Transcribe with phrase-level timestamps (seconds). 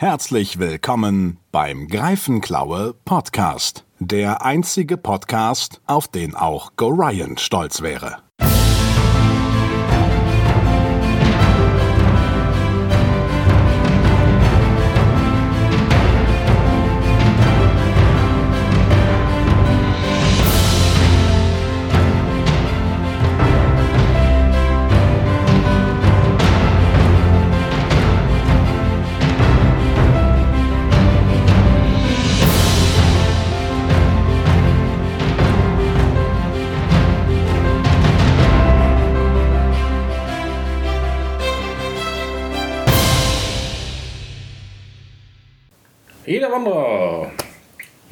[0.00, 3.84] Herzlich willkommen beim Greifenklaue Podcast.
[3.98, 8.16] Der einzige Podcast, auf den auch Gorion stolz wäre.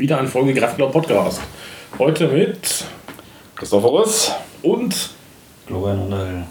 [0.08, 1.42] Wieder eine Folge Grafglau Podcast.
[1.98, 2.86] Heute mit
[3.54, 5.10] Christophorus und,
[5.66, 6.44] Florian Unterhill.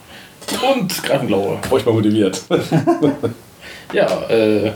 [0.75, 1.57] und Greifenglaue.
[1.67, 2.39] Furchtbar motiviert.
[3.93, 4.73] Ja, äh,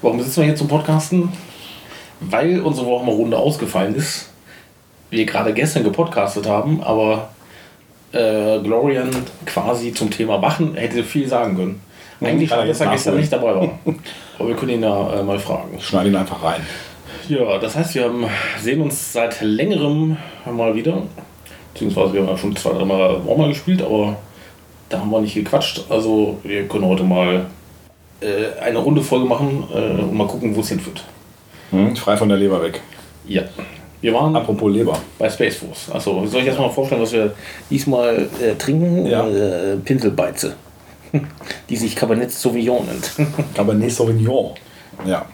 [0.00, 1.30] warum sitzen wir hier zum Podcasten?
[2.20, 4.30] Weil unsere Wochenrunde ausgefallen ist.
[5.10, 7.28] Wir gerade gestern gepodcastet haben, aber
[8.12, 9.10] äh, Glorian
[9.44, 11.82] quasi zum Thema Wachen hätte viel sagen können.
[12.22, 13.78] Eigentlich kann er er gestern nicht dabei war.
[14.38, 15.80] Aber wir können ihn ja äh, mal fragen.
[15.80, 16.66] Schneid ihn einfach rein.
[17.28, 18.24] Ja, das heißt, wir haben,
[18.58, 20.16] sehen uns seit längerem
[20.50, 21.02] mal wieder.
[21.74, 24.16] Beziehungsweise wir haben ja schon zwei, drei Mal auch mal gespielt, aber
[24.88, 25.84] da haben wir nicht gequatscht.
[25.90, 27.46] Also wir können heute mal
[28.20, 31.04] äh, eine Runde Folge machen äh, und mal gucken, wo es hinführt.
[31.70, 31.94] Hm?
[31.96, 32.80] Frei von der Leber weg.
[33.26, 33.42] Ja.
[34.00, 34.98] Wir waren Apropos Leber.
[35.18, 35.90] bei Space Force.
[35.92, 37.34] Achso, soll ich erstmal vorstellen, was wir
[37.68, 39.06] diesmal äh, trinken?
[39.06, 39.28] Ja.
[39.28, 40.54] Äh, Pinselbeize.
[41.68, 43.12] Die sich Cabernet Sauvignon nennt.
[43.54, 44.52] Cabernet Sauvignon.
[45.04, 45.26] Ja.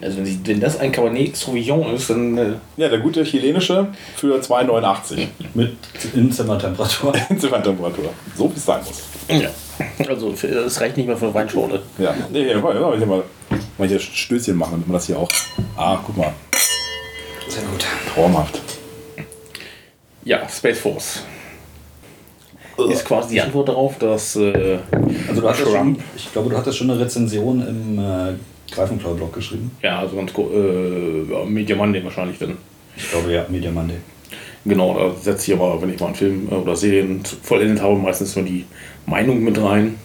[0.00, 3.88] Also wenn, sie, wenn das ein Cabernet Sauvignon ist, dann äh, Ja, der gute chilenische
[4.16, 5.76] für 2,89 Mit
[6.14, 7.12] Inzimmertemperatur.
[7.38, 8.10] Ziffertemperatur.
[8.36, 9.02] So wie es sein muss.
[9.40, 9.50] ja.
[10.08, 11.82] Also es reicht nicht mehr für Weinschorle.
[11.98, 12.14] Ja.
[12.30, 13.22] Nee, hier, mal, mal, hier mal,
[13.76, 15.28] mal hier Stößchen machen, damit man das hier auch.
[15.76, 16.32] Ah, guck mal.
[17.48, 17.84] Sehr gut.
[18.14, 18.60] Traumhaft.
[20.24, 21.22] Ja, Space Force.
[22.88, 24.78] Ist quasi die Antwort darauf, dass äh,
[25.28, 28.34] Also du hattest schon, Trump, ich glaube, du hattest schon eine Rezension im äh,
[28.70, 29.70] Greifenklau-Blog geschrieben.
[29.82, 32.56] ja, also ganz ko- äh, ja, Media Monday wahrscheinlich dann.
[32.96, 33.96] Ich glaube, ja, Media Monday.
[34.64, 37.96] Genau, da setze ich aber, wenn ich mal einen Film äh, oder Serien vollendet habe,
[37.96, 38.64] meistens nur die
[39.06, 39.96] Meinung mit rein.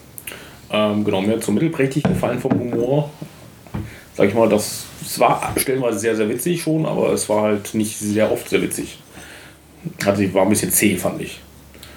[0.72, 3.10] Ähm, genau, mir hat so mittelprächtig gefallen vom Humor.
[4.16, 7.74] Sag ich mal, das es war stellenweise sehr, sehr witzig schon, aber es war halt
[7.74, 9.00] nicht sehr oft sehr witzig.
[10.06, 11.40] Also war ein bisschen zäh, fand ich.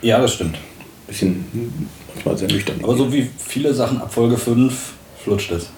[0.03, 0.57] Ja, das stimmt.
[1.09, 2.77] Bisschen hm, manchmal sehr nüchtern.
[2.83, 4.93] Aber so wie viele Sachen ab Folge 5
[5.23, 5.69] flutscht es.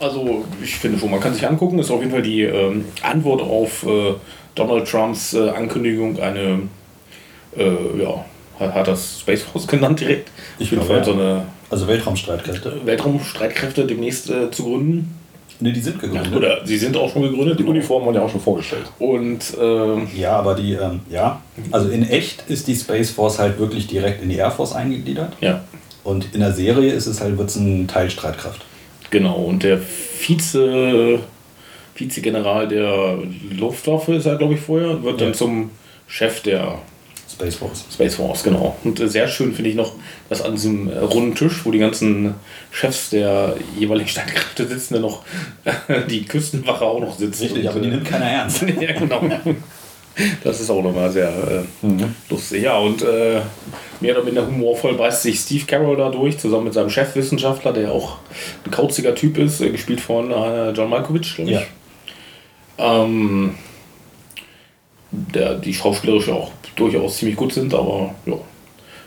[0.00, 1.78] Also, ich finde schon, man kann sich angucken.
[1.78, 4.14] Ist auf jeden Fall die ähm, Antwort auf äh,
[4.54, 6.62] Donald Trumps äh, Ankündigung eine,
[7.56, 8.24] äh, ja,
[8.58, 10.30] hat, hat das Space Force genannt direkt.
[10.58, 11.04] Ich glaube, Fall ja.
[11.04, 12.80] so eine Also Weltraumstreitkräfte.
[12.84, 15.14] Weltraumstreitkräfte demnächst äh, zu gründen.
[15.60, 16.34] Ne, die sind gegründet.
[16.36, 17.58] Oder sie sind auch schon gegründet.
[17.58, 18.84] Die Uniformen wurden ja auch schon vorgestellt.
[19.00, 21.42] Und äh, Ja, aber die, ähm, ja.
[21.72, 25.32] Also in echt ist die Space Force halt wirklich direkt in die Air Force eingegliedert.
[25.40, 25.64] ja,
[26.04, 28.64] Und in der Serie ist es halt, wird's ein Teil Streitkraft.
[29.10, 29.36] Genau.
[29.36, 31.20] Und der Vize,
[31.94, 33.18] Vizegeneral der
[33.58, 35.34] Luftwaffe ist er, glaube ich, vorher, wird dann Ja.
[35.34, 35.70] zum
[36.06, 36.78] Chef der
[37.30, 37.84] Space Force.
[37.92, 38.76] Space Force, genau.
[38.84, 39.92] Und äh, sehr schön finde ich noch,
[40.28, 42.34] dass an diesem äh, runden Tisch, wo die ganzen
[42.72, 45.22] Chefs der jeweiligen Streitkräfte sitzen, dann noch
[46.10, 47.42] die Küstenwache auch noch sitzt.
[47.42, 48.62] Richtig, Und, aber die äh, nimmt keiner ernst.
[48.80, 49.20] ja, genau.
[50.44, 51.86] Das ist auch nochmal sehr äh,
[52.30, 52.62] lustig.
[52.62, 53.40] Ja, und äh,
[54.00, 57.92] mehr oder minder humorvoll beißt sich Steve Carroll da durch, zusammen mit seinem Chefwissenschaftler, der
[57.92, 58.16] auch
[58.64, 61.56] ein kauziger Typ ist, äh, gespielt von äh, John Malkovich, glaube ich.
[62.78, 63.04] Ja.
[63.04, 63.54] Ähm,
[65.10, 68.34] der, die schauspielerisch auch durchaus ziemlich gut sind, aber ja.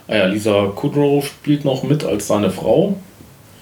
[0.08, 2.96] Ah ja, Lisa Kudrow spielt noch mit als seine Frau.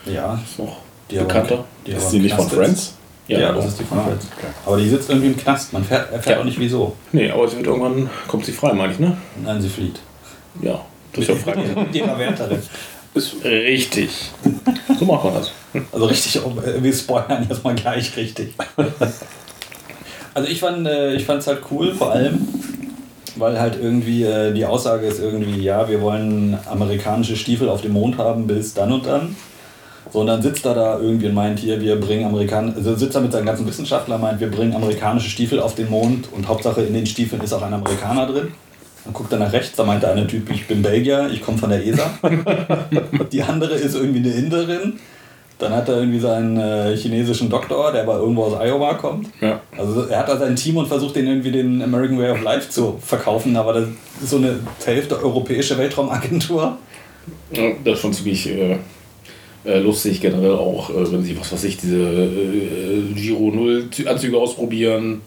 [0.06, 0.78] Ja, Ist noch
[1.12, 1.66] die bekannter.
[1.86, 2.50] die Ist sie nicht von.
[2.50, 2.96] Friends?
[3.38, 4.28] Ja, das ist die von Ah, Friends.
[4.38, 4.48] okay.
[4.66, 5.72] Aber die sitzt irgendwie im Knast.
[5.74, 6.42] Man fährt, erfährt Ja.
[6.42, 6.96] auch nicht wieso.
[7.12, 9.16] Nee, aber es wird irgendwann, kommt sie frei, meine ich, ne?
[9.44, 10.00] Nein, sie flieht.
[10.62, 10.82] Ja,
[11.14, 11.56] das ist ja frei.
[11.76, 12.62] Mit ihrer Wärterin.
[13.44, 14.32] Richtig.
[15.00, 15.52] So macht man das.
[15.92, 18.54] Also richtig, äh, wir spoilern jetzt mal gleich richtig.
[20.34, 22.48] Also ich fand äh, ich fand's halt cool, vor allem,
[23.36, 27.94] weil halt irgendwie äh, die Aussage ist irgendwie, ja, wir wollen amerikanische Stiefel auf dem
[27.94, 29.36] Mond haben bis dann und dann.
[30.12, 33.16] So, und dann sitzt er da irgendwie und meint hier, wir bringen Amerikan also sitzt
[33.16, 36.82] er mit seinen ganzen Wissenschaftlern, meint, wir bringen amerikanische Stiefel auf den Mond und Hauptsache
[36.82, 38.50] in den Stiefeln ist auch ein Amerikaner drin.
[39.06, 41.58] Dann guckt er nach rechts, da meint der eine Typ, ich bin Belgier, ich komme
[41.58, 42.12] von der ESA.
[43.32, 45.00] Die andere ist irgendwie eine Inderin.
[45.58, 49.28] Dann hat er irgendwie seinen äh, chinesischen Doktor, der aber irgendwo aus Iowa kommt.
[49.42, 49.60] Ja.
[49.78, 52.70] Also er hat da sein Team und versucht den irgendwie den American Way of Life
[52.70, 53.84] zu verkaufen, aber das
[54.24, 56.78] ist so eine Hälfte europäische Weltraumagentur.
[57.52, 58.78] Ja, das ist schon ziemlich äh,
[59.70, 64.38] äh, lustig generell auch, äh, wenn sie, was weiß ich, diese äh, Giro 0 Anzüge
[64.38, 65.22] ausprobieren.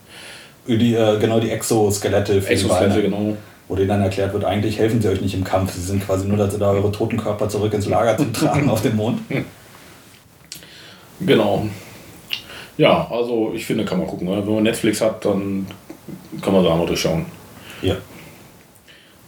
[0.67, 3.03] Die, äh, genau, die Exoskelette für die Exoskelette, Beine.
[3.03, 3.37] genau.
[3.69, 5.75] Wo denen dann erklärt wird, eigentlich helfen sie euch nicht im Kampf.
[5.75, 8.83] Sie sind quasi nur dazu da, eure toten Körper zurück ins Lager zu tragen auf
[8.83, 9.21] dem Mond.
[11.21, 11.67] Genau.
[12.77, 14.29] Ja, also ich finde, kann man gucken.
[14.29, 14.43] Ne?
[14.45, 15.67] Wenn man Netflix hat, dann
[16.41, 17.27] kann man da mal durchschauen.
[17.81, 17.97] Ja.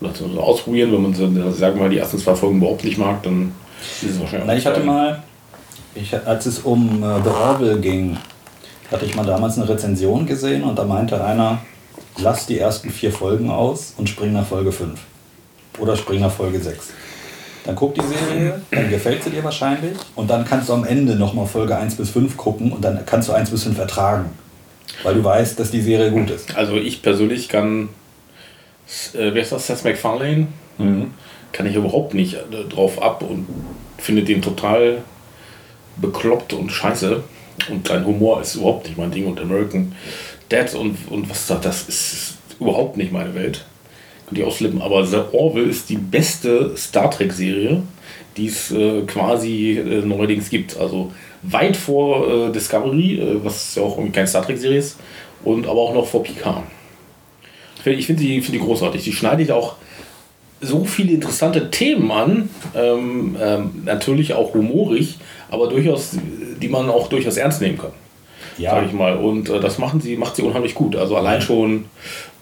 [0.01, 3.53] So ausprobieren, wenn man sagen wir mal, die ersten zwei Folgen überhaupt nicht mag, dann
[4.23, 5.23] auch ich hatte mal,
[5.95, 8.17] ich, als es um äh, The Orville ging,
[8.91, 11.59] hatte ich mal damals eine Rezension gesehen und da meinte einer,
[12.19, 14.99] lass die ersten vier Folgen aus und spring nach Folge 5.
[15.79, 16.91] Oder spring nach Folge 6.
[17.65, 21.17] Dann guck die Serie, dann gefällt sie dir wahrscheinlich und dann kannst du am Ende
[21.17, 24.31] nochmal Folge 1 bis 5 gucken und dann kannst du 1 bis 5 ertragen.
[25.03, 26.55] Weil du weißt, dass die Serie gut ist.
[26.57, 27.89] Also ich persönlich kann,
[29.15, 30.47] äh, wer ist das, Seth MacFarlane?
[31.55, 33.47] Kann ich überhaupt nicht äh, drauf ab und
[33.97, 35.03] finde den total
[35.97, 37.23] bekloppt und scheiße.
[37.71, 39.27] Und sein Humor ist überhaupt nicht mein Ding.
[39.27, 39.95] Und American
[40.49, 43.65] Dad und, und was da, das ist überhaupt nicht meine Welt.
[44.27, 44.83] Könnte ich ausflippen.
[44.83, 47.83] Aber The Orville ist die beste Star Trek-Serie,
[48.37, 50.77] die es äh, quasi äh, neuerdings gibt.
[50.77, 51.13] Also
[51.43, 54.99] weit vor äh, Discovery, äh, was ja auch irgendwie keine Star Trek-Serie ist,
[55.45, 56.65] und aber auch noch vor Picard.
[57.77, 59.05] Ich finde ich find die, find die großartig.
[59.05, 59.77] Die schneidet auch
[60.65, 65.19] so viele interessante Themen an, ähm, ähm, natürlich auch humorig,
[65.51, 66.17] aber durchaus,
[66.61, 67.93] die man auch durchaus ernst nehmen kann.
[68.59, 68.71] Ja.
[68.71, 69.17] Sag ich mal.
[69.17, 70.97] Und äh, das machen sie, macht sie unheimlich gut.
[70.97, 71.87] Also allein schon,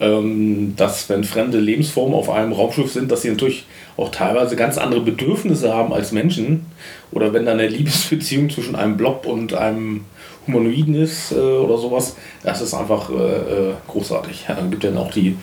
[0.00, 3.64] ähm, dass wenn fremde Lebensformen auf einem Raumschiff sind, dass sie natürlich
[3.96, 6.66] auch teilweise ganz andere Bedürfnisse haben als Menschen.
[7.12, 10.04] Oder wenn da eine Liebesbeziehung zwischen einem Blob und einem
[10.46, 14.46] Humanoiden ist äh, oder sowas, das ist einfach äh, äh, großartig.
[14.48, 15.36] Ja, dann gibt es dann auch die,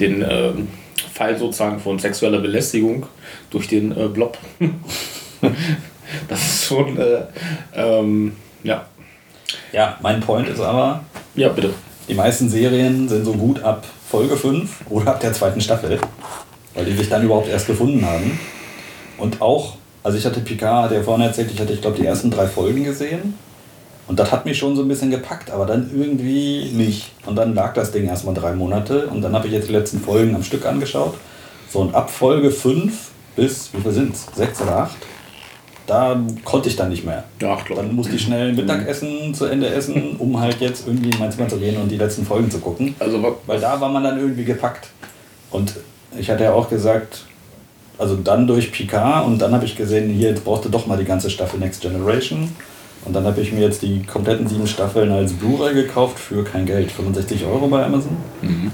[0.00, 0.68] den ähm,
[1.12, 3.06] Fall sozusagen von sexueller Belästigung
[3.50, 4.38] durch den äh, Blob.
[6.28, 7.22] das ist schon, äh,
[7.74, 8.86] ähm, ja.
[9.72, 11.04] Ja, mein Point ist aber,
[11.34, 11.72] Ja, bitte.
[12.08, 15.98] die meisten Serien sind so gut ab Folge 5 oder ab der zweiten Staffel,
[16.74, 18.38] weil die sich dann überhaupt erst gefunden haben.
[19.18, 22.30] Und auch, also ich hatte Picard, ja vorhin erzählt, ich hatte, ich glaube, die ersten
[22.30, 23.34] drei Folgen gesehen.
[24.08, 27.10] Und das hat mich schon so ein bisschen gepackt, aber dann irgendwie nicht.
[27.26, 30.00] Und dann lag das Ding erstmal drei Monate und dann habe ich jetzt die letzten
[30.00, 31.14] Folgen am Stück angeschaut.
[31.68, 34.26] So, und ab Folge 5 bis, wie viel sind es?
[34.34, 34.96] Sechs oder acht?
[35.86, 37.24] Da konnte ich dann nicht mehr.
[37.40, 37.76] Ja, glaub ich.
[37.76, 41.48] Dann musste ich schnell Mittagessen zu Ende essen, um halt jetzt irgendwie in mein Zimmer
[41.48, 42.94] zu gehen und die letzten Folgen zu gucken.
[42.98, 44.88] Also, Weil da war man dann irgendwie gepackt.
[45.50, 45.74] Und
[46.18, 47.24] ich hatte ja auch gesagt,
[47.98, 51.04] also dann durch Picard und dann habe ich gesehen, hier, jetzt brauchte doch mal die
[51.04, 52.54] ganze Staffel Next Generation.
[53.06, 56.66] Und dann habe ich mir jetzt die kompletten sieben Staffeln als Blu-ray gekauft für kein
[56.66, 58.16] Geld, 65 Euro bei Amazon.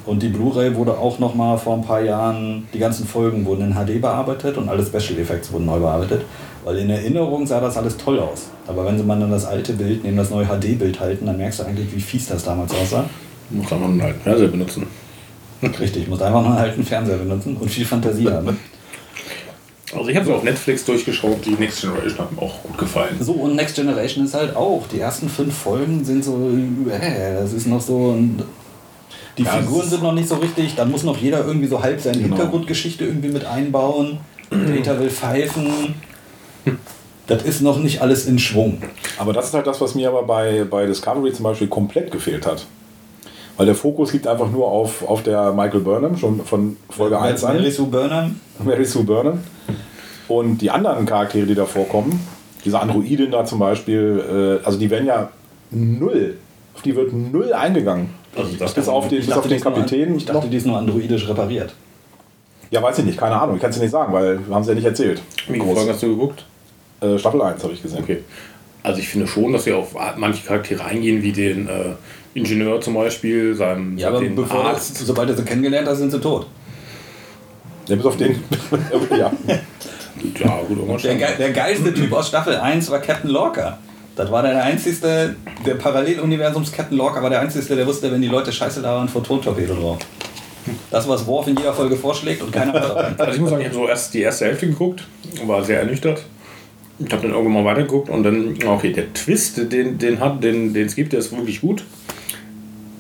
[0.07, 3.71] Und die Blu-ray wurde auch noch mal vor ein paar Jahren, die ganzen Folgen wurden
[3.71, 6.23] in HD bearbeitet und alle Special Effects wurden neu bearbeitet.
[6.65, 8.49] Weil in Erinnerung sah das alles toll aus.
[8.67, 11.61] Aber wenn sie man dann das alte Bild neben das neue HD-Bild halten, dann merkst
[11.61, 13.05] du eigentlich, wie fies das damals aussah.
[13.51, 14.87] muss man einen alten Fernseher benutzen.
[15.63, 18.57] Richtig, muss einfach nur einen alten Fernseher benutzen und viel Fantasie haben.
[19.95, 23.17] Also ich habe es auf Netflix durchgeschaut, die Next Generation hat mir auch gut gefallen.
[23.21, 24.87] So, und Next Generation ist halt auch.
[24.91, 26.51] Die ersten fünf Folgen sind so,
[26.91, 28.13] äh, das ist noch so.
[28.13, 28.43] Ein,
[29.39, 30.75] die Ja, Figuren sind noch nicht so richtig.
[30.77, 32.37] Dann muss noch jeder irgendwie so halb seine Genau.
[32.37, 34.19] Hintergrundgeschichte irgendwie mit einbauen.
[34.51, 35.95] Data will pfeifen.
[37.27, 38.83] Das ist noch nicht alles in Schwung.
[39.19, 42.47] Aber das ist halt das, was mir aber bei, bei Discovery zum Beispiel komplett gefehlt
[42.47, 42.67] hat.
[43.57, 47.45] Weil der Fokus liegt einfach nur auf, auf der Michael Burnham, schon von Folge 1
[47.45, 47.57] an.
[47.57, 48.41] Mary Sue Burnham.
[48.65, 49.41] Mary Sue Burnham.
[50.29, 52.19] Und die anderen Charaktere, die da vorkommen,
[52.65, 55.29] diese Androidin da zum Beispiel, äh, also die werden ja
[55.71, 56.37] null,
[56.75, 58.09] auf die wird null eingegangen.
[58.37, 60.17] Also das bis auf den, bis auf den ist nur- Kapitän.
[60.17, 60.51] Ich dachte, noch.
[60.51, 61.75] die ist nur androidisch repariert.
[62.71, 64.63] Ja, weiß ich nicht, keine Ahnung, ich kann es dir nicht sagen, weil wir haben
[64.63, 65.21] es ja nicht erzählt.
[65.49, 66.47] Wie viele Folgen hast du geguckt?
[67.03, 67.99] Äh, Staffel 1 habe ich gesehen.
[68.03, 68.23] Okay.
[68.83, 71.71] Also ich finde schon, dass wir auf manche Charaktere eingehen, wie den äh,
[72.35, 74.97] Ingenieur zum Beispiel, seinen Ja, aber den bevor Arzt.
[74.99, 76.47] sobald du sie kennengelernt hast, sind sie tot.
[77.89, 78.43] Ja, bis auf den.
[79.11, 79.31] ja.
[80.39, 83.79] Ja, gut, irgendwann Der, ge der geilste Typ aus Staffel 1 war Captain Lorca.
[84.15, 85.35] Das war der einzigste,
[85.67, 89.75] der Paralleluniversums Captain Lorca war der einzigste, der wusste, wenn die Leute scheiße labern, Photontorpedo
[89.75, 89.99] drauf.
[90.91, 93.15] Das, was Worf in jeder Folge vorschlägt und keiner ihn.
[93.19, 95.03] Also ich muss sagen, ich habe so erst die erste Hälfte geguckt
[95.41, 96.23] und war sehr ernüchtert.
[96.99, 100.73] Ich habe dann irgendwann mal weitergeguckt und dann, okay, der Twist, den den hat, den
[100.73, 101.83] den es gibt, der ist wirklich gut.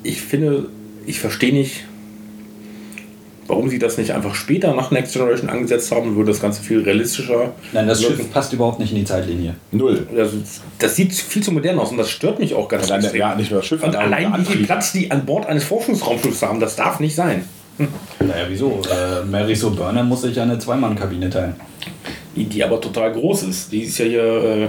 [0.02, 0.68] Ich finde,
[1.06, 1.84] ich verstehe nicht,
[3.46, 6.80] warum sie das nicht einfach später nach Next Generation angesetzt haben, würde das Ganze viel
[6.82, 7.52] realistischer.
[7.72, 8.16] Nein, das wirken.
[8.16, 9.54] Schiff passt überhaupt nicht in die Zeitlinie.
[9.70, 10.06] Null.
[10.14, 10.30] Das,
[10.78, 13.20] das sieht viel zu modern aus und das stört mich auch ganz extrem.
[13.20, 14.64] ja, nicht nur das Schiff, Und allein wie viel.
[14.64, 17.44] Platz die an Bord eines Forschungsraumschiffs haben, das darf nicht sein.
[18.20, 18.80] Naja, wieso?
[18.90, 21.54] Äh, Mary Sue Burnham muss sich ja eine Zweimann-Kabine teilen.
[22.36, 23.72] Die, die aber total groß ist.
[23.72, 24.68] Die ist ja hier, äh,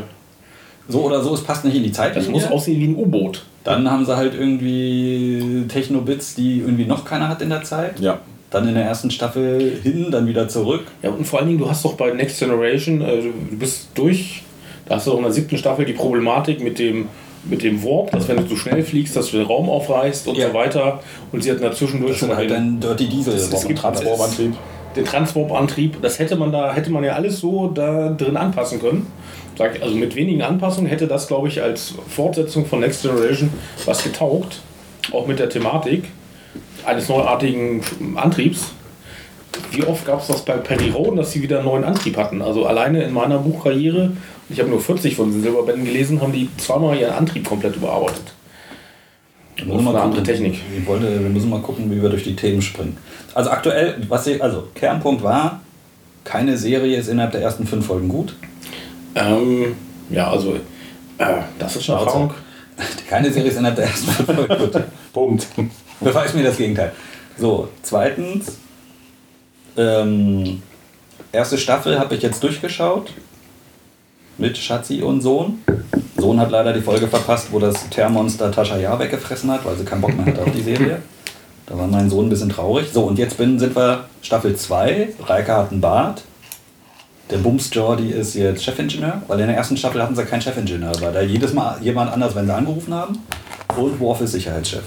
[0.88, 2.16] so oder so, es passt nicht in die Zeit.
[2.16, 3.46] Das muss aussehen wie ein U-Boot.
[3.64, 8.00] Dann haben sie halt irgendwie Techno-Bits, die irgendwie noch keiner hat in der Zeit.
[8.00, 8.20] Ja.
[8.50, 10.84] Dann in der ersten Staffel hin, dann wieder zurück.
[11.02, 14.44] Ja, und vor allen Dingen, du hast doch bei Next Generation, äh, du bist durch,
[14.88, 17.08] da hast du doch in der siebten Staffel die Problematik mit dem,
[17.46, 20.38] mit dem Warp, dass wenn du zu schnell fliegst, dass du den Raum aufreißt und
[20.38, 20.50] Ja.
[20.50, 21.00] so weiter.
[21.32, 23.34] Und sie hatten dazwischendurch Das schon halt den, Dirty Diesel.
[23.34, 24.54] Das- das gibt Transwarp-Antrieb.
[24.96, 26.02] den Transwarp-Antrieb.
[26.02, 29.08] Das hätte man da, hätte man ja alles so da drin anpassen können.
[29.58, 33.52] Sag, also mit wenigen Anpassungen hätte das, glaube ich, als Fortsetzung von Next Generation
[33.86, 34.62] was getaugt.
[35.12, 36.06] Auch mit der Thematik
[36.86, 37.82] eines neuartigen
[38.16, 38.72] Antriebs.
[39.72, 42.42] Wie oft gab es das bei Perry Roden, dass sie wieder einen neuen Antrieb hatten?
[42.42, 44.12] Also alleine in meiner Buchkarriere,
[44.50, 48.34] ich habe nur 40 von den Silberbänden gelesen, haben die zweimal ihren Antrieb komplett überarbeitet.
[49.56, 50.18] Wir müssen mal eine gucken.
[50.18, 50.60] andere Technik.
[50.76, 52.98] Ich wollte, wir müssen mal gucken, wie wir durch die Themen springen.
[53.36, 55.62] Also aktuell, was ich, also Kernpunkt war,
[56.24, 58.36] keine Serie ist innerhalb der ersten fünf Folgen gut.
[59.16, 59.76] Ähm,
[60.10, 60.56] ja, also
[61.18, 62.06] äh, das ist Schnauze.
[62.06, 62.34] Erfahrung.
[63.10, 64.26] Keine Serie ist innerhalb der ersten
[64.58, 64.84] gut.
[65.14, 65.48] Punkt.
[66.00, 66.92] Beweis mir das Gegenteil.
[67.38, 68.58] So, zweitens,
[69.78, 70.62] ähm,
[71.32, 73.12] erste Staffel habe ich jetzt durchgeschaut
[74.38, 75.62] mit Schatzi und Sohn.
[76.18, 79.86] Sohn hat leider die Folge verpasst, wo das Termonster Tascha Jahr weggefressen hat, weil sie
[79.86, 81.02] keinen Bock mehr hatte auf die Serie.
[81.66, 82.90] Da war mein Sohn ein bisschen traurig.
[82.92, 85.10] So, und jetzt bin, sind wir Staffel 2.
[85.26, 86.24] Reike hat einen Bart.
[87.30, 90.92] Der Bums Jordi ist jetzt Chefingenieur, weil in der ersten Staffel hatten sie keinen Chefingenieur.
[91.02, 93.18] War da jedes Mal jemand anders, wenn sie angerufen haben.
[93.78, 94.84] Und Worf ist Sicherheitschef.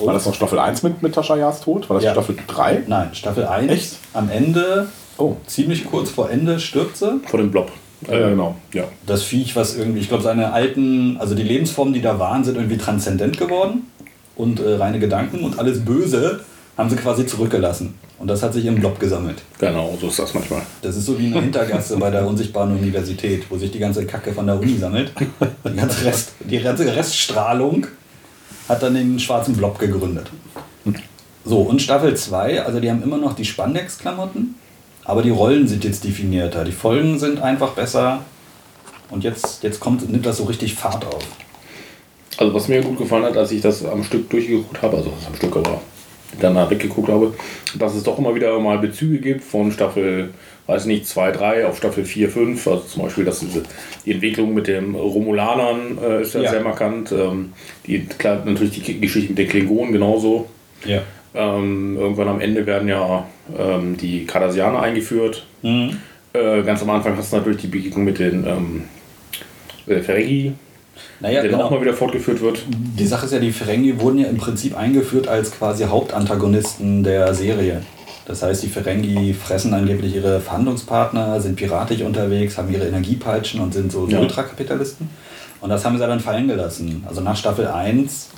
[0.00, 1.88] War das noch Staffel 1 mit, mit Tascha Jahrs Tod?
[1.88, 2.12] War das Ja.
[2.12, 2.82] Staffel 3?
[2.88, 3.70] Nein, Staffel 1.
[3.70, 3.96] Echt?
[4.12, 5.36] Am Ende, Oh.
[5.46, 7.20] ziemlich kurz vor Ende, stirbt sie.
[7.26, 7.70] Vor dem Blob.
[8.10, 8.56] Ja, genau.
[8.72, 8.84] Ja.
[9.06, 12.56] Das Viech, was irgendwie, ich glaube, seine alten, also die Lebensformen, die da waren, sind
[12.56, 13.86] irgendwie transzendent geworden
[14.36, 16.40] und äh, reine Gedanken und alles Böse
[16.78, 17.94] haben sie quasi zurückgelassen.
[18.18, 19.42] Und das hat sich im Blob gesammelt.
[19.58, 20.62] Genau, so ist das manchmal.
[20.80, 24.32] Das ist so wie eine Hintergasse bei der unsichtbaren Universität, wo sich die ganze Kacke
[24.32, 25.12] von der Uni sammelt.
[25.64, 27.86] Die ganze, Rest, die ganze Reststrahlung
[28.68, 30.30] hat dann den schwarzen Blob gegründet.
[31.44, 34.54] So, und Staffel 2, also die haben immer noch die Spandex-Klamotten,
[35.04, 36.64] aber die Rollen sind jetzt definierter.
[36.64, 38.22] Die Folgen sind einfach besser.
[39.10, 41.24] Und jetzt, jetzt kommt, nimmt das so richtig Fahrt auf.
[42.36, 45.26] Also was mir gut gefallen hat, als ich das am Stück durchgeguckt habe, also was
[45.26, 45.80] am Stück aber
[46.40, 47.34] danach weggeguckt habe,
[47.78, 50.30] dass es doch immer wieder mal Bezüge gibt von Staffel,
[50.66, 52.66] weiß nicht, 2, 3 auf Staffel 4, 5.
[52.66, 53.62] Also zum Beispiel, dass diese,
[54.04, 56.50] die Entwicklung mit den Romulanern äh, ist ja, Ja.
[56.50, 57.12] sehr markant.
[57.12, 57.52] Ähm,
[57.86, 60.48] die, klar, natürlich die Geschichte mit den Klingonen genauso.
[60.84, 61.00] Ja.
[61.34, 63.26] Ähm, irgendwann am Ende werden ja
[63.58, 65.46] ähm, die Cardassianer eingeführt.
[65.62, 68.84] Äh, ganz am Anfang hast du natürlich die Begegnung mit den ähm,
[69.86, 70.52] äh, Ferengi,
[71.20, 71.78] Naja, der dann auch genau.
[71.78, 72.60] mal wieder fortgeführt wird.
[72.68, 77.34] Die Sache ist ja, die Ferengi wurden ja im Prinzip eingeführt als quasi Hauptantagonisten der
[77.34, 77.82] Serie.
[78.26, 83.72] Das heißt, die Ferengi fressen angeblich ihre Verhandlungspartner, sind piratisch unterwegs, haben ihre Energiepeitschen und
[83.72, 84.20] sind so, so Ja.
[84.20, 85.08] Ultrakapitalisten.
[85.60, 87.04] Und das haben sie dann fallen gelassen.
[87.08, 88.28] Also nach Staffel 1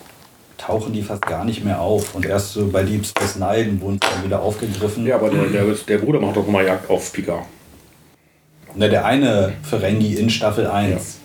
[0.57, 2.15] tauchen die fast gar nicht mehr auf.
[2.15, 5.07] Und erst so bei Deep Space Nine wurden sie dann wieder aufgegriffen.
[5.07, 7.45] Ja, aber der, der, der Bruder macht doch mal Jagd auf Picard.
[8.75, 11.20] Ne, der eine Ferengi in Staffel 1.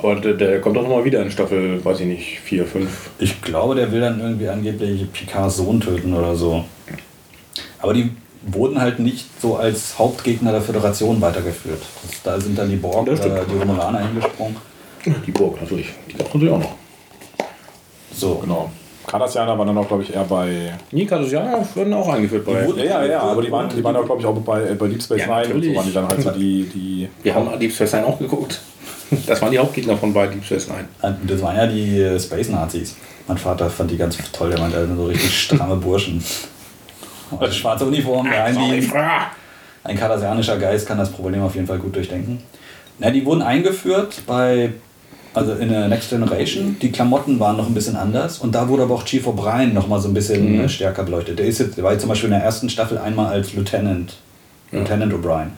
[0.00, 3.10] Aber der, der kommt doch nochmal wieder in Staffel, weiß ich nicht, 4, 5.
[3.18, 6.64] Ich glaube, der will dann irgendwie angeblich Picards Sohn töten oder so.
[7.80, 8.10] Aber die
[8.46, 11.80] wurden halt nicht so als Hauptgegner der Föderation weitergeführt.
[12.02, 14.56] Das, da sind dann die Borg oder die Romulaner hingesprungen.
[15.26, 15.88] Die Burg natürlich.
[16.10, 16.74] Die gab es natürlich auch noch.
[18.12, 18.70] So, Genau.
[19.06, 20.72] Cardassianer waren dann auch, glaube ich, eher bei.
[20.90, 22.66] Nee, Cardassianer werden auch eingeführt bei.
[22.66, 24.88] wurden- Ja, ja, ja, aber die waren, die waren auch, glaube ich, auch bei, bei
[24.88, 26.64] Deep Space Ja, Nine und so waren die dann halt so die.
[26.74, 28.62] die Wir haben Deep Space Nine auch geguckt.
[29.26, 31.16] Das waren die Hauptgegner von bei Deep Space Nine.
[31.26, 32.96] das waren ja die äh, Space Nazis.
[33.26, 36.22] Mein Vater fand die ganz toll, der meinte, also so richtig stramme Burschen.
[37.30, 38.90] Und Schwarze Uniform, wie
[39.84, 42.38] ein kardassianischer Geist kann das Problem auf jeden Fall gut durchdenken.
[42.98, 44.72] Na, die wurden eingeführt bei,
[45.34, 46.76] also in der Next Generation.
[46.80, 49.86] Die Klamotten waren noch ein bisschen anders und da wurde aber auch Chief O'Brien noch
[49.86, 51.38] mal so ein bisschen äh, stärker beleuchtet.
[51.38, 54.16] Der, ist jetzt, der war jetzt zum Beispiel in der ersten Staffel einmal als Lieutenant,
[54.70, 55.48] Lieutenant O'Brien.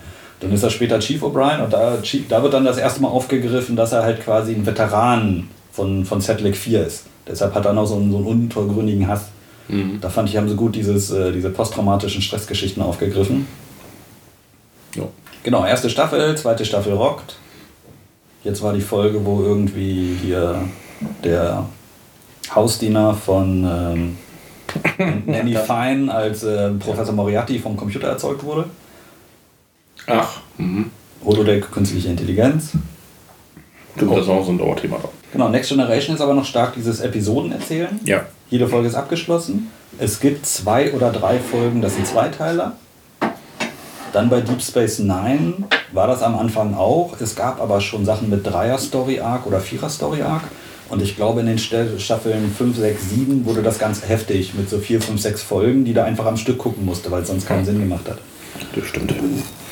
[0.41, 1.97] Dann ist er später Chief O'Brien und da,
[2.29, 6.21] da wird dann das erste Mal aufgegriffen, dass er halt quasi ein Veteran von, von
[6.21, 7.05] Setlick 4 ist.
[7.27, 9.27] Deshalb hat er noch so einen, so einen untergründigen Hass.
[10.01, 13.49] Da fand ich, haben sie gut dieses, äh, diese posttraumatischen Stressgeschichten aufgegriffen.
[14.95, 15.05] Ja.
[15.43, 17.37] Genau, erste Staffel, zweite Staffel rockt.
[18.45, 20.69] Jetzt war die Folge, wo irgendwie hier
[21.25, 21.67] der
[22.55, 24.19] Hausdiener von ähm,
[25.27, 28.67] Nanny Fine als äh, Professor Moriarty vom Computer erzeugt wurde.
[30.07, 30.91] Ach, mhm.
[31.25, 32.73] Holodeck, künstliche Intelligenz.
[33.97, 35.09] Stimmt, das ist auch so ein Dauerthema da.
[35.33, 37.99] Genau, Next Generation ist aber noch stark dieses Episodenerzählen.
[38.05, 38.27] Ja.
[38.51, 39.71] Jede Folge ist abgeschlossen.
[39.99, 42.75] Es gibt zwei oder drei Folgen, das sind Zweiteiler.
[44.13, 45.55] Dann bei Deep Space Nine
[45.93, 47.17] war das am Anfang auch.
[47.21, 50.43] Es gab aber schon Sachen mit Dreier-Story-Arc oder Vierer-Story-Arc.
[50.89, 54.71] Und ich glaube, in den Sta- Staffeln 5, 6, 7 wurde das ganz heftig mit
[54.71, 57.47] so 4, 5, 6 Folgen, die da einfach am Stück gucken musste, weil es sonst
[57.47, 58.19] keinen Sinn gemacht hat.
[58.75, 59.15] Das stimmt.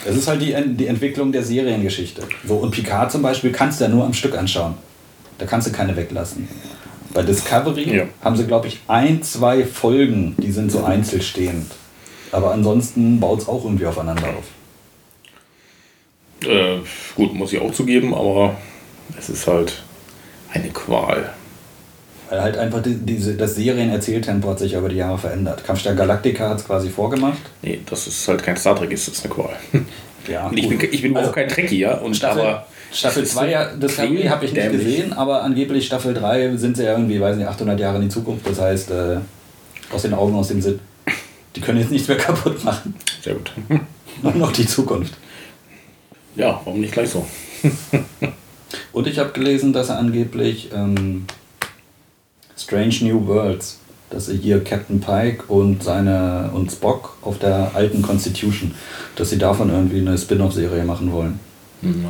[0.06, 2.22] Es ist halt die, die Entwicklung der Seriengeschichte.
[2.46, 4.74] So, und Picard zum Beispiel kannst du ja nur am Stück anschauen.
[5.38, 6.48] Da kannst du keine weglassen.
[7.12, 8.04] Bei Discovery Ja.
[8.22, 11.70] haben sie, glaube ich, ein, zwei Folgen, die sind so einzelstehend.
[12.32, 14.44] Aber ansonsten baut es auch irgendwie aufeinander auf.
[16.48, 16.78] Äh,
[17.14, 18.56] gut, muss ich auch zugeben, aber
[19.18, 19.82] es ist halt
[20.52, 21.32] eine Qual.
[22.30, 25.64] Weil halt einfach die, diese, das Serienerzähltempo hat sich über die Jahre verändert.
[25.64, 27.38] Kampf der Galactica hat es quasi vorgemacht.
[27.62, 29.54] Nee, das ist halt kein Star Trek, ist das eine Qual.
[30.26, 31.98] Ja, Und ich bin, ich bin überhaupt kein Trekkie, ja.
[31.98, 34.82] Und Staffel, aber Staffel es ist 2, so ja, Discovery habe ich nicht dämlich.
[34.86, 38.08] gesehen, aber angeblich Staffel 3 sind sie ja irgendwie, weiß nicht, 800 Jahre in die
[38.08, 38.48] Zukunft.
[38.48, 39.18] Das heißt, äh,
[39.92, 40.80] aus den Augen, aus dem Sinn.
[41.54, 42.94] Die können jetzt nichts mehr kaputt machen.
[43.20, 43.52] Sehr gut.
[44.22, 45.12] Nur noch die Zukunft.
[46.36, 47.26] Ja, warum nicht gleich so?
[48.92, 51.26] Und ich habe gelesen, dass er angeblich ähm,
[52.56, 53.78] Strange New Worlds,
[54.10, 58.72] dass sie hier Captain Pike und seine und Spock auf der alten Constitution,
[59.16, 61.40] dass sie davon irgendwie eine Spin-off-Serie machen wollen.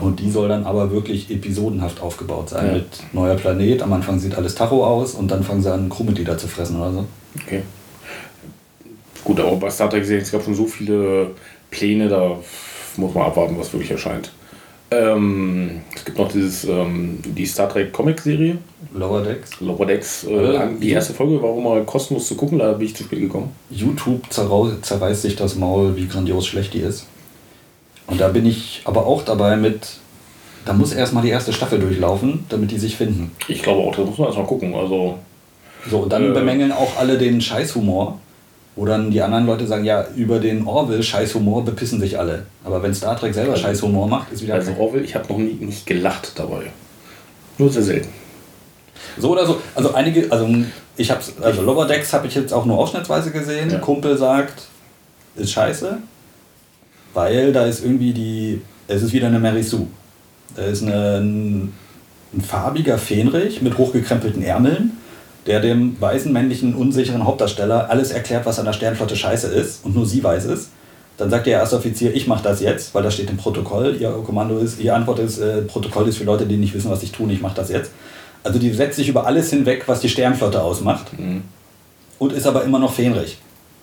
[0.00, 2.72] Und die soll dann aber wirklich episodenhaft aufgebaut sein Ja.
[2.74, 3.82] mit neuer Planet.
[3.82, 6.92] Am Anfang sieht alles Tacho aus und dann fangen sie an, Crewmitglieder zu fressen oder
[6.92, 7.04] so.
[7.42, 7.62] Okay.
[9.24, 11.32] Gut, aber bei Star Trek es gab schon so viele
[11.72, 12.38] Pläne, da
[12.96, 14.30] muss man abwarten, was wirklich erscheint.
[14.94, 18.58] Ähm, es gibt noch dieses, ähm, die Star Trek Comic-Serie,
[18.94, 19.60] Lower Decks.
[19.60, 20.24] Lower Decks.
[20.24, 23.04] Äh, Äh, die erste Folge war auch mal kostenlos zu gucken, da bin ich zu
[23.04, 23.50] spät gekommen.
[23.70, 27.06] YouTube zerreißt sich das Maul, wie grandios schlecht die ist.
[28.06, 29.88] Und da bin ich aber auch dabei mit,
[30.66, 33.32] da muss erstmal die erste Staffel durchlaufen, damit die sich finden.
[33.48, 34.74] Ich glaube auch, da muss man erstmal gucken.
[34.74, 35.18] Also,
[35.90, 36.34] So, und dann Äh.
[36.34, 38.18] bemängeln auch alle den Scheißhumor,
[38.76, 42.46] wo dann die anderen Leute sagen, ja, über den Orville-Scheißhumor bepissen sich alle.
[42.64, 44.72] Aber wenn Star Trek selber Scheißhumor macht, ist wieder also.
[44.78, 46.72] Orwell, ich habe noch nie, nicht gelacht dabei.
[47.56, 48.08] Nur sehr selten.
[49.18, 49.60] So oder so.
[49.74, 50.48] Also einige, also
[50.96, 53.70] ich hab's, also Lower Decks habe ich jetzt auch nur ausschnittsweise gesehen.
[53.70, 53.78] Ja.
[53.78, 54.64] Kumpel sagt,
[55.36, 55.98] ist scheiße,
[57.12, 59.86] weil da ist irgendwie die, es ist wieder eine Mary Sue.
[60.56, 61.72] Da ist eine, ein,
[62.32, 64.98] ein farbiger Fähnrich mit hochgekrempelten Ärmeln,
[65.46, 69.94] der dem weißen, männlichen, unsicheren Hauptdarsteller alles erklärt, was an der Sternflotte scheiße ist und
[69.94, 70.70] nur sie weiß es.
[71.16, 73.96] Dann sagt der erste Offizier, ich mache das jetzt, weil das steht im Protokoll.
[74.00, 77.02] Ihr Kommando ist, ihre Antwort ist, äh, Protokoll ist für Leute, die nicht wissen, was
[77.02, 77.92] ich tun, ich mache das jetzt.
[78.42, 81.06] Also die setzt sich über alles hinweg, was die Sternflotte ausmacht
[82.18, 83.38] und ist aber immer noch Fähnrich.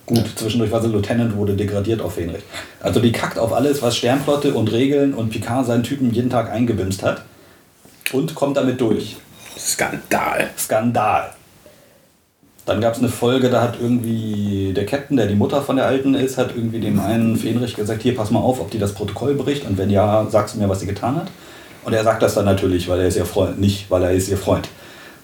[0.06, 2.44] Gut, zwischendurch war sie Lieutenant, wurde degradiert auf Fähnrich.
[2.82, 6.52] Also die kackt auf alles, was Sternflotte und Regeln und Picard seinen Typen jeden Tag
[6.52, 7.24] eingebimst hat
[8.12, 9.18] und kommt damit durch.
[9.58, 10.50] Skandal.
[10.58, 11.32] Skandal.
[12.72, 15.88] Dann gab es eine Folge, da hat irgendwie der Captain, der die Mutter von der
[15.88, 18.94] Alten ist, hat irgendwie dem einen Fähnrich gesagt, hier, pass mal auf, ob die das
[18.94, 21.28] Protokoll bricht und wenn ja, sagst du mir, was sie getan hat.
[21.84, 24.30] Und er sagt das dann natürlich, weil er ist ihr Freund, nicht weil er ist
[24.30, 24.70] ihr Freund.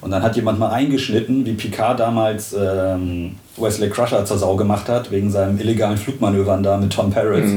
[0.02, 4.90] Und dann hat jemand mal eingeschnitten, wie Picard damals ähm, Wesley Crusher zur Sau gemacht
[4.90, 7.50] hat, wegen seinem illegalen Flugmanövern da mit Tom Paris,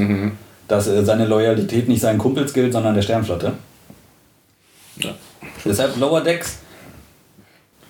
[0.69, 3.51] dass äh, seine Loyalität nicht seinen Kumpels gilt, sondern der Sternflotte.
[4.99, 5.09] Ja.
[5.65, 6.59] Deshalb Lower Decks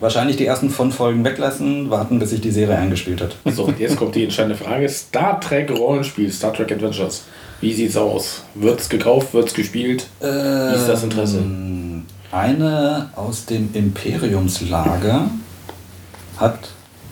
[0.02, 3.36] wahrscheinlich die ersten von Folgen weglassen, warten, bis sich die Serie eingespielt hat.
[3.46, 4.90] So, und jetzt kommt die entscheidende Frage.
[4.90, 7.24] Star Trek Rollenspiel, Star Trek Adventures.
[7.62, 8.42] Wie sieht's aus?
[8.56, 10.08] Wird's gekauft, wird's gespielt?
[10.20, 10.26] Wie
[10.76, 11.38] ist das Interesse?
[11.38, 15.30] Ähm, Eine aus dem Imperiumslager
[16.38, 16.60] hat,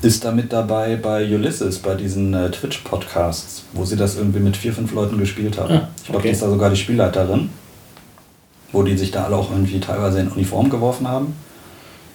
[0.02, 4.74] ist damit dabei bei Ulysses, bei diesen äh, Twitch-Podcasts, wo sie das irgendwie mit vier,
[4.74, 5.74] fünf Leuten gespielt haben.
[5.76, 6.28] Ah, Ich glaube, okay.
[6.30, 7.50] die ist da sogar die Spielleiterin,
[8.72, 11.36] wo die sich da alle auch irgendwie teilweise in Uniform geworfen haben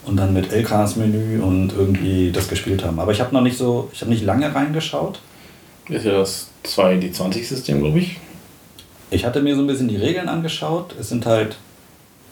[0.07, 2.99] und dann mit LKs-Menü und irgendwie das gespielt haben.
[2.99, 5.21] Aber ich habe noch nicht so, ich habe nicht lange reingeschaut.
[5.88, 8.19] Ist ja das 2D20-System, glaube ich.
[9.11, 10.95] Ich hatte mir so ein bisschen die Regeln angeschaut.
[10.99, 11.57] Es sind halt,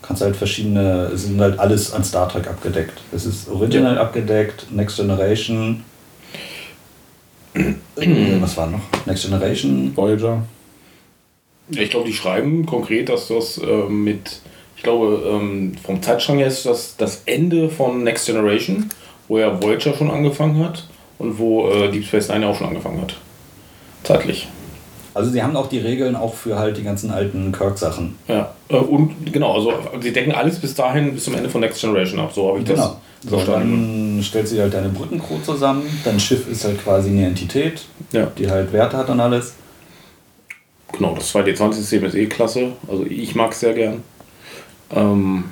[0.01, 3.01] kannst halt verschiedene, es sind halt alles an Star Trek abgedeckt.
[3.13, 5.85] Es ist Original abgedeckt, Next Generation.
[7.55, 7.75] Äh,
[8.41, 8.81] Was war noch?
[9.07, 9.93] Next Generation.
[9.95, 10.43] Voyager.
[11.69, 14.41] Ja, ich glaube, die schreiben konkret, dass das ähm, mit,
[14.83, 18.89] ich glaube, ähm, vom Zeitstrang her ist das das Ende von Next Generation,
[19.29, 20.89] wo ja Voyager schon angefangen hat
[21.21, 23.15] und wo äh, Deep Space Nine auch schon angefangen hat.
[24.03, 24.49] Zeitlich.
[25.15, 28.17] Also sie haben auch die Regeln auch für halt die ganzen alten Kirk-Sachen.
[28.27, 28.55] Ja.
[28.71, 32.19] Äh, und genau, also sie decken alles bis dahin, bis zum Ende von Next Generation
[32.19, 32.33] ab.
[32.35, 32.97] So habe ich Genau.
[33.23, 34.17] das So, verstanden.
[34.17, 35.83] dann stellt sie halt deine Brückencrew zusammen.
[36.05, 38.27] Dein Schiff ist halt quasi eine Entität, Ja.
[38.37, 39.55] die halt Werte hat und alles.
[40.93, 42.73] Genau, das 2D20-System ist eh klasse.
[42.89, 44.03] Also ich mag es sehr gern.
[44.95, 45.45] Ähm,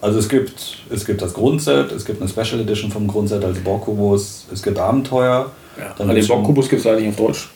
[0.00, 3.58] Also es gibt, es gibt das Grundset, es gibt eine Special Edition vom Grundset als
[3.58, 5.50] Borg-Kubus, es gibt Abenteuer.
[5.78, 5.94] ja.
[5.98, 7.48] Dann Den Bock-Kubus gibt es leider nicht auf Deutsch.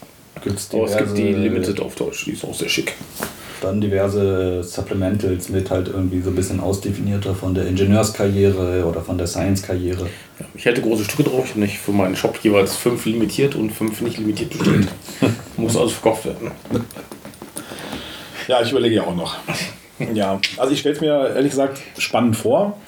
[0.42, 2.94] Gibt's Aber es gibt die diverse- Limited auf Deutsch, die ist auch sehr schick.
[3.60, 9.18] dann diverse Supplementals mit halt irgendwie so ein bisschen ausdefinierter von der Ingenieurskarriere oder von
[9.18, 10.06] der Science-Karriere.
[10.38, 11.42] Ja, ich hätte große Stücke drauf.
[11.44, 14.88] Ich habe nicht für meinen Shop jeweils fünf limitiert und fünf nicht limitiert bestellt.
[15.58, 16.50] Muss also verkauft werden.
[18.48, 19.36] Ja, ich überlege ja auch noch.
[20.14, 22.78] Ja, also ich stelle es mir ehrlich gesagt spannend vor,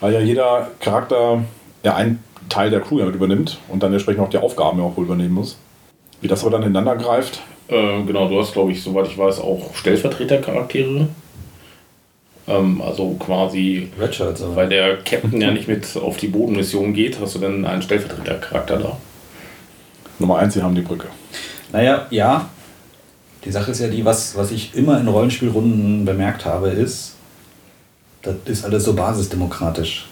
[0.00, 1.44] weil ja jeder Charakter
[1.82, 4.84] ja einen Teil der Crew ja mit übernimmt und dann entsprechend auch die Aufgaben ja
[4.84, 5.58] auch wohl übernehmen muss.
[6.20, 7.42] Wie das aber dann ineinander greift.
[7.68, 11.08] Äh, genau, du hast, glaube ich, soweit ich weiß, auch Stellvertretercharaktere.
[12.46, 14.56] Ähm, also quasi, Redshirts, aber.
[14.56, 18.78] weil der Captain ja nicht mit auf die Bodenmission geht, hast du dann einen Stellvertretercharakter
[18.78, 18.96] da.
[20.18, 21.08] Nummer eins, sie haben die Brücke.
[21.72, 22.48] Naja, ja.
[23.44, 27.12] Die Sache ist ja die, was, was ich immer in Rollenspielrunden bemerkt habe, ist,
[28.22, 30.06] das ist alles so basisdemokratisch.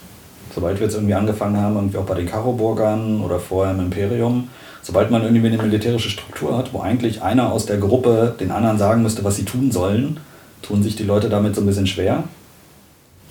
[0.54, 4.50] Sobald wir jetzt irgendwie angefangen haben, irgendwie auch bei den Karoburgern oder vorher im Imperium,
[4.82, 8.78] sobald man irgendwie eine militärische Struktur hat, wo eigentlich einer aus der Gruppe den anderen
[8.78, 10.20] sagen müsste, was sie tun sollen,
[10.60, 12.24] tun sich die Leute damit so ein bisschen schwer.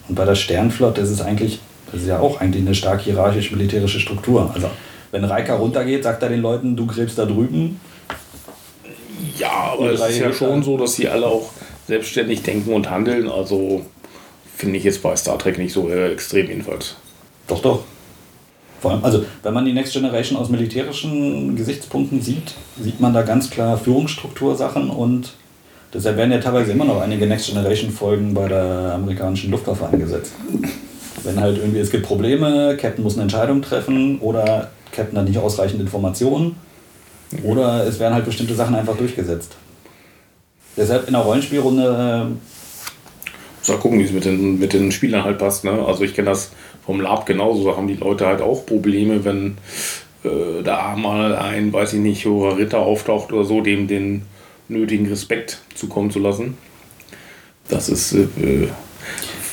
[0.07, 1.59] Und bei der Sternflotte ist es eigentlich,
[1.91, 4.49] das ist ja auch eigentlich eine stark hierarchisch-militärische Struktur.
[4.53, 4.67] Also
[5.11, 7.79] wenn Reika runtergeht, sagt er den Leuten, du gräbst da drüben.
[9.37, 11.51] Ja, aber es ist ja schon so, dass sie alle auch
[11.87, 13.29] selbstständig denken und handeln.
[13.29, 13.85] Also
[14.55, 16.95] finde ich jetzt bei Star Trek nicht so äh, extrem jedenfalls.
[17.47, 17.83] Doch, doch.
[18.79, 23.21] Vor allem, also wenn man die Next Generation aus militärischen Gesichtspunkten sieht, sieht man da
[23.21, 25.33] ganz klar Führungsstruktursachen und
[25.93, 30.33] deshalb werden ja teilweise immer noch einige Next Generation Folgen bei der amerikanischen Luftwaffe eingesetzt.
[31.23, 35.37] Wenn halt irgendwie es gibt Probleme, Captain muss eine Entscheidung treffen oder Captain hat nicht
[35.37, 36.55] ausreichend Informationen
[37.43, 39.55] oder es werden halt bestimmte Sachen einfach durchgesetzt.
[40.77, 41.83] Deshalb in der Rollenspielrunde
[43.67, 45.63] äh, mal gucken, wie es mit den, mit den Spielern halt passt.
[45.63, 45.71] Ne?
[45.85, 46.51] Also ich kenne das
[46.85, 47.69] vom Lab genauso.
[47.69, 49.57] Da haben die Leute halt auch Probleme, wenn
[50.23, 54.23] äh, da mal ein, weiß ich nicht, hoher Ritter auftaucht oder so, dem den
[54.67, 56.57] nötigen Respekt zukommen zu lassen.
[57.67, 58.27] Das ist, äh,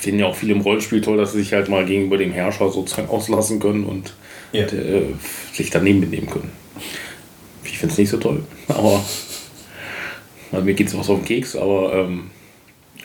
[0.00, 2.70] finden ja auch viele im Rollenspiel toll, dass sie sich halt mal gegenüber dem Herrscher
[2.70, 4.14] sozusagen auslassen können und
[4.52, 4.62] Ja.
[4.62, 5.02] äh,
[5.52, 6.50] sich daneben benehmen können.
[7.78, 9.00] Ich finde es nicht so toll, aber
[10.50, 12.28] also mir geht es was auf den Keks, aber ähm,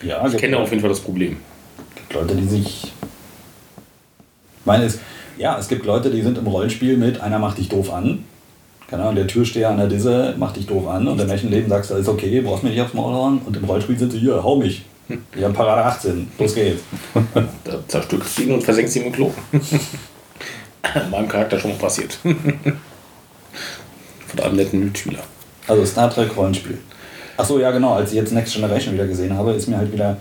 [0.02, 1.38] ja, ich kenne auf jeden Fall das Problem.
[1.94, 2.86] gibt Leute, die sich.
[2.86, 4.98] Ich meine, es,
[5.38, 8.24] ja, es gibt Leute, die sind im Rollenspiel mit, einer macht dich doof an.
[8.88, 11.70] Keine Ahnung, der Türsteher an der Disse macht dich doof an und im echten Leben
[11.70, 13.42] sagst du, ist okay, brauchst mir nicht aufs Maul hauen.
[13.46, 14.82] Und im Rollenspiel sind sie hier, hau mich.
[15.34, 16.82] Wir haben Parade 18, los geht's.
[17.64, 19.32] Da zerstückst du ihn und versenkst ihn im Klo.
[21.12, 22.18] Meinem Charakter schon mal passiert.
[24.34, 25.20] Von einem netten Mitschüler.
[25.68, 26.80] Also Star Trek Rollenspiel.
[27.38, 30.18] Achso, ja genau, als ich jetzt Next Generation wieder gesehen habe, ist mir halt wieder.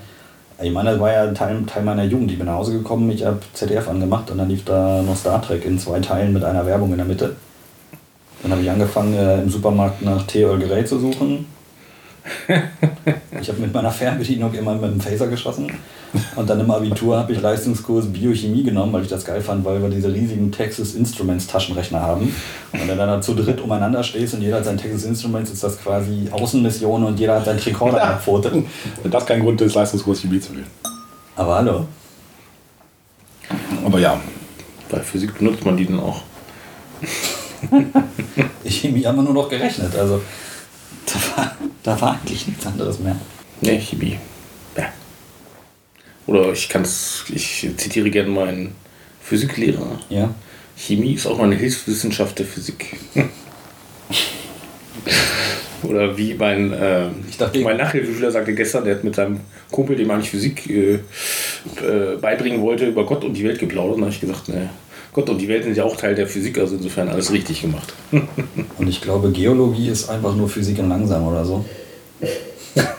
[0.60, 2.30] Ich meine, das war ja Teil, Teil meiner Jugend.
[2.30, 5.40] Ich bin nach Hause gekommen, ich habe ZDF angemacht und dann lief da noch Star
[5.40, 7.34] Trek in zwei Teilen mit einer Werbung in der Mitte.
[8.42, 11.46] Dann habe ich angefangen, äh, im Supermarkt nach Tee Earl zu suchen.
[13.40, 15.70] Ich habe mit meiner Fernbedienung immer mit dem Phaser geschossen.
[16.36, 19.82] Und dann im Abitur habe ich Leistungskurs Biochemie genommen, weil ich das geil fand, weil
[19.82, 22.34] wir diese riesigen Texas Instruments Taschenrechner haben.
[22.72, 25.50] Und wenn du dann da zu dritt umeinander stehst und jeder hat sein Texas Instruments,
[25.50, 28.64] ist das quasi Außenmission und jeder hat seinen Tricorder an der Pfote.
[29.02, 30.66] Wenn das kein Grund ist, Leistungskurs Chemie zu wählen.
[31.34, 31.86] Aber hallo.
[33.84, 34.20] Aber ja,
[34.92, 36.20] Bei Physik benutzt man die dann auch.
[38.64, 39.96] Chemie haben wir nur noch gerechnet.
[39.96, 40.20] Also
[41.06, 43.16] da war, da war eigentlich nichts anderes mehr.
[43.60, 44.18] Ne, Chemie.
[44.76, 44.92] Ja.
[46.26, 48.74] Oder ich kann es, ich zitiere gerne meinen
[49.22, 49.98] Physiklehrer.
[50.08, 50.34] Ja.
[50.76, 52.96] Chemie ist auch eine Hilfswissenschaft der Physik.
[55.82, 59.96] Oder wie mein, äh, Ich dachte- mein Nachhilfeschüler sagte gestern, der hat mit seinem Kumpel,
[59.96, 63.96] dem eigentlich Physik äh, äh, beibringen wollte, über Gott und die Welt geplaudert.
[63.96, 64.70] Und da habe ich gesagt, ne,
[65.12, 67.92] Gott und die Welt sind ja auch Teil der Physik, also insofern alles richtig gemacht.
[68.78, 71.66] Und ich glaube, Geologie ist einfach nur Physik in langsam oder so.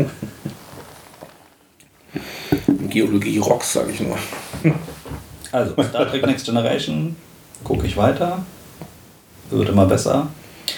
[2.89, 4.17] Geologie rocks, sage ich nur.
[5.52, 7.15] Also, Star Trek Next Generation,
[7.63, 8.43] gucke ich weiter.
[9.52, 10.30] Wird immer besser.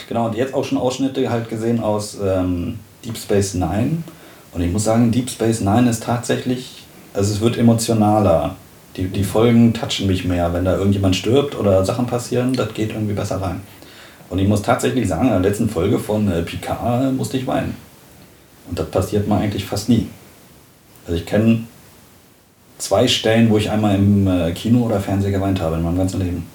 [0.10, 4.04] Genau, und jetzt auch schon Ausschnitte halt gesehen aus ähm, Deep Space Nine.
[4.52, 8.58] Und ich muss sagen, Deep Space Nine ist tatsächlich, also es wird emotionaler.
[8.98, 10.54] Die, die Folgen touchen mich mehr.
[10.54, 13.62] Wenn da irgendjemand stirbt oder Sachen passieren, das geht irgendwie besser rein.
[14.30, 17.76] Und ich muss tatsächlich sagen, in der letzten Folge von äh, Picard musste ich weinen.
[18.68, 20.08] Und das passiert mir eigentlich fast nie.
[21.06, 21.66] Also ich kenne
[22.78, 26.20] zwei Stellen, wo ich einmal im äh, Kino oder Fernseher geweint habe in meinem ganzen
[26.20, 26.48] Leben.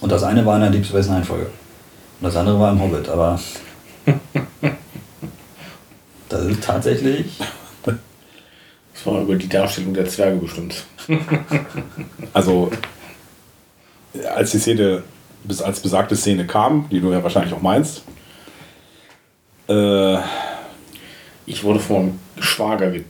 [0.00, 1.46] Und das eine war in der Deep Space Nine Folge.
[1.46, 3.38] Und das andere war im Hobbit, aber
[6.28, 7.38] das ist tatsächlich.
[9.06, 10.84] War über die Darstellung der Zwerge bestimmt.
[12.32, 12.70] also
[14.34, 15.02] als die Szene,
[15.44, 18.02] bis als besagte Szene kam, die du ja wahrscheinlich auch meinst,
[19.68, 20.16] äh,
[21.46, 23.04] Ich wurde von meinem Schwager ge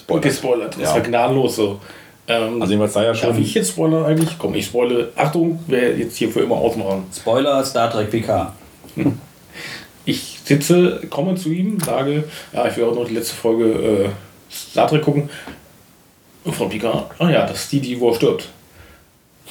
[0.00, 0.20] Spoiler.
[0.20, 0.74] gespoilert.
[0.74, 0.94] Das Ja.
[0.94, 1.80] war gnadenlos so.
[2.26, 3.42] Ähm, Also jedenfalls sei ja darf schon.
[3.42, 4.38] ich jetzt spoilern eigentlich?
[4.38, 5.10] Komm, ich spoilere.
[5.16, 7.04] Achtung, wer jetzt hier für immer ausmachen.
[7.14, 8.54] Spoiler Star Trek PK.
[10.04, 14.08] Ich sitze, komme zu ihm, sage, ja, ich will auch noch die letzte Folge äh,
[14.50, 15.30] Star Trek gucken.
[16.44, 18.48] Und Frau Picard, ah ja, das ist die, die wo er stirbt.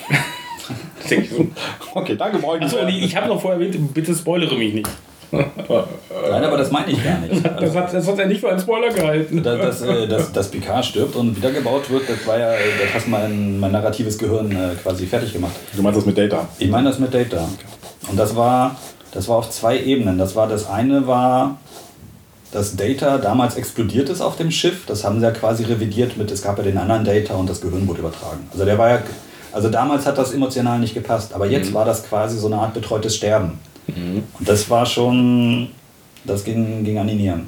[1.10, 1.48] Denke ich so.
[1.96, 4.90] Okay, danke, brauche ich Achso, ich, habe noch vorher erwähnt, bitte spoilere mich nicht.
[5.34, 7.44] Nein, aber das meine ich gar nicht.
[7.44, 9.42] Das hat, das hat er nicht für einen Spoiler gehalten.
[9.42, 12.94] dass, dass, äh, dass, dass Picard stirbt und wiedergebaut wird, das war ja, äh, das
[12.94, 15.54] hat mein, mein narratives Gehirn äh, quasi fertig gemacht.
[15.76, 16.48] Du meinst das mit Data?
[16.60, 17.50] Ich meine das mit Data.
[18.08, 18.76] Und das war,
[19.14, 20.18] das war auf zwei Ebenen.
[20.18, 21.58] Das war das eine war,
[22.52, 24.86] dass Data damals explodiert ist auf dem Schiff.
[24.86, 27.62] Das haben sie ja quasi revidiert mit, es gab ja den anderen Data und das
[27.62, 28.48] Gehirn wurde übertragen.
[28.52, 29.00] Also der war ja,
[29.52, 32.74] also damals hat das emotional nicht gepasst, aber jetzt war das quasi so eine Art
[32.74, 33.60] betreutes Sterben.
[33.88, 35.70] Und das war schon,
[36.24, 37.48] das ging, ging an die Nieren.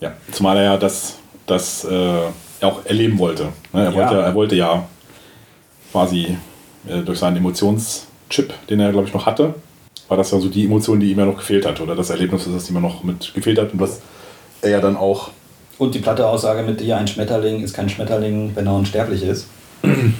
[0.00, 0.12] Ja.
[0.32, 3.44] Zumal er ja das, das äh, auch erleben wollte.
[3.72, 3.84] Ne?
[3.84, 3.94] Er, Ja.
[3.94, 4.86] wollte er wollte ja
[5.92, 6.36] quasi
[6.88, 9.54] äh, durch seinen Emotionschip, den er, glaube ich, noch hatte,
[10.10, 11.80] war das ja so die Emotion, die ihm ja noch gefehlt hat.
[11.80, 13.72] Oder das Erlebnis, das ihm ja noch mit gefehlt hat.
[13.72, 14.00] Und was
[14.60, 15.30] er ja dann auch
[15.78, 19.46] Und die platte Aussage mit dir, ein Schmetterling ist kein Schmetterling, wenn er unsterblich ist.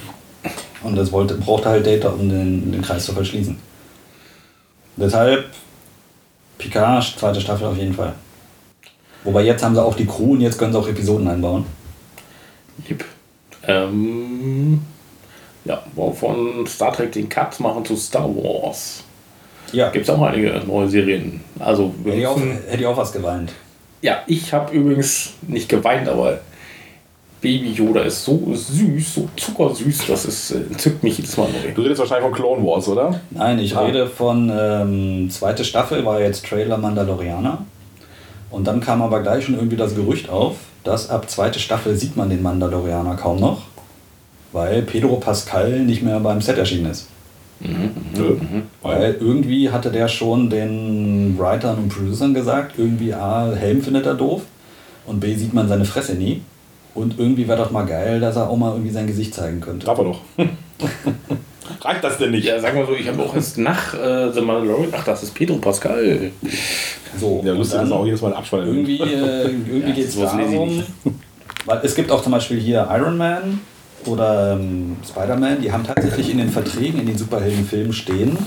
[0.83, 3.55] Und das wollte, brauchte halt Data, um den, den Kreis zu verschließen.
[4.95, 5.45] Deshalb
[6.57, 8.13] Picard, zweite Staffel auf jeden Fall.
[9.23, 11.65] Wobei jetzt haben sie auch die Crew und jetzt können sie auch Episoden einbauen.
[12.87, 13.05] Lieb.
[13.67, 14.81] Ähm,
[15.65, 15.83] ja,
[16.15, 19.03] von Star Trek den Cut machen zu Star Wars.
[19.73, 21.41] Ja, Gibt es auch einige neue Serien.
[21.59, 23.53] Also, hätte ich auch, hätte ich auch was geweint.
[24.01, 26.39] ja, ich habe übrigens nicht geweint, aber
[27.41, 31.71] Baby Yoda ist so süß, so zuckersüß, das ist, äh, entzückt mich jedes Mal neu.
[31.73, 33.19] Du redest wahrscheinlich von Clone Wars, oder?
[33.31, 33.81] Nein, ich Ah.
[33.85, 37.65] rede von ähm, zweite Staffel, war jetzt Trailer Mandalorianer.
[38.51, 42.15] Und dann kam aber gleich schon irgendwie das Gerücht auf, dass ab zweite Staffel sieht
[42.17, 43.61] man den Mandalorianer kaum noch,
[44.51, 47.07] weil Pedro Pascal nicht mehr beim Set erschienen ist.
[47.63, 48.35] Nö.
[48.81, 54.15] Weil irgendwie hatte der schon den Writern und Producern gesagt, irgendwie A, Helm findet er
[54.15, 54.41] doof
[55.05, 56.41] und B, sieht man seine Fresse nie.
[56.93, 59.85] Und irgendwie wäre doch mal geil, dass er auch mal irgendwie sein Gesicht zeigen könnte.
[59.85, 60.21] Darf er doch.
[61.81, 62.45] Reicht das denn nicht?
[62.45, 65.33] Ja, sagen wir so, ich habe auch jetzt nach äh, The Mandalorian, ach, das ist
[65.33, 66.31] Pedro Pascal.
[67.17, 68.67] So, Ja, lustig dann- ist auch jedes Mal Abspann.
[68.67, 70.87] Irgendwie, äh, irgendwie Ja, geht es sowas lese ich darum, nicht.
[71.65, 73.61] weil es gibt auch zum Beispiel hier Iron Man
[74.07, 78.37] oder ähm, Spider-Man, die haben tatsächlich in den Verträgen, in den Superheldenfilmen stehen,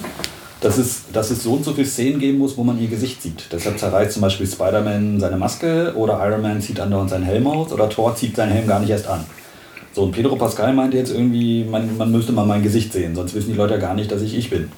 [0.60, 3.22] dass es, dass es so und so viele Szenen geben muss, wo man ihr Gesicht
[3.22, 3.46] sieht.
[3.52, 7.72] Deshalb zerreißt zum Beispiel Spider-Man seine Maske oder Iron Man zieht andauernd seinen Helm aus
[7.72, 9.24] oder Thor zieht seinen Helm gar nicht erst an.
[9.92, 13.34] So, und Pedro Pascal meinte jetzt irgendwie, man, man müsste mal mein Gesicht sehen, sonst
[13.34, 14.68] wissen die Leute ja gar nicht, dass ich ich bin.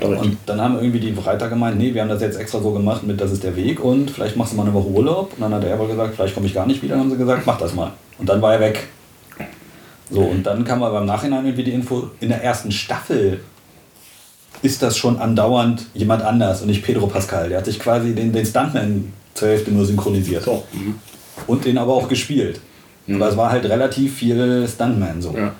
[0.00, 3.02] Und dann haben irgendwie die Reiter gemeint, nee, wir haben das jetzt extra so gemacht
[3.02, 5.32] mit, das ist der Weg und vielleicht machst du mal eine Woche Urlaub.
[5.34, 6.94] Und dann hat er wohl gesagt, vielleicht komme ich gar nicht wieder.
[6.94, 7.92] Dann haben sie gesagt, mach das mal.
[8.18, 8.88] Und dann war er weg.
[10.10, 13.40] So, und dann kam aber im Nachhinein irgendwie die Info, in der ersten Staffel
[14.62, 17.48] ist das schon andauernd jemand anders und nicht Pedro Pascal.
[17.48, 20.44] Der hat sich quasi den, den Stuntman zur Hälfte nur synchronisiert.
[20.44, 20.96] So, mhm.
[21.46, 22.60] Und den aber auch gespielt.
[23.08, 25.34] Aber es war halt relativ viel Stuntman so.
[25.36, 25.52] ja.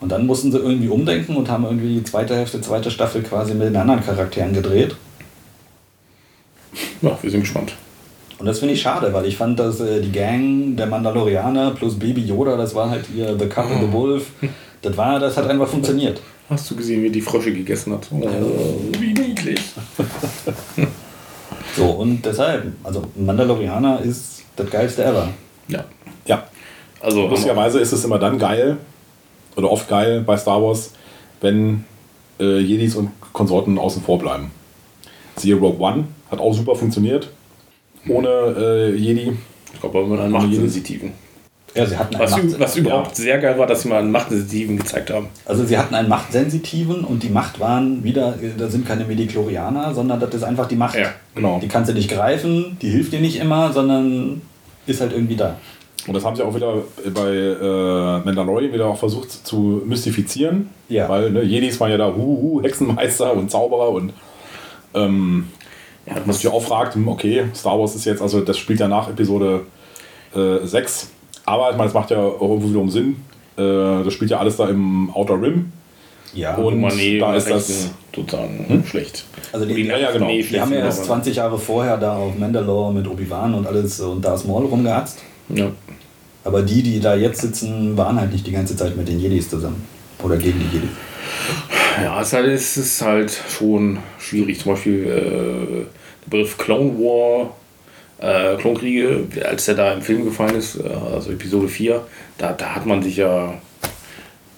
[0.00, 3.54] Und dann mussten sie irgendwie umdenken und haben irgendwie die zweite Hälfte, zweite Staffel quasi
[3.54, 4.94] mit den anderen Charakteren gedreht.
[7.00, 7.74] ja, wir sind gespannt.
[8.38, 11.98] Und das finde ich schade, weil ich fand, dass äh, die Gang der Mandalorianer plus
[11.98, 14.26] Baby Yoda, das war halt ihr The Cup and the Wolf,
[14.82, 16.20] das war, das hat einfach funktioniert.
[16.50, 18.08] Hast du gesehen, wie die Frösche gegessen hat?
[18.10, 18.20] Oh,
[18.98, 19.60] wie niedlich.
[21.76, 25.28] So, und deshalb, also Mandalorianer ist das geilste ever.
[25.68, 25.84] Ja,
[26.26, 26.44] Ja.
[27.00, 28.76] also Lustigerweise ist es immer dann geil,
[29.56, 30.90] oder oft geil bei Star Wars,
[31.40, 31.84] wenn
[32.40, 34.50] äh, Jedis und Konsorten außen vor bleiben.
[35.36, 37.30] Siehe Rogue One, hat auch super funktioniert.
[38.08, 39.32] Ohne äh, Jedi.
[39.72, 41.12] ich glaube, aber mit einem Machtsensitiven.
[41.74, 44.12] Ja, sie hatten einen Was, Macht, was überhaupt sehr geil war, dass sie mal einen
[44.12, 45.26] Machtsensitiven gezeigt haben.
[45.44, 50.20] also sie hatten einen Machtsensitiven und die Macht waren wieder, da sind keine Mediklorianer, sondern
[50.20, 50.96] das ist einfach die Macht.
[50.96, 51.58] Ja, Genau.
[51.60, 54.40] Die kannst du nicht greifen, die hilft dir nicht immer, sondern
[54.86, 55.56] ist halt irgendwie da.
[56.06, 56.76] Und das haben sie auch wieder
[57.12, 60.68] bei äh, Mandalorian wieder auch versucht zu mystifizieren.
[60.88, 61.08] Ja.
[61.08, 64.12] Weil ne, Jedis waren ja da Huhu, Hexenmeister und Zauberer und
[64.94, 65.48] ähm,
[66.06, 68.88] Ja, man sich auch fragt, hm, okay, Star Wars ist jetzt, also das spielt ja
[68.88, 69.62] nach Episode
[70.34, 71.10] äh, 6.
[71.46, 73.16] Aber ich meine, es macht ja auch irgendwo wiederum Sinn.
[73.56, 73.62] Äh,
[74.04, 75.72] das spielt ja alles da im Outer Rim.
[76.34, 79.24] Ja, Und Mané da war ist das- sozusagen schlecht.
[79.52, 80.26] Also die- Wo ja, ja, genau.
[80.26, 83.66] Mané Die haben ja erst aber- 20 Jahre vorher da auf Mandalore mit Obi-Wan und
[83.66, 85.18] alles und Darth Maul rumgehatzt.
[85.50, 85.70] Ja.
[86.42, 89.48] Aber die, die da jetzt sitzen, waren halt nicht die ganze Zeit mit den Jedis
[89.48, 89.86] zusammen.
[90.22, 90.90] Oder gegen die Jedis.
[92.02, 94.58] Ja, es ist halt, es ist halt schon schwierig.
[94.60, 95.84] Zum Beispiel äh,
[96.24, 97.54] der Begriff Clone War
[98.18, 102.00] äh, Klonkriege, als der da im Film gefallen ist, äh, also Episode 4,
[102.38, 103.54] da, da hat man sich ja.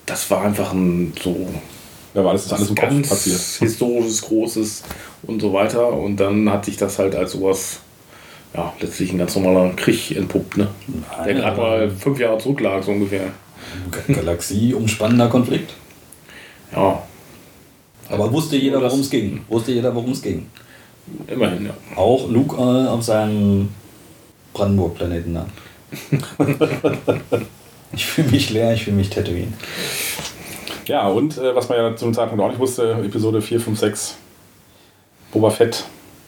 [0.06, 1.48] Das war einfach ein so
[2.14, 3.40] Ja, alles ist alles im Kopf ganz passiert.
[3.58, 4.82] historisches, großes
[5.24, 5.92] und so weiter.
[5.92, 7.80] Und dann hat sich das halt als sowas,
[8.54, 10.68] ja, letztlich ein ganz normaler Krieg entpuppt, ne?
[10.86, 13.32] Der Nein, gerade aber- mal fünf Jahre zurücklag, so ungefähr.
[14.08, 15.74] Galaxie umspannender Konflikt.
[16.72, 17.02] Ja,
[18.08, 19.44] Aber wusste jeder, worum es ging.
[19.48, 20.46] Wusste jeder, worum es ging.
[21.26, 21.74] immerhin, ja.
[21.96, 23.68] Auch Luke äh, auf seinem
[24.52, 25.46] Brandenburg-Planeten da.
[27.92, 29.52] ich fühle mich leer, ich fühle mich Tatooine.
[30.86, 34.16] Ja, und äh, was man ja zum Zeitpunkt auch nicht wusste, Episode 4, 5, 6,
[35.32, 35.84] Boba Fett,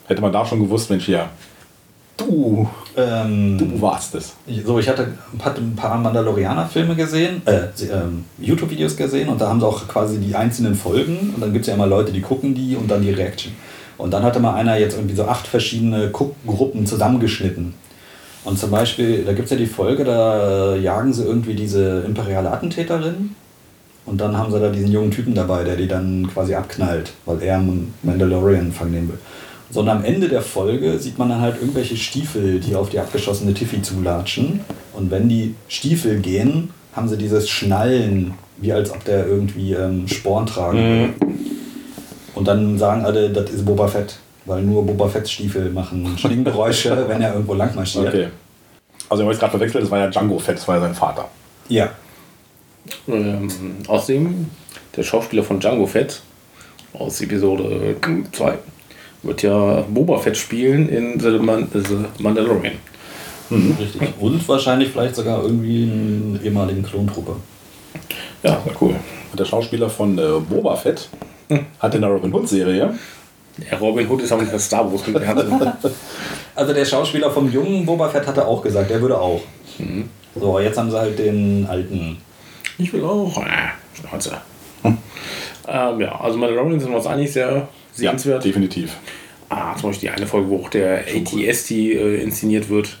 [0.07, 1.29] hätte man da schon gewusst, Mensch, ja,
[2.19, 4.33] du, Ähm, du warst es.
[4.65, 9.67] So, ich hatte, ein paar Mandalorianer-Filme gesehen, äh, ähm, YouTube-Videos gesehen und da haben sie
[9.67, 12.75] auch quasi die einzelnen Folgen und dann gibt es ja immer Leute, die gucken die
[12.75, 13.53] und dann die Reaction.
[13.97, 17.73] Und dann hatte mal einer jetzt irgendwie so acht verschiedene Guckgruppen zusammengeschnitten.
[18.45, 22.51] Und zum Beispiel, da gibt es ja die Folge, da jagen sie irgendwie diese imperiale
[22.51, 23.35] Attentäterin
[24.05, 27.43] und dann haben sie da diesen jungen Typen dabei, der die dann quasi abknallt, weil
[27.43, 29.19] er einen Mandalorian fangen nehmen will.
[29.71, 32.99] So, und am Ende der Folge sieht man dann halt irgendwelche Stiefel, die auf die
[32.99, 34.61] abgeschossene Tiffy zulatschen.
[34.93, 40.07] Und wenn die Stiefel gehen, haben sie dieses Schnallen, wie als ob der irgendwie ähm,
[40.07, 41.13] Sporn tragen würde.
[42.33, 44.17] Und dann sagen alle, das ist Boba Fett.
[44.45, 48.07] Weil nur Boba Fetts Stiefel machen Schlinggeräusche, wenn er irgendwo lang marschiert.
[48.07, 48.27] Okay.
[49.07, 50.95] Also, ich habe es gerade verwechselt, das war ja Django Fett, das war ja sein
[50.95, 51.29] Vater.
[51.67, 51.89] Ja.
[53.07, 53.47] Ähm,
[53.87, 54.47] außerdem,
[54.95, 56.21] der Schauspieler von Django Fett
[56.93, 57.95] aus Episode
[58.31, 58.57] 2
[59.23, 62.73] wird ja Boba Fett spielen in The, Man The Mandalorian.
[63.51, 64.13] Richtig.
[64.19, 67.35] Und wahrscheinlich vielleicht sogar irgendwie einen ehemaligen Klontruppe.
[68.43, 68.95] Ja, sehr cool.
[69.31, 71.09] Und der Schauspieler von äh, Boba Fett
[71.79, 72.93] hat in der Robin Hood-Serie,
[73.71, 75.43] Ja, Robin Hood ist aber nicht das Star Wars gelernt.
[76.55, 79.41] Also der Schauspieler vom jungen Boba Fett hatte auch gesagt, er würde auch.
[80.35, 82.17] So, jetzt haben sie halt den alten.
[82.77, 83.37] Ich will auch.
[83.37, 84.37] Ah, Schnauze.
[85.71, 87.67] Ähm, ja, also Mandalorian sind wir uns eigentlich sehr
[87.99, 88.43] sehenswert.
[88.43, 88.95] definitiv.
[89.49, 92.97] ah, zum Beispiel die eine Folge, wo auch der ATST äh, inszeniert wird.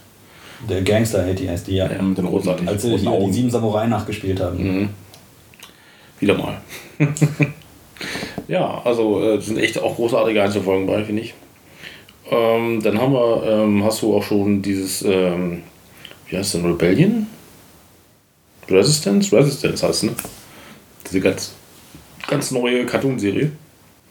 [0.67, 1.89] Der Gangster ATSD, ja.
[1.89, 4.89] Ja, den großartig Als sie hier die sieben Samurai nachgespielt haben.
[6.19, 6.57] Wieder mal.
[8.47, 11.33] ja, also äh, sind echt auch großartige Einzelfolgen bei, finde ich.
[12.29, 15.63] Ähm, dann haben wir, ähm, hast du auch schon dieses, ähm,
[16.27, 17.27] wie heißt denn, Rebellion?
[18.69, 19.35] Resistance?
[19.35, 20.15] Resistance heißt es, ne?
[21.07, 21.53] Diese ganz,
[22.27, 23.51] ganz neue Cartoon-Serie.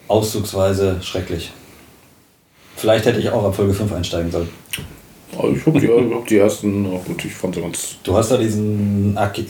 [0.08, 1.52] Auszugsweise schrecklich.
[2.76, 4.48] Vielleicht hätte ich auch ab Folge 5 einsteigen sollen.
[5.36, 7.96] Also ich habe die, hab die ersten, gut, ich fand sie ganz.
[8.02, 9.46] Du hast da diesen aki-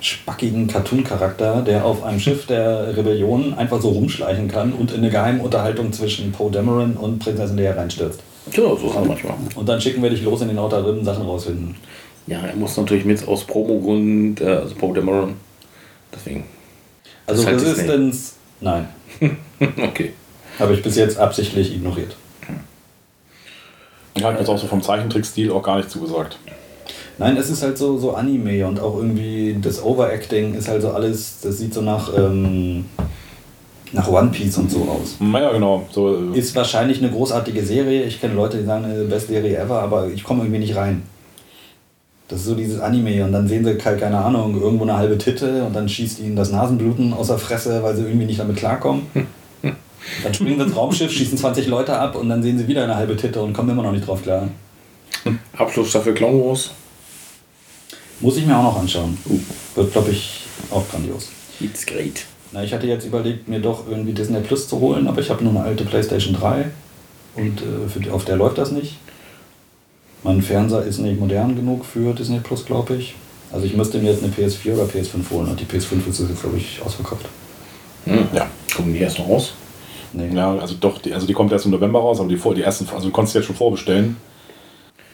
[0.00, 5.10] spackigen Cartoon-Charakter, der auf einem Schiff der Rebellion einfach so rumschleichen kann und in eine
[5.10, 8.20] geheime Unterhaltung zwischen Poe Dameron und Prinzessin Leia reinstürzt.
[8.52, 9.34] Ja, so ist es manchmal.
[9.56, 11.74] Und dann schicken wir dich los in den Outer Rim, Sachen rausfinden.
[12.28, 15.34] Ja, er muss natürlich mit aus Promo-Gründen, äh, also Poe Dameron.
[16.14, 16.44] Deswegen.
[17.26, 18.88] Also Das halt Resistance, nein.
[19.78, 20.12] okay.
[20.58, 22.16] Habe ich bis jetzt absichtlich ignoriert.
[24.14, 26.38] Ich habe jetzt auch so vom Zeichentrickstil auch gar nicht zugesagt.
[27.18, 30.90] Nein, es ist halt so, so Anime und auch irgendwie das Overacting ist halt so
[30.90, 32.86] alles, das sieht so nach, ähm,
[33.92, 35.16] nach One Piece und so aus.
[35.20, 35.86] Naja, genau.
[35.90, 38.04] So, äh, Ist wahrscheinlich eine großartige Serie.
[38.04, 41.02] Ich kenne Leute, die sagen, äh, best Serie ever, aber ich komme irgendwie nicht rein.
[42.28, 45.16] Das ist so dieses Anime und dann sehen sie halt, keine Ahnung, irgendwo eine halbe
[45.16, 48.56] Titte und dann schießt ihnen das Nasenbluten aus der Fresse, weil sie irgendwie nicht damit
[48.56, 49.06] klarkommen.
[50.22, 52.96] Dann springen sie ins Raumschiff, schießen 20 Leute ab und dann sehen sie wieder eine
[52.96, 54.48] halbe Titte und kommen immer noch nicht drauf klar.
[55.56, 56.70] Abschlussstaffel Clone Wars.
[58.20, 59.16] Muss ich mir auch noch anschauen.
[59.74, 61.28] Wird, glaube ich, auch grandios.
[61.60, 62.24] It's great.
[62.52, 65.44] Na, ich hatte jetzt überlegt, mir doch irgendwie Disney Plus zu holen, aber ich habe
[65.44, 66.66] nur eine alte PlayStation 3
[67.34, 68.96] und äh, für auf der läuft das nicht.
[70.22, 73.14] Mein Fernseher ist nicht modern genug für Disney Plus, glaube ich.
[73.52, 76.40] Also ich müsste mir jetzt eine PS4 oder PS5 holen und die PS5 ist jetzt,
[76.40, 77.26] glaube ich, ausverkauft.
[78.04, 78.28] Hm.
[78.32, 78.46] ja.
[78.74, 79.52] Kommen die erst noch raus?
[80.12, 80.34] Nee.
[80.34, 82.62] Ja, also doch, die, also die kommt erst im November raus, aber die, vor, die
[82.62, 84.16] ersten, also du konntest jetzt schon vorbestellen.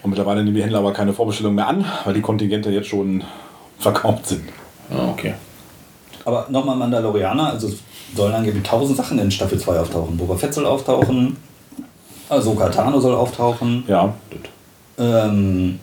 [0.03, 3.25] Und mittlerweile nehmen die Händler aber keine Vorbestellung mehr an, weil die Kontingente jetzt schon
[3.79, 4.49] verkauft sind.
[4.91, 5.35] Ah, okay.
[6.25, 7.79] Aber nochmal Mandalorianer, also es
[8.15, 10.17] sollen angeblich tausend Sachen in Staffel 2 auftauchen.
[10.17, 11.37] Boba Fett soll auftauchen,
[12.29, 13.85] Ahsoka Tano soll auftauchen.
[13.87, 14.15] Ja,
[14.99, 15.81] Ähm,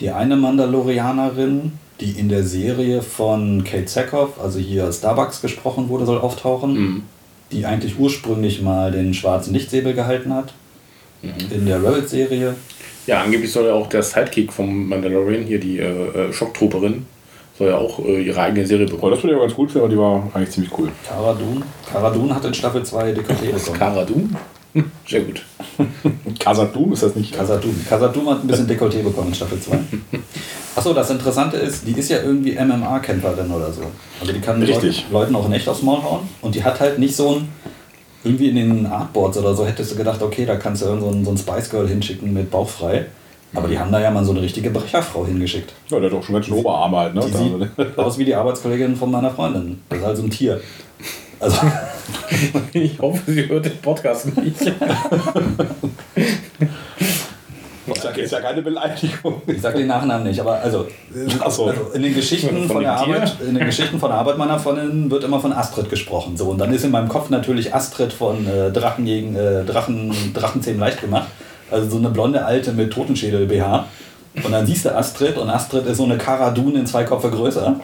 [0.00, 6.06] die eine Mandalorianerin, die in der Serie von Kate Sackhoff, also hier Starbucks gesprochen wurde,
[6.06, 6.74] soll auftauchen.
[6.74, 7.02] Mhm.
[7.52, 10.52] Die eigentlich ursprünglich mal den schwarzen Lichtsäbel gehalten hat.
[11.22, 12.54] In der Rebels-Serie.
[13.06, 17.06] Ja, angeblich soll ja auch der Sidekick vom Mandalorian, hier die äh, äh, Schocktrooperin,
[17.56, 19.12] soll ja auch äh, ihre eigene Serie aber bekommen.
[19.12, 20.90] das würde ich aber ganz gut finden, weil die war eigentlich ziemlich cool.
[21.06, 21.62] Cara Dune.
[21.90, 23.78] Cara Dune hat in Staffel 2 Dekolleté bekommen.
[23.78, 24.28] Cara Dune?
[25.08, 25.42] Sehr gut.
[26.38, 27.34] Khazad-dûm ist das nicht?
[27.34, 27.74] Khazad-dûm.
[27.88, 29.78] Khazad-dûm hat ein bisschen Dekolleté bekommen in Staffel 2.
[30.76, 33.82] Achso, das Interessante ist, die ist ja irgendwie MMA-Kämpferin oder so.
[34.20, 35.06] Also die kann Richtig.
[35.10, 36.28] Leuten, Leuten auch in echt aufs Maul hauen.
[36.42, 37.48] Und die hat halt nicht so ein,
[38.24, 41.10] irgendwie in den Artboards oder so hättest du gedacht, okay, da kannst du irgend so
[41.10, 43.06] ein, so ein Spice Girl hinschicken mit Bauch frei.
[43.54, 45.72] Aber die haben da ja mal so eine richtige Brecherfrau hingeschickt.
[45.88, 47.22] Ja, der hat doch schon ganz schön Oberarme halt, ne?
[47.24, 49.80] Die sieht aus wie die Arbeitskollegin von meiner Freundin.
[49.88, 50.60] Das ist halt so ein Tier.
[51.40, 51.56] Also,
[52.72, 54.56] Ich hoffe, sie hört den Podcast nicht.
[57.86, 59.42] Ich sag, ist ja keine Beleidigung.
[59.46, 60.88] ich sag den Nachnamen nicht, aber also,
[61.38, 62.96] also in den Geschichten Von von der?
[62.96, 66.36] Arbeit, in den Geschichten von der Arbeit meiner Freundin wird immer von Astrid gesprochen.
[66.36, 70.80] So und dann ist in meinem Kopf natürlich Astrid von äh, Drachenjägen, äh, Drachen, Drachenzähmen
[70.80, 71.28] leicht gemacht.
[71.70, 73.86] Also so eine blonde alte mit Totenschädel BH.
[74.44, 77.80] Und dann siehst du Astrid und Astrid ist so eine Karadun in zwei Köpfe größer.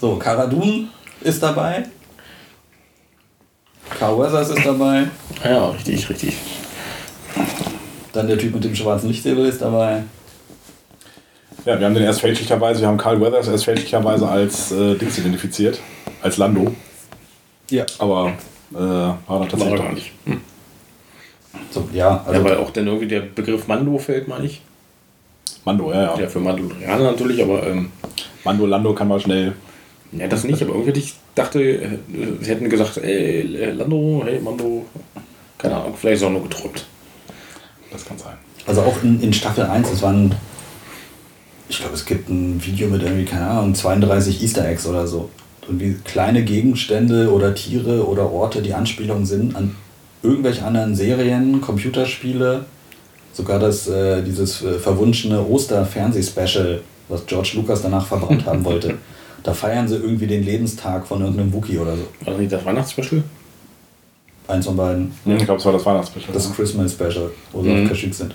[0.00, 0.88] So, Karadun
[1.22, 1.84] ist dabei.
[3.98, 5.08] Carl Weathers ist dabei.
[5.44, 6.36] Ja, richtig, richtig.
[8.12, 10.04] Dann der Typ mit dem schwarzen Lichtsäbel ist dabei.
[11.64, 15.18] Ja, wir haben den erst fälschlicherweise, wir haben Carl Weathers erst fälschlicherweise als äh, Dings
[15.18, 15.80] identifiziert,
[16.22, 16.74] als Lando.
[17.70, 17.86] Ja.
[17.98, 18.34] Aber
[18.72, 20.12] äh, war War er tatsächlich gar doch nicht.
[20.26, 20.40] Hm.
[21.70, 24.60] So, ja, also ja, weil auch dann irgendwie der Begriff Mando fällt, meine ich.
[25.64, 26.20] Mando, ja, ja.
[26.20, 27.90] Ja, für Mandalorianer natürlich, aber ähm,
[28.44, 29.54] Mando, Lando kann man schnell.
[30.12, 30.62] ja, das nicht.
[30.62, 31.98] Aber irgendwie ich dachte, äh,
[32.40, 34.84] sie hätten gesagt, ey, äh, Lando, hey, Mando.
[35.58, 36.84] Keine Ahnung, vielleicht ist es auch nur geträumt.
[37.90, 38.34] Das kann sein.
[38.66, 40.34] Also auch in, in Staffel 1, es waren,
[41.68, 45.30] ich glaube, es gibt ein Video mit irgendwie, keine Ahnung, 32 Easter Eggs oder so.
[45.62, 49.74] Irgendwie kleine Gegenstände oder Tiere oder Orte, die Anspielungen sind an
[50.22, 52.66] irgendwelche anderen Serien, Computerspiele.
[53.34, 58.94] Sogar das, äh, dieses äh, verwunschene Oster-Fernsehspecial, was George Lucas danach verbrannt haben wollte.
[59.42, 62.02] Da feiern sie irgendwie den Lebenstag von irgendeinem Wookie oder so.
[62.24, 63.22] War das nicht das Weihnachtsspecial?
[64.46, 65.12] Eins von beiden.
[65.26, 66.32] Ich glaube, es war das Weihnachtsspecial.
[66.32, 67.82] Das Christmas Special, wo sie Mhm.
[67.84, 68.34] auf Kashyyyk sind.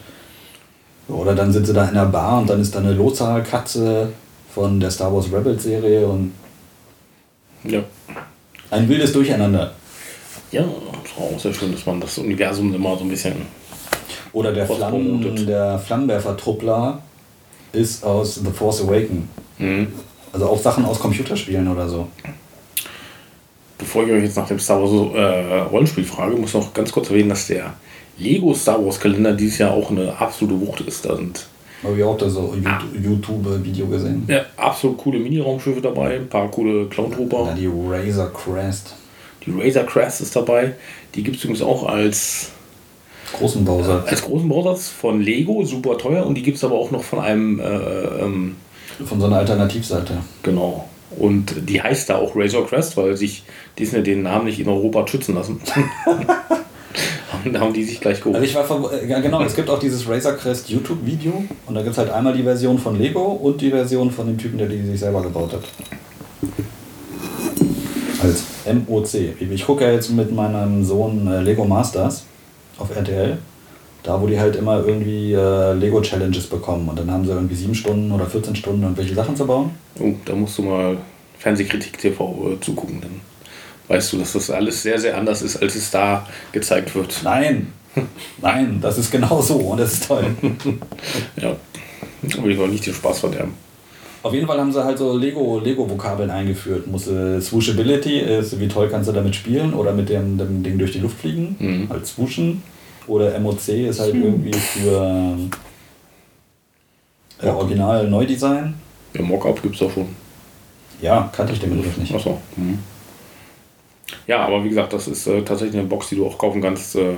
[1.08, 4.10] Oder dann sind sie da in der Bar und dann ist da eine Lothar-Katze
[4.54, 6.34] von der Star Wars Rebels Serie und
[7.64, 7.82] Ja.
[8.70, 9.72] ein wildes Durcheinander.
[10.52, 13.34] Ja, das war auch sehr schön, dass man das Universum immer so ein bisschen.
[14.34, 17.02] Oder der, Flammen, der Flammenwerfer-Truppler
[17.74, 19.28] ist aus The Force Awaken.
[19.58, 19.88] Mhm.
[20.32, 22.08] Also auch Sachen aus Computerspielen oder so.
[23.78, 26.92] Bevor ich euch jetzt nach dem Star Wars äh, Rollenspiel frage, muss ich noch ganz
[26.92, 27.74] kurz erwähnen, dass der
[28.18, 31.06] Lego Star Wars Kalender dieses Jahr auch eine absolute Wucht ist.
[31.06, 31.48] Da sind
[31.84, 34.26] Habe ich auch da so YouTube- YouTube-Video gesehen.
[34.28, 38.96] ja, absolut coole Mini-Raumschiffe dabei, ein paar coole Clown Ja, die Razor Crest.
[39.46, 40.74] Die Razor Crest ist dabei.
[41.16, 42.52] Die gibt es übrigens auch als,
[43.34, 44.04] Großen Bowser.
[44.08, 46.26] als großen Bausatz von Lego, super teuer.
[46.26, 48.56] Und die gibt es aber auch noch von einem, äh, ähm,
[49.06, 50.14] Von so einer Alternativseite.
[50.44, 50.86] genau.
[51.18, 53.44] Und die heißt da auch Razor Crest, weil sich
[53.78, 55.60] Disney den Namen nicht in Europa schützen lassen.
[57.54, 58.44] Da haben die sich gleich Also geholt.
[58.44, 61.94] ich war äh, ja, genau, es gibt auch dieses Razor Crest YouTube-Video und da gibt
[61.94, 64.82] es halt einmal die Version von Lego und die Version von dem Typen, der die
[64.82, 65.62] sich selber gebaut hat.
[68.22, 69.14] Als MOC.
[69.40, 72.26] Ich gucke ja jetzt mit meinem Sohn äh, Lego Masters
[72.80, 73.38] auf RTL.
[74.04, 76.88] Da, wo die halt immer irgendwie äh, Lego-Challenges bekommen.
[76.88, 79.72] Und dann haben sie irgendwie sieben Stunden oder 14 Stunden irgendwelche Sachen zu bauen.
[80.00, 80.98] Oh, da musst du mal
[81.38, 83.02] Fernsehkritik TV äh, zugucken.
[83.02, 83.22] Dann
[83.90, 87.20] weißt du, dass das alles sehr, sehr anders ist, als es da gezeigt wird.
[87.24, 87.74] Nein!
[88.42, 90.26] Nein, das ist genau so und das ist toll.
[91.42, 91.56] Ja.
[92.22, 93.54] Will ich auch nicht den Spaß verderben.
[94.22, 96.88] Auf jeden Fall haben sie halt so Lego, Lego-Vokabeln eingeführt.
[96.88, 100.92] Musste Swooshability ist, wie toll kannst du damit spielen oder mit dem, dem Ding durch
[100.92, 101.90] die Luft fliegen, Mhm.
[101.90, 102.62] halt swooshen.
[103.08, 105.38] Oder MOC ist halt irgendwie für
[107.42, 108.76] äh, Original Neudesign.
[109.16, 110.08] Ja, Mockup gibt es auch schon.
[111.02, 112.14] Ja, kannte ich den Begriff nicht.
[112.14, 112.40] Achso.
[112.58, 112.80] Mhm.
[114.28, 116.96] Ja, aber wie gesagt, das ist äh, tatsächlich eine Box, die du auch kaufen kannst
[116.98, 117.14] äh,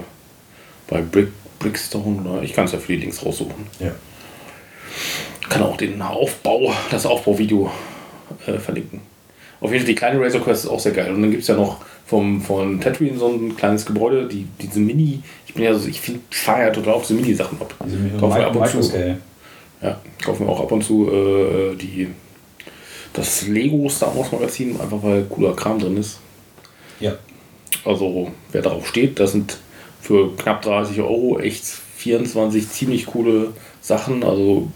[0.87, 1.29] bei Brick,
[1.59, 2.29] Brickstone.
[2.29, 3.65] Oder ich kann es ja für die Links raussuchen.
[3.79, 3.91] Ja.
[5.51, 7.69] Kann auch den Aufbau, das Aufbauvideo
[8.47, 9.01] äh, verlinken.
[9.59, 11.13] Auf jeden Fall die kleine Razor Quest ist auch sehr geil.
[11.13, 14.79] Und dann gibt es ja noch vom, von Tatooine so ein kleines Gebäude, die, diese
[14.79, 17.75] Mini, ich bin ja so, ich finde, feiere ja total auf diese Mini-Sachen ab.
[17.85, 18.77] Diese Kaufen wir ab und zu.
[18.77, 19.17] Microscale.
[19.81, 22.07] Ja, kaufen wir auch ab und zu äh, die,
[23.13, 26.19] das Lego Star Wars Magazin, einfach weil cooler Kram drin ist.
[26.99, 27.17] Ja.
[27.83, 29.57] Also, wer darauf steht, das sind
[30.01, 34.23] für knapp 30 Euro echt 24 ziemlich coole Sachen.
[34.23, 34.69] Also,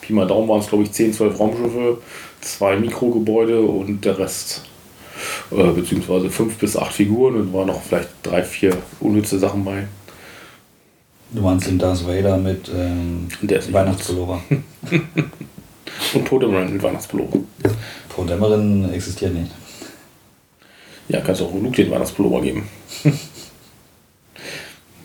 [0.00, 1.98] Pi mal Daumen waren es, glaube ich, 10, 12 Raumschiffe,
[2.40, 4.62] zwei Mikrogebäude und der Rest,
[5.50, 9.86] äh, beziehungsweise 5 bis 8 Figuren und waren noch vielleicht drei, vier unnütze Sachen bei.
[11.30, 14.40] Du meinst den Darth Vader mit ähm, Weihnachtspullover.
[16.14, 17.40] Und Podeman mit Weihnachtspullover.
[18.08, 19.50] Pro Dämmerin existiert nicht.
[21.08, 22.68] Ja, kannst du auch Luke den Weihnachtspullover geben.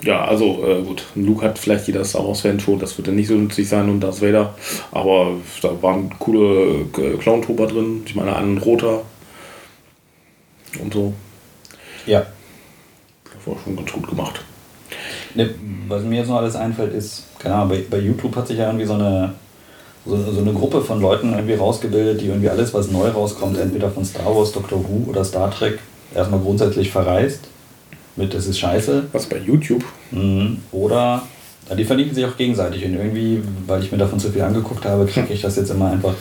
[0.02, 3.28] Ja, also äh, gut, Luke hat vielleicht jeder Star Wars-Fan schon, das wird dann nicht
[3.28, 4.56] so nützlich sein und Darth Vader,
[4.92, 9.02] aber da waren coole äh, Clown-Trooper drin, ich meine, ein roter
[10.82, 11.14] und so.
[12.06, 12.26] Ja.
[13.26, 14.42] Das war schon ganz gut gemacht.
[15.36, 15.54] Ne,
[15.90, 18.68] was mir jetzt noch alles einfällt, ist, keine Ahnung, bei, bei YouTube hat sich ja
[18.68, 19.34] irgendwie so eine,
[20.06, 23.92] so, so eine Gruppe von Leuten irgendwie rausgebildet, die irgendwie alles, was neu rauskommt, entweder
[23.92, 25.80] von Star Wars, Doctor Who oder Star Trek,
[26.16, 27.42] erstmal grundsätzlich verreist.
[28.20, 29.06] Mit, das ist scheiße.
[29.14, 29.84] Was bei YouTube?
[30.12, 30.60] Mhm.
[30.74, 31.24] Oder
[31.78, 35.06] die verlinken sich auch gegenseitig und irgendwie, weil ich mir davon zu viel angeguckt habe,
[35.06, 36.16] kriege ich das jetzt immer einfach.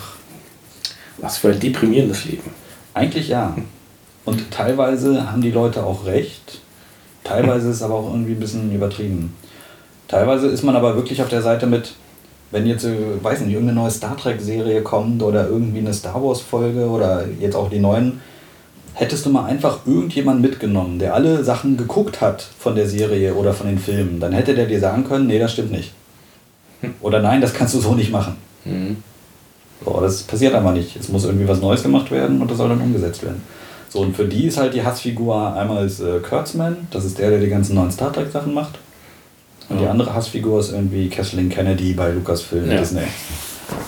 [1.17, 2.51] Was für ein deprimierendes Leben.
[2.93, 3.53] Eigentlich ja.
[4.23, 6.61] Und teilweise haben die Leute auch recht.
[7.25, 9.35] Teilweise ist es aber auch irgendwie ein bisschen übertrieben.
[10.07, 11.95] Teilweise ist man aber wirklich auf der Seite mit,
[12.51, 16.87] wenn jetzt, äh, weiß nicht, irgendeine neue Star Trek-Serie kommt oder irgendwie eine Star Wars-Folge
[16.87, 18.21] oder jetzt auch die neuen,
[18.93, 23.53] hättest du mal einfach irgendjemanden mitgenommen, der alle Sachen geguckt hat von der Serie oder
[23.53, 25.93] von den Filmen, dann hätte der dir sagen können, nee, das stimmt nicht.
[27.01, 28.35] Oder nein, das kannst du so nicht machen.
[28.65, 28.97] Mhm.
[29.85, 30.95] So, das passiert aber nicht.
[30.97, 33.41] Es muss irgendwie was Neues gemacht werden und das soll dann umgesetzt werden.
[33.89, 37.29] So, und für die ist halt die Hassfigur einmal ist äh, Kurtzman, das ist der,
[37.31, 38.77] der die ganzen neuen Star Trek-Sachen macht.
[39.69, 39.91] Und die Ja.
[39.91, 42.79] andere Hassfigur ist irgendwie Kathleen Kennedy bei Lucasfilm Ja.
[42.79, 43.01] Disney.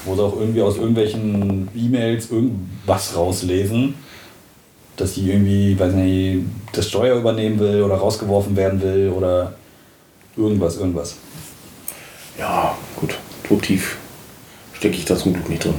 [0.05, 3.95] Wo sie auch irgendwie aus irgendwelchen E-Mails irgendwas rauslesen,
[5.01, 9.53] dass die irgendwie, weiß nicht, das Steuer übernehmen will oder rausgeworfen werden will oder
[10.37, 11.17] irgendwas, irgendwas.
[12.37, 13.17] Ja, gut,
[13.49, 13.97] so tief
[14.73, 15.73] stecke ich da zum Glück nicht drin.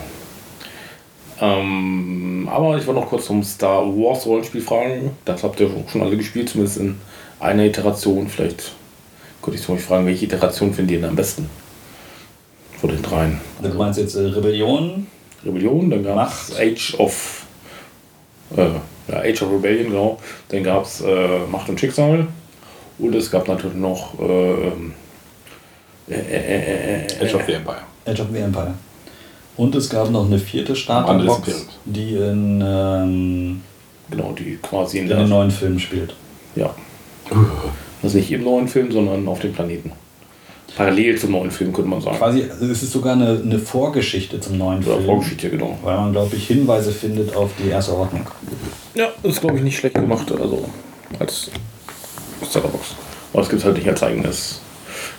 [1.40, 5.10] Ähm, aber ich wollte noch kurz zum Star Wars Rollenspiel fragen.
[5.24, 7.00] Das habt ihr auch schon alle gespielt, zumindest in
[7.40, 8.28] einer Iteration.
[8.28, 8.72] Vielleicht
[9.40, 11.48] könnte ich euch fragen, welche Iteration findet ihr denn am besten?
[12.80, 13.40] Von den dreien.
[13.58, 15.06] Also, du meinst jetzt äh, Rebellion,
[15.44, 16.56] Rebellion, dann gab es.
[16.56, 17.46] Age of
[18.56, 18.70] äh,
[19.20, 20.18] Age of Rebellion, genau.
[20.48, 22.26] Dann gab es äh, Macht und Schicksal.
[22.98, 24.94] Und es gab natürlich noch äh, ähm,
[26.08, 27.82] äh, äh, äh, äh, Age of the Empire.
[28.06, 28.74] Age of the Empire.
[29.56, 33.62] Und es gab noch eine vierte Starterbox, die in, ähm,
[34.10, 36.14] genau, die quasi in in den neuen Film spielt.
[36.54, 36.74] Ja.
[38.02, 39.92] Also nicht im neuen Film, sondern auf dem Planeten.
[40.76, 42.16] Parallel zum neuen Film, könnte man sagen.
[42.16, 45.04] Quasi, also es ist sogar eine, eine Vorgeschichte zum neuen Oder Film.
[45.04, 45.78] Vorgeschichte, genau.
[45.82, 48.26] Weil man, glaube ich, Hinweise findet auf die erste Ordnung.
[48.94, 50.68] Ja, das ist, glaube ich, nicht schlecht gemacht, also
[51.18, 51.50] als
[52.48, 52.94] Starterbox.
[53.32, 54.60] Aber es gibt halt nicht als eigenes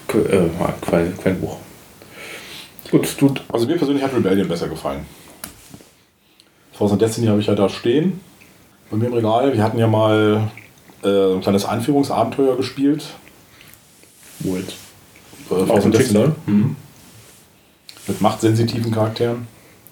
[0.10, 0.50] äh,
[0.82, 1.58] Quell Quellenbuch.
[2.92, 5.06] Gut, du, Also mir persönlich hat Rebellion besser gefallen.
[6.74, 8.20] Force and Destiny habe ich ja da stehen.
[8.92, 9.54] Bei mir im Regal.
[9.54, 10.52] Wir hatten ja mal
[11.04, 13.04] äh, ein kleines Einführungsabenteuer gespielt.
[14.40, 14.56] wo
[15.46, 16.20] Äh, Force dem and Destiny.
[16.26, 16.36] Schicksal?
[16.46, 16.76] Mhm.
[18.08, 19.48] Mit machtsensitiven Charakteren.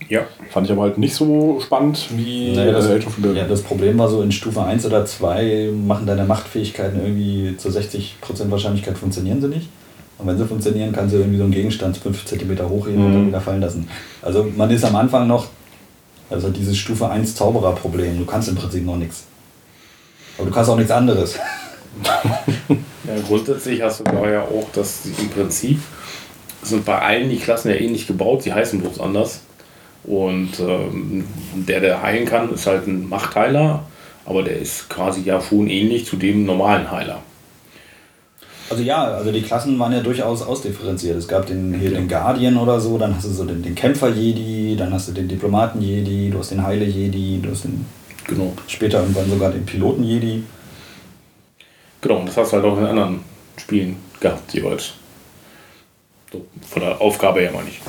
[0.10, 0.22] Ja.
[0.50, 3.38] Fand ich aber halt nicht so spannend wie Naja, das, äh, Age of Rebellion.
[3.38, 7.70] ja, das Problem war so, in Stufe 1 oder 2 machen deine Machtfähigkeiten irgendwie zu
[7.70, 9.70] 60% Wahrscheinlichkeit funktionieren sie nicht.
[10.18, 13.28] Und wenn sie funktionieren, kann sie irgendwie so einen Gegenstand 5 cm hochheben und dann
[13.28, 13.88] wieder fallen lassen.
[14.22, 15.48] Also man ist am Anfang noch,
[16.30, 19.24] also dieses Stufe 1 Zaubererproblem, du kannst im Prinzip noch nichts.
[20.38, 21.38] Aber du kannst auch nichts anderes.
[23.04, 25.80] Ja, grundsätzlich hast du da ja auch, dass im Prinzip
[26.62, 29.42] sind bei allen die Klassen ja ähnlich gebaut, sie heißen bloß anders.
[30.04, 33.84] Und ähm, der, der heilen kann, ist halt ein Machtheiler,
[34.26, 37.22] aber der ist quasi ja schon ähnlich zu dem normalen Heiler.
[38.70, 41.18] Also ja, also die Klassen waren ja durchaus ausdifferenziert.
[41.18, 44.76] Es gab den, hier den Guardian oder so, dann hast du so den, den Kämpfer-Jedi,
[44.78, 47.86] dann hast du den Diplomaten-Jedi, du hast den Heile-Jedi, du hast den,
[48.28, 48.54] Genau.
[48.68, 50.44] später irgendwann sogar den Piloten-Jedi.
[52.02, 53.24] Genau, und das hast du halt auch in anderen
[53.58, 54.94] Spielen gehabt, jeweils.
[56.32, 57.80] So, von der Aufgabe her meine ich.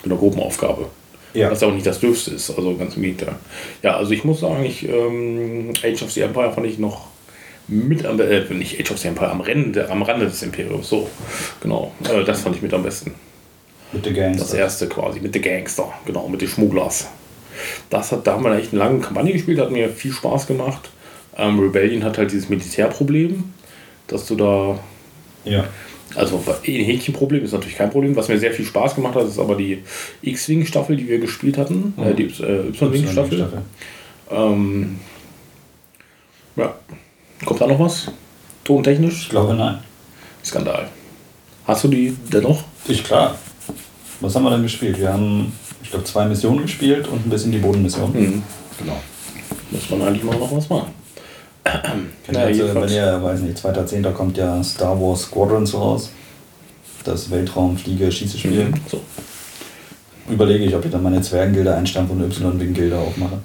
[0.00, 0.86] Von der Gruppenaufgabe.
[1.34, 1.50] Ja.
[1.50, 3.36] Was auch nicht das Dürfste ist, also ganz im Gegenteil.
[3.82, 7.06] Ja, also ich muss sagen, ich, ähm, Age of the Empire fand ich noch
[7.68, 11.08] mit am äh, nicht Age of the Empire, am, Rande, am Rande des Imperiums, so.
[11.60, 13.14] Genau, äh, das fand ich mit am besten.
[13.92, 14.38] Mit der Gangs.
[14.38, 17.08] Das erste quasi, mit den Gangster, genau, mit den Schmugglers.
[17.90, 20.90] Das hat, da haben wir echt eine lange Kampagne gespielt, hat mir viel Spaß gemacht.
[21.38, 23.44] Ähm, Rebellion hat halt dieses Militärproblem,
[24.08, 24.78] dass du da
[25.44, 25.64] Ja.
[26.16, 28.16] also ein Häkchenproblem ist natürlich kein Problem.
[28.16, 29.82] Was mir sehr viel Spaß gemacht hat, ist aber die
[30.22, 31.94] X-Wing-Staffel, die wir gespielt hatten.
[31.96, 33.62] Äh, die äh, Y-Wing-Staffel.
[34.30, 34.98] Ähm,
[36.56, 36.74] ja.
[37.44, 38.10] Kommt da noch was?
[38.64, 39.22] Tontechnisch?
[39.22, 39.78] Ich glaube nein.
[40.44, 40.88] Skandal.
[41.66, 42.64] Hast du die dennoch?
[42.86, 43.38] Ich klar.
[44.20, 44.98] Was haben wir denn gespielt?
[44.98, 48.12] Wir haben, ich glaube, zwei Missionen gespielt und ein bisschen die Bodenmission.
[48.12, 48.42] Hm.
[48.78, 49.00] Genau.
[49.70, 50.88] Muss man eigentlich mal noch was machen.
[52.32, 54.12] Ja, also, wenn ihr, weiß nicht, 2.10.
[54.12, 56.10] kommt ja Star Wars Squadrons raus.
[57.04, 58.72] Das Weltraum, Fliege, Schießespiel.
[58.90, 59.00] So.
[60.28, 63.38] Überlege ich, ob ich dann meine Zwergengilde einstampfe und Y-Wing-Gilde aufmache.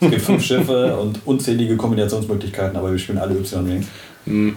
[0.00, 3.84] es gibt fünf Schiffe und unzählige Kombinationsmöglichkeiten, aber wir spielen alle Y-Wing.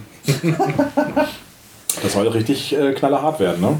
[2.02, 3.78] Das soll richtig äh, knallerhart werden, ne?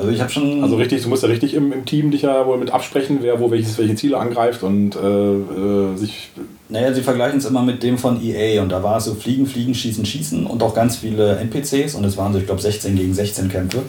[0.00, 0.64] Also ich habe schon.
[0.64, 3.38] Also richtig, du musst ja richtig im, im Team dich ja wohl mit absprechen, wer
[3.38, 6.30] wo welches, welche Ziele angreift und äh, äh, sich.
[6.70, 9.46] Naja, sie vergleichen es immer mit dem von EA und da war es so Fliegen,
[9.46, 12.96] Fliegen, Schießen, Schießen und auch ganz viele NPCs und es waren so, ich glaube, 16
[12.96, 13.82] gegen 16 Kämpfe.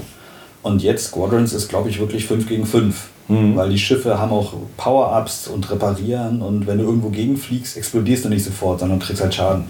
[0.64, 3.08] Und jetzt Squadrons ist, glaube ich, wirklich 5 gegen 5.
[3.28, 3.56] Mhm.
[3.56, 8.30] Weil die Schiffe haben auch Power-Ups und reparieren und wenn du irgendwo gegenfliegst, explodierst du
[8.30, 9.66] nicht sofort, sondern kriegst halt Schaden.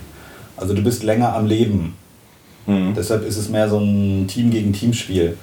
[0.57, 1.93] Also du bist länger am Leben.
[2.65, 2.93] Mhm.
[2.95, 5.37] Deshalb ist es mehr so ein Team gegen Team-Spiel.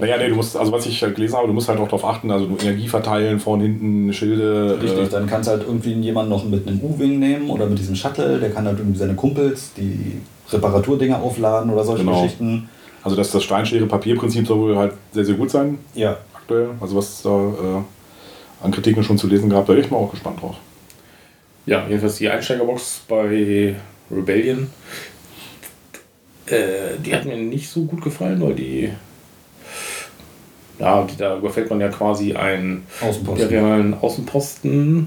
[0.00, 2.04] Naja, nee, du musst, also was ich halt gelesen habe, du musst halt auch darauf
[2.04, 4.78] achten, also du Energie verteilen, vorne, hinten, Schilde.
[4.80, 7.78] Richtig, Äh, dann kannst du halt irgendwie jemanden noch mit einem U-Wing nehmen oder mit
[7.78, 12.22] diesem Shuttle, der kann halt irgendwie seine Kumpels die Reparaturdinger aufladen oder solche Genau.
[12.22, 12.68] Geschichten.
[13.02, 16.68] also das, das Steinschere-Papier-Prinzip soll wohl halt sehr, sehr gut sein, Ja, aktuell.
[16.80, 19.98] Also was es da äh, an Kritiken schon zu lesen gab, da bin ich mal
[19.98, 20.56] auch gespannt drauf.
[21.66, 23.74] Ja, jedenfalls die Einsteigerbox bei
[24.10, 24.68] Rebellion.
[26.46, 28.90] Äh, die hat mir nicht so gut gefallen, weil die.
[30.78, 33.42] Ja, da überfällt man ja quasi einen Außenposten.
[33.42, 35.06] imperialen Außenposten,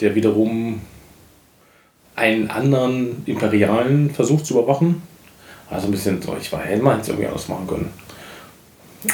[0.00, 0.80] der wiederum
[2.14, 5.02] einen anderen imperialen versucht zu überwachen.
[5.70, 7.90] Also ein bisschen so, ich war, hätte man jetzt irgendwie anders machen können.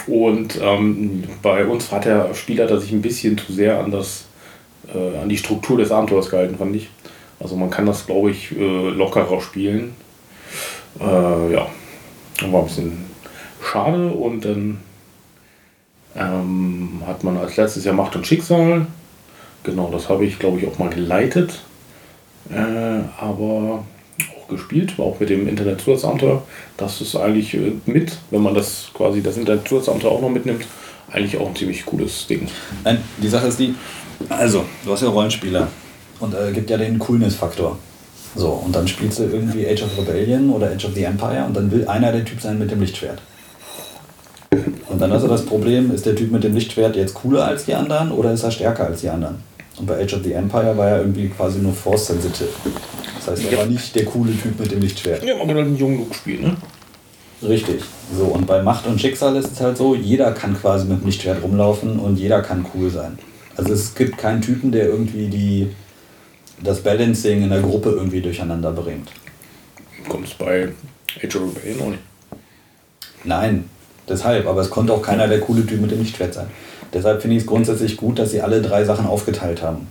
[0.06, 4.24] Und ähm, bei uns hat der Spieler da sich ein bisschen zu sehr an das
[4.92, 6.88] äh, an die Struktur des Abenteuers gehalten, fand ich.
[7.40, 9.94] Also man kann das, glaube ich, äh, lockerer spielen.
[11.00, 11.66] Äh, ja,
[12.50, 13.04] war ein bisschen
[13.62, 14.78] schade und dann
[16.18, 18.86] ähm, hat man als letztes Jahr Macht und Schicksal.
[19.62, 21.60] Genau, das habe ich, glaube ich, auch mal geleitet.
[22.50, 23.84] Äh, aber
[24.36, 26.42] auch gespielt, auch mit dem Internet-Zusatzabenteuer.
[26.76, 30.64] Das ist eigentlich äh, mit, wenn man das quasi das Internet-Zusatzabenteuer auch noch mitnimmt,
[31.10, 32.48] eigentlich auch ein ziemlich cooles Ding.
[32.84, 33.74] Nein, die Sache ist die,
[34.28, 35.68] also, du hast ja Rollenspieler
[36.20, 37.78] und äh, gibt ja den Coolness-Faktor.
[38.34, 41.56] So, und dann spielst du irgendwie Age of Rebellion oder Age of the Empire und
[41.56, 43.20] dann will einer der Typ sein mit dem Lichtschwert.
[44.88, 47.64] Und dann hast du das Problem, ist der Typ mit dem Lichtschwert jetzt cooler als
[47.66, 49.36] die anderen oder ist er stärker als die anderen?
[49.78, 52.48] Und bei Age of the Empire war er irgendwie quasi nur Force-sensitive.
[53.16, 53.58] Das heißt, er Ja.
[53.58, 55.22] war nicht der coole Typ mit dem Lichtschwert.
[55.22, 56.56] Ja, man kann halt einen jungen Look spielen, ne?
[57.48, 57.82] Richtig.
[58.16, 61.06] So, und bei Macht und Schicksal ist es halt so, jeder kann quasi mit dem
[61.06, 63.16] Lichtschwert rumlaufen und jeder kann cool sein.
[63.56, 65.68] Also es gibt keinen Typen, der irgendwie die,
[66.64, 69.10] das Balancing in der Gruppe irgendwie durcheinander bringt.
[70.08, 70.70] Kommt es bei
[71.22, 72.02] Age of Rebellion auch nicht.
[73.24, 73.64] Nein,
[74.08, 76.46] deshalb, aber es konnte auch keiner der coole Typ mit dem Lichtschwert sein.
[76.92, 79.86] Deshalb finde ich es grundsätzlich gut, dass sie alle drei Sachen aufgeteilt haben.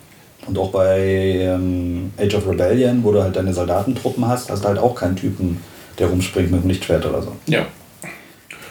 [0.47, 0.99] Und auch bei
[1.41, 5.15] ähm, Age of Rebellion, wo du halt deine Soldatentruppen hast, hast du halt auch keinen
[5.15, 5.59] Typen,
[5.99, 7.33] der rumspringt mit dem Lichtschwert oder so.
[7.47, 7.65] Ja.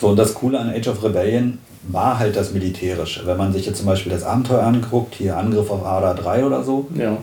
[0.01, 3.27] So, und das Coole an Age of Rebellion war halt das Militärische.
[3.27, 6.65] Wenn man sich jetzt zum Beispiel das Abenteuer anguckt, hier Angriff auf Ada 3 oder
[6.65, 7.19] so, Ja.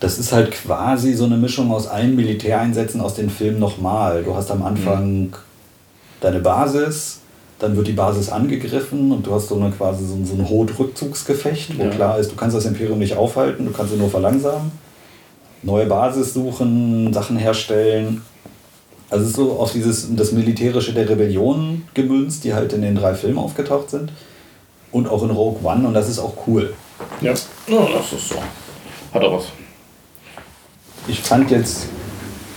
[0.00, 4.22] das ist halt quasi so eine Mischung aus allen Militäreinsätzen aus den Filmen nochmal.
[4.22, 5.32] Du hast am Anfang
[6.20, 7.20] deine Basis,
[7.62, 10.48] dann wird die Basis angegriffen und du hast so eine quasi so, ein- so ein
[10.48, 11.90] Hot-Rückzugsgefecht, wo Ja.
[11.90, 14.72] klar ist, du kannst das Imperium nicht aufhalten, du kannst sie nur verlangsamen.
[15.62, 18.22] Neue Basis suchen, Sachen herstellen.
[19.10, 22.96] Also es ist so auf dieses das Militärische der Rebellion gemünzt, die halt in den
[22.96, 24.10] drei Filmen aufgetaucht sind.
[24.90, 26.74] Und auch in Rogue One und das ist auch cool.
[27.20, 27.32] Ja.
[27.68, 28.36] ja, das ist so.
[29.14, 29.44] Hat er was.
[31.08, 31.86] Ich fand jetzt,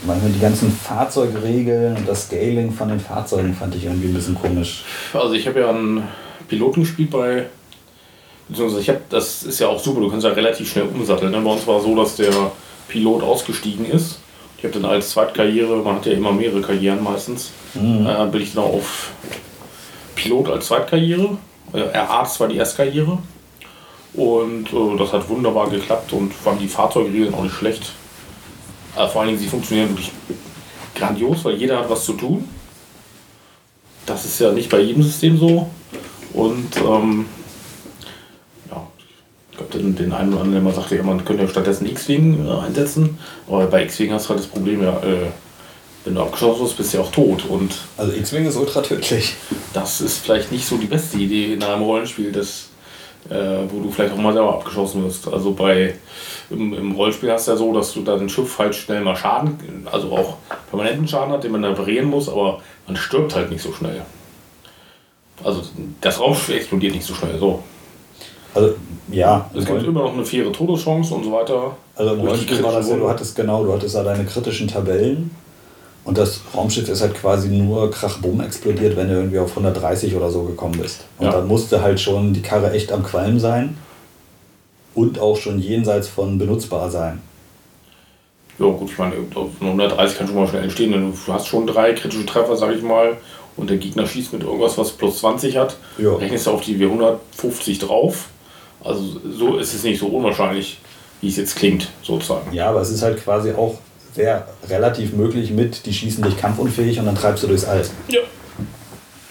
[0.06, 4.36] manchmal die ganzen Fahrzeugregeln und das Scaling von den Fahrzeugen fand ich irgendwie ein bisschen
[4.36, 4.84] komisch.
[5.14, 6.04] Also ich habe ja einen
[6.48, 7.46] Piloten gespielt bei.
[8.48, 11.32] Beziehungsweise ich habe, das ist ja auch super, du kannst ja relativ schnell umsatteln.
[11.32, 11.42] Ne?
[11.42, 12.52] Bei uns war so, dass der
[12.88, 14.20] Pilot ausgestiegen ist.
[14.58, 18.54] Ich habe dann als Zweitkarriere, man hat ja immer mehrere Karrieren meistens, äh, bin ich
[18.54, 19.12] dann auf
[20.16, 21.38] Pilot als Zweitkarriere.
[21.74, 23.18] Äh, R8 war die Erstkarriere.
[24.14, 27.92] Und äh, das hat wunderbar geklappt und fand die Fahrzeugregeln auch nicht schlecht.
[28.96, 30.12] Äh, vor allen Dingen, sie funktionieren wirklich
[30.96, 32.48] grandios, weil jeder hat was zu tun.
[34.06, 35.70] Das ist ja nicht bei jedem System so.
[36.34, 37.26] Und ähm,
[38.70, 38.88] ja,
[39.52, 41.88] ich glaube, den, den einen oder anderen, der mal sagte, ja, man könnte ja stattdessen
[41.88, 43.18] X-Wing äh, einsetzen.
[43.48, 45.28] Aber bei X-Wing hast du halt das Problem, ja, äh,
[46.04, 47.46] wenn du abgeschossen wirst, bist du ja auch tot.
[47.46, 49.36] Und Also X-Wing ist ultra tödlich.
[49.74, 52.68] das ist vielleicht nicht so die beste Idee in einem Rollenspiel, das,
[53.30, 55.28] äh, wo du vielleicht auch mal selber abgeschossen wirst.
[55.32, 55.96] Also bei
[56.50, 59.58] im, im Rollenspiel hast du ja so, dass du dein Schiff halt schnell mal Schaden,
[59.92, 60.38] also auch
[60.70, 64.02] permanenten Schaden hat, den man reparieren muss, aber man stirbt halt nicht so schnell.
[65.44, 65.62] Also
[66.02, 67.38] das Raumschiff explodiert nicht so schnell.
[67.40, 67.64] So.
[68.54, 68.76] Also
[69.10, 71.76] ja, Es gibt immer noch eine faire Todeschance und so weiter.
[71.96, 75.32] also im Rollenspiel war das ja, du hattest genau, du hattest da deine kritischen Tabellen
[76.06, 80.32] und das Raumschiff ist halt quasi nur krachbumm explodiert, wenn du irgendwie auf 130 oder
[80.32, 81.02] so gekommen bist.
[81.18, 81.32] Und Ja.
[81.34, 83.76] dann musste halt schon die Karre echt am Qualm sein
[84.94, 87.22] und auch schon jenseits von benutzbar sein.
[88.58, 90.92] Ja, gut, ich meine, auf 130 kann schon mal schnell entstehen.
[90.94, 93.18] denn Du hast schon drei kritische Treffer, sag ich mal,
[93.58, 95.76] und der Gegner schießt mit irgendwas, was plus 20 hat.
[95.98, 96.14] Ja.
[96.16, 98.28] Rechnest du auf die W150 drauf.
[98.84, 100.80] Also so ist es nicht so unwahrscheinlich,
[101.20, 102.54] wie es jetzt klingt, sozusagen.
[102.54, 103.76] Ja, aber es ist halt quasi auch
[104.16, 107.84] sehr relativ möglich mit, die schießen dich kampfunfähig und dann treibst du durchs All.
[108.08, 108.22] Ja.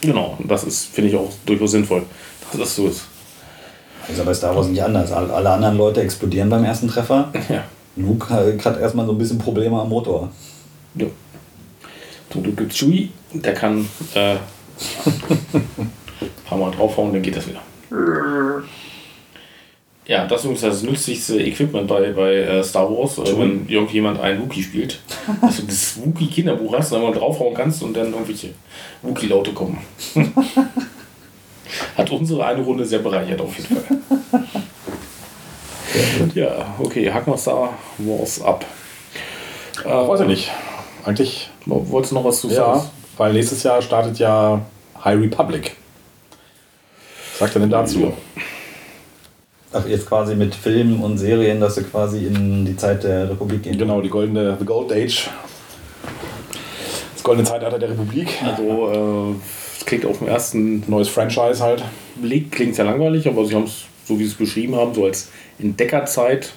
[0.02, 2.02] Genau, das ist, finde ich, auch durchaus sinnvoll,
[2.52, 3.04] dass das so ist.
[4.08, 5.10] Ist aber bei Star Wars nicht anders.
[5.12, 7.32] All- Alle anderen Leute explodieren beim ersten Treffer.
[7.48, 7.64] Ja.
[7.96, 10.30] Luke hat hat erstmal so ein bisschen Probleme am Motor.
[10.96, 11.06] ja.
[12.32, 14.34] So, du gibst Chewie, der kann äh,
[15.54, 15.90] ein
[16.44, 17.60] paar Mal draufhauen, dann geht das wieder.
[20.06, 24.20] Ja, das ist übrigens das nützlichste Equipment bei, bei äh, Star Wars, äh, wenn irgendjemand
[24.20, 25.00] einen Wookie spielt.
[25.40, 28.50] Dass du das Wookie-Kinderbuch hast, da mal draufhauen kannst und dann irgendwelche
[29.02, 29.78] Wookie-Laute kommen.
[31.96, 33.98] Hat unsere eine Runde sehr bereichert auf jeden Fall.
[36.34, 38.64] Ja, okay, hacken wir Star Wars ab.
[39.84, 40.50] Äh, Weiß ich nicht.
[41.04, 42.90] Eigentlich, Wolltest du noch was zu ja, sagen?
[43.16, 44.60] weil nächstes Jahr startet ja
[45.04, 45.76] High Republic.
[47.32, 48.12] Was sagt er denn dazu?
[49.76, 53.64] Ach, jetzt quasi mit Filmen und Serien, dass sie quasi in die Zeit der Republik
[53.64, 53.76] gehen.
[53.76, 55.28] Genau, die goldene, the Gold Age.
[57.12, 58.28] Das goldene Zeitalter der Republik.
[58.44, 59.34] Also, äh,
[59.76, 61.82] es klingt auf den ersten Neues Franchise halt.
[62.14, 65.06] Blick klingt sehr langweilig, aber sie haben es, so wie sie es beschrieben haben, so
[65.06, 66.52] als Entdeckerzeit,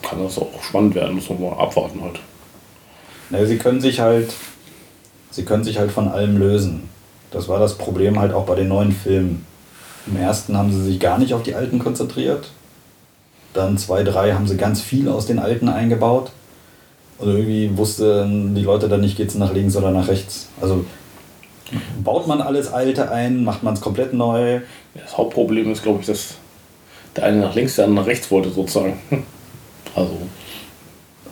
[0.00, 1.16] kann das auch spannend werden.
[1.16, 2.20] Muss man mal abwarten halt.
[3.28, 4.32] Na, sie können sich halt,
[5.30, 6.88] sie können sich halt von allem lösen.
[7.32, 9.44] Das war das Problem halt auch bei den neuen Filmen.
[10.06, 12.50] Im ersten haben sie sich gar nicht auf die alten konzentriert.
[13.52, 16.30] Dann zwei, drei haben sie ganz viel aus den alten eingebaut.
[17.18, 20.48] Und irgendwie wussten die Leute dann nicht, geht es nach links oder nach rechts.
[20.60, 20.84] Also
[22.02, 24.60] baut man alles Alte ein, macht man es komplett neu.
[24.94, 26.34] Das Hauptproblem ist, glaube ich, dass
[27.16, 28.98] der eine nach links, der andere nach rechts wollte, sozusagen.
[29.96, 30.18] Also,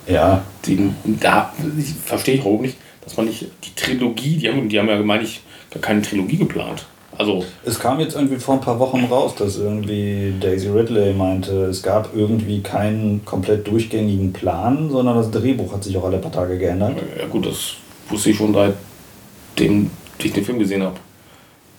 [0.05, 4.67] Ja, die, da ich verstehe ich auch nicht, dass man nicht die Trilogie, die haben,
[4.67, 5.39] die haben ja, meine ich,
[5.71, 6.85] gar keine Trilogie geplant.
[7.19, 11.65] Also, Es kam jetzt irgendwie vor ein paar Wochen raus, dass irgendwie Daisy Ridley meinte,
[11.65, 16.31] es gab irgendwie keinen komplett durchgängigen Plan, sondern das Drehbuch hat sich auch alle paar
[16.31, 16.95] Tage geändert.
[17.19, 17.73] ja gut, das
[18.07, 20.95] wusste ich schon seitdem ich den Film gesehen habe.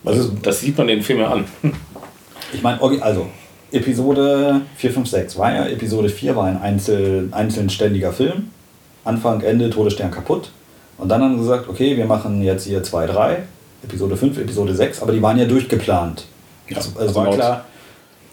[0.05, 1.45] Also, Das sieht man den Film ja an.
[2.53, 3.25] ich meine, also
[3.71, 8.51] Episode 4, 5, 6 war ja, Episode 4 war ein einzel, einzeln ständiger Film.
[9.03, 10.51] Anfang, Ende, Todesstern kaputt.
[10.99, 13.37] Und dann haben sie gesagt, okay, wir machen jetzt hier 2, 3,
[13.83, 16.25] Episode 5, Episode 6, aber die waren ja durchgeplant.
[16.67, 17.65] Ja, also, also es war laut- klar,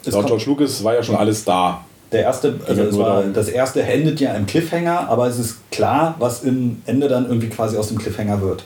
[0.04, 1.84] es Laut George Lucas war ja schon alles da.
[2.12, 6.14] Der erste, also es war, das erste endet ja im Cliffhanger, aber es ist klar,
[6.18, 8.64] was im Ende dann irgendwie quasi aus dem Cliffhanger wird.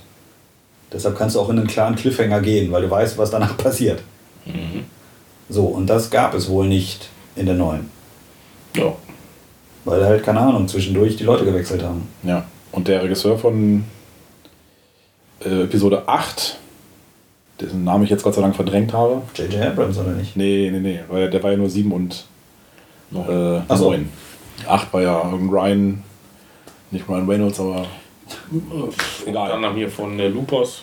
[0.92, 4.00] Deshalb kannst du auch in einen klaren Cliffhanger gehen, weil du weißt, was danach passiert.
[5.48, 7.90] So, und das gab es wohl nicht in der neuen.
[8.76, 8.92] Ja.
[9.84, 12.08] Weil halt, keine Ahnung, zwischendurch die Leute gewechselt haben.
[12.22, 12.44] Ja.
[12.70, 13.84] Und der Regisseur von
[15.44, 16.58] äh, Episode 8,
[17.62, 19.22] dessen Namen ich jetzt Gott sei Dank verdrängt habe.
[19.34, 19.62] J.J.
[19.62, 20.36] Abrams oder nicht?
[20.36, 22.24] Nee, nee, nee, weil der war ja nur 7 und
[23.14, 23.90] äh, Ach so.
[23.90, 24.08] 9.
[24.66, 26.02] 8 war ja irgendein Ryan,
[26.90, 27.86] nicht Ryan Reynolds, aber
[29.26, 29.48] Egal.
[29.48, 30.82] Dann haben hier von äh, Lupus.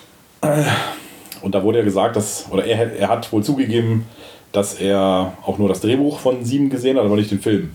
[1.42, 4.06] Und da wurde ja gesagt, dass, oder er, er hat wohl zugegeben,
[4.52, 7.70] dass er auch nur das Drehbuch von 7 gesehen hat, aber nicht den Film.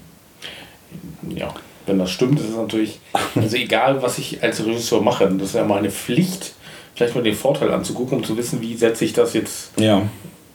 [1.29, 1.53] Ja,
[1.85, 2.99] wenn das stimmt, ist es natürlich,
[3.35, 6.53] also egal was ich als Regisseur mache, das ist ja meine Pflicht,
[6.95, 10.01] vielleicht mal den Vorteil anzugucken, um zu wissen, wie setze ich das jetzt Ja.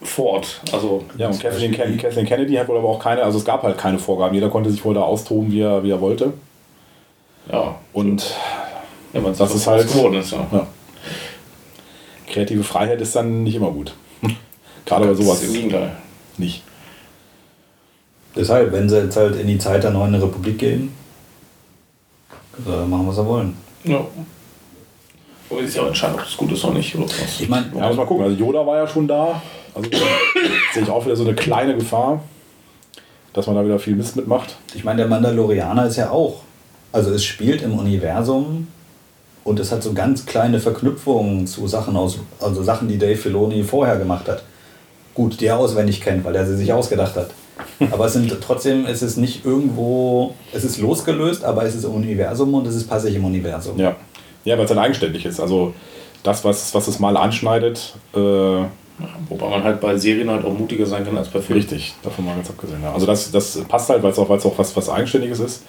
[0.03, 0.61] fort.
[0.73, 3.63] Also, Ja, und Kathleen, Ken Kathleen Kennedy hat wohl aber auch keine, also es gab
[3.63, 4.35] halt keine Vorgaben.
[4.35, 6.33] Jeder konnte sich wohl da austoben, wie er, wie er wollte.
[7.53, 8.35] ja, Und
[9.13, 10.33] ja man Das sieht, ist was halt- geworden ist.
[10.33, 10.47] Ja.
[10.53, 10.67] ja.
[12.27, 13.93] kreative Freiheit ist dann nicht immer gut.
[14.87, 15.97] Gerade bei sowas Das ist Im Gegenteil.
[16.39, 16.63] nicht.
[18.37, 20.93] Deshalb, wenn sie jetzt halt in die Zeit der neuen Republik gehen,
[22.65, 23.57] äh, machen, was sie wollen.
[23.85, 24.07] Ja.
[25.51, 26.95] Aber ist ja entscheidend, ob es gut ist oder nicht.
[26.95, 27.41] Oder was.
[27.41, 28.25] Ich meine, Ja, muss mal gucken.
[28.25, 29.43] Also Yoda war ja schon da.
[29.75, 29.91] Also
[30.75, 32.23] sehe ich auch wieder so eine kleine Gefahr,
[33.33, 34.57] dass man da wieder viel Mist mitmacht.
[34.75, 36.43] Ich meine, der Mandalorianer ist ja auch.
[36.93, 38.69] Also es spielt im Universum
[39.45, 43.63] und es hat so ganz kleine Verknüpfungen zu Sachen aus, also Sachen, die Dave Filoni
[43.63, 44.43] vorher gemacht hat.
[45.15, 47.31] Gut, die er auswendig kennt, weil er sie sich ausgedacht hat.
[47.91, 51.93] Aber es sind trotzdem, es ist nicht irgendwo, es ist losgelöst, aber es ist im
[51.93, 53.79] Universum und es ist passig im Universum.
[53.79, 53.97] Ja,
[54.45, 55.41] ja weil es dann eigenständig ist.
[55.41, 55.75] Also
[56.23, 58.65] das, was, was es mal anschneidet, äh,
[59.29, 61.63] Wobei man halt bei Serien halt auch mutiger sein kann als bei Filmen.
[61.63, 62.83] richtig, davon mal ganz abgesehen.
[62.83, 62.93] Ja.
[62.93, 65.63] Also das, das passt halt, weil es auch, weil's auch was, was Eigenständiges ist.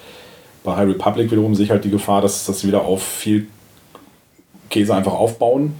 [0.63, 3.47] Bei High Republic wiederum sehe ich halt die Gefahr, dass das wieder auf viel
[4.69, 5.75] Käse einfach aufbauen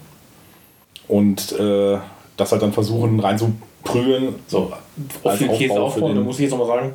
[1.07, 1.97] und äh,
[2.37, 4.35] das halt dann versuchen reinzuprügeln.
[4.47, 4.71] So,
[5.23, 6.93] auf den Käse aufbauen, da muss ich jetzt nochmal sagen,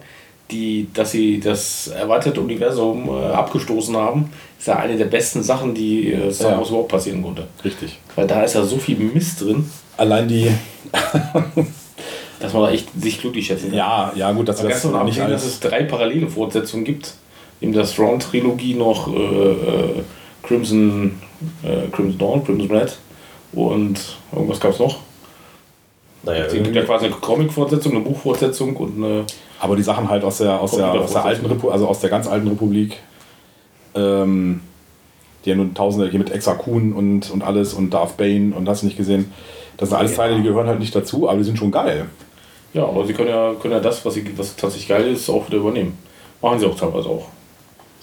[0.51, 5.75] die, dass sie das erweiterte Universum äh, abgestoßen haben, ist ja eine der besten Sachen,
[5.75, 6.59] die äh, Star Ja.
[6.59, 7.47] Wars überhaupt passieren konnte.
[7.65, 7.99] Richtig.
[8.15, 10.51] Weil da ist ja so viel Mist drin, Allein die.
[12.41, 13.79] dass man da echt sich glücklich schätzen kann.
[13.79, 17.15] Ja, ja, gut, dass das nicht absehen, dass es drei parallele Fortsetzungen gibt.
[17.61, 20.03] In der Thrawn-Trilogie noch äh, äh,
[20.43, 21.19] Crimson,
[21.63, 22.99] äh, Crimson Dawn, Crimson Red
[23.55, 23.99] und
[24.33, 24.99] irgendwas gab es noch.
[26.23, 29.25] Naja, Es gibt ja quasi eine Comic-Fortsetzung, eine Buchfortsetzung und eine.
[29.61, 32.11] Aber die Sachen halt aus der, aus der, aus der alten Republik, also aus der
[32.11, 32.99] ganz alten Republik,
[33.95, 34.61] ähm,
[35.45, 38.69] die ja nun Tausende hier mit Exa Kun und, und alles und Darth Bane und
[38.69, 39.33] hast du nicht gesehen.
[39.77, 42.07] Das sind alles Teile, die gehören halt nicht dazu, aber die sind schon geil.
[42.75, 45.47] Ja, aber sie können ja, können ja das, was, sie, was tatsächlich geil ist, auch
[45.47, 45.97] wieder übernehmen.
[46.43, 47.29] Machen sie auch teilweise auch.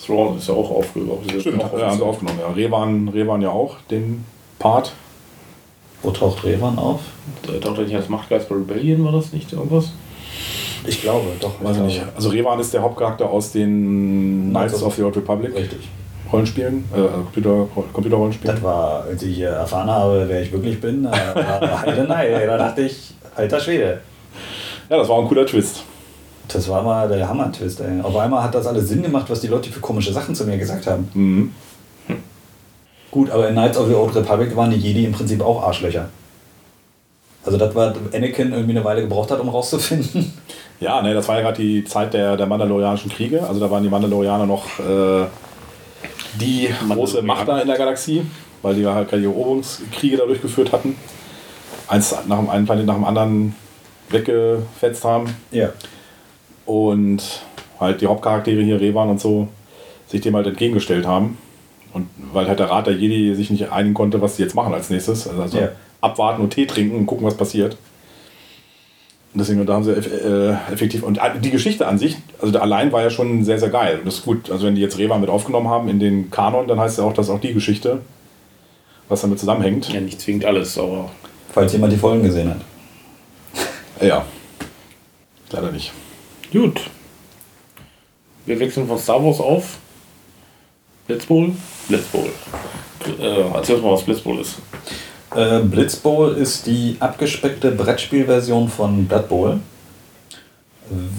[0.03, 1.29] Thrawn ist ja auch aufgehoben.
[1.39, 2.39] Stimmt, ja, haben sie aufgenommen.
[2.41, 2.51] Ja.
[2.51, 4.25] Revan, Revan ja auch, den
[4.59, 4.93] Part.
[6.01, 7.01] Wo taucht Revan auf?
[7.43, 9.91] Da taucht er nicht als Machtgeist bei Rebellion, war das nicht irgendwas?
[10.85, 11.63] Ich glaube, doch.
[11.63, 12.03] Weiß ich nicht.
[12.15, 15.89] Also Revan ist der Hauptcharakter aus den Knights of the Old Republic Richtig.
[16.31, 18.55] Rollenspielen, äh, Computer, Computerrollenspielen.
[18.55, 22.47] Das war, als ich äh, erfahren habe, wer ich wirklich bin, äh, war Nein.
[22.47, 24.01] Da dachte ich, alter Schwede.
[24.89, 25.83] Ja, das war ein cooler Twist.
[26.47, 28.01] Das war mal der Hammer-Twist, ey.
[28.01, 30.57] Auf einmal hat das alles Sinn gemacht, was die Leute für komische Sachen zu mir
[30.57, 31.09] gesagt haben.
[31.13, 31.51] Mhm.
[33.11, 36.09] Gut, aber in Knights of the Old Republic waren die Jedi im Prinzip auch Arschlöcher.
[37.45, 40.33] Also das war Anakin irgendwie eine Weile gebraucht hat, um rauszufinden.
[40.79, 43.41] Ja, ne, das war ja gerade die Zeit der, der Mandalorianischen Kriege.
[43.47, 45.25] Also da waren die Mandalorianer noch äh,
[46.35, 48.25] die große Macht da in der Galaxie,
[48.61, 50.97] weil die ja halt gerade die Eroberungskriege da durchgeführt hatten.
[51.87, 53.55] Eins nach dem einen Planet nach dem anderen
[54.09, 55.35] weggefetzt haben.
[55.51, 55.69] Ja.
[56.65, 57.21] Und
[57.79, 59.47] halt die Hauptcharaktere hier, Revan und so,
[60.07, 61.37] sich dem halt entgegengestellt haben.
[61.93, 64.73] Und weil halt der Rat der Jedi sich nicht einigen konnte, was sie jetzt machen
[64.73, 65.27] als nächstes.
[65.27, 65.69] Also, also Ja.
[66.01, 67.77] abwarten und Tee trinken und gucken, was passiert.
[69.33, 71.01] Und deswegen, und da haben sie eff äh, effektiv.
[71.01, 73.97] Und die Geschichte an sich, also der allein war ja schon sehr, sehr geil.
[73.97, 74.51] Und das ist gut.
[74.51, 77.13] Also wenn die jetzt Revan mit aufgenommen haben in den Kanon, dann heißt ja auch,
[77.13, 78.01] dass auch die Geschichte,
[79.09, 79.91] was damit zusammenhängt.
[79.91, 81.09] Ja, nicht zwingend alles, aber
[81.51, 82.61] Falls jemand die Folgen gesehen hat.
[83.99, 84.25] Äh, ja.
[85.51, 85.91] Leider nicht.
[86.51, 86.81] gut.
[88.45, 89.77] Wir wechseln von Star Wars auf
[91.07, 91.51] Blitzbowl.
[91.87, 92.29] Blitzbowl.
[93.19, 94.57] Äh, erzähl uns mal, was Blitzbowl ist.
[95.35, 99.59] Äh, Blitzbowl ist die abgespeckte Brettspielversion von Blood Bowl.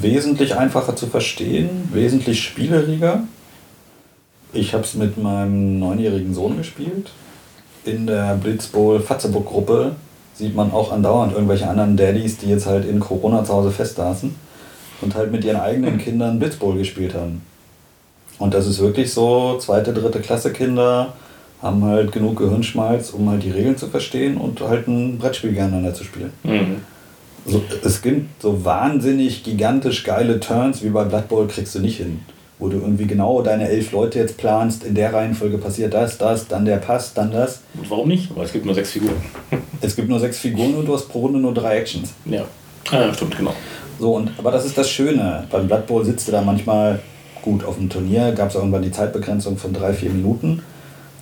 [0.01, 3.25] Wesentlich einfacher zu verstehen, wesentlich spieleriger.
[4.53, 7.11] Ich habe es mit meinem neunjährigen Sohn gespielt.
[7.85, 9.97] In der Blitzbowl Fatzeburg Gruppe
[10.35, 14.33] sieht man auch andauernd irgendwelche anderen Daddys, die jetzt halt in Corona zu Hause festsaßen
[15.01, 17.43] und halt mit ihren eigenen Kindern Blitzbowl gespielt haben.
[18.39, 21.15] Und das ist wirklich so, zweite, dritte Klasse Kinder
[21.65, 25.95] haben halt genug Gehirnschmalz, um halt die Regeln zu verstehen und halt ein Brettspiel gegeneinander
[25.95, 26.31] zu spielen.
[26.43, 26.77] Mhm.
[27.47, 31.97] So, es gibt so wahnsinnig gigantisch geile Turns wie bei Blood Bowl kriegst du nicht
[31.97, 32.21] hin.
[32.59, 36.47] Wo du irgendwie genau deine elf Leute jetzt planst, in der Reihenfolge passiert das, das,
[36.49, 37.63] dann der Pass, dann das.
[37.75, 38.35] Und warum nicht?
[38.37, 39.17] Weil es gibt nur sechs Figuren.
[39.81, 42.15] Es gibt nur sechs Figuren und du hast pro Runde nur drei Actions.
[42.25, 42.45] Ja.
[42.91, 43.53] Ah, ja, stimmt, genau.
[43.99, 45.47] So, und, aber das ist das Schöne.
[45.51, 47.01] Beim Blood Bowl sitzt du da manchmal
[47.43, 50.63] gut auf dem Turnier, gab es irgendwann die Zeitbegrenzung von drei, vier Minuten.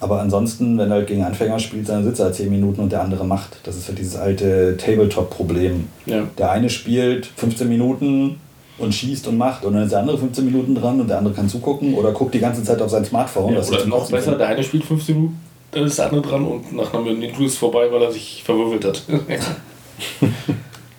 [0.03, 2.91] Aber ansonsten, wenn du halt gegen Anfänger spielst, dann sitzt er halt 10 Minuten und
[2.91, 3.59] der andere macht.
[3.63, 5.87] Das ist halt dieses alte Tabletop-Problem.
[6.07, 6.25] Ja.
[6.37, 8.41] Der eine spielt 15 Minuten
[8.79, 11.35] und schießt und macht und dann ist der andere 15 Minuten dran und der andere
[11.35, 13.53] kann zugucken oder guckt die ganze Zeit auf sein Smartphone.
[13.53, 15.41] Ja, das oder ist noch besser, der eine spielt 15 Minuten,
[15.71, 18.85] dann ist der andere dran und nach einer Minute ist vorbei, weil er sich verwürfelt
[18.85, 19.03] hat.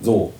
[0.01, 0.33] So.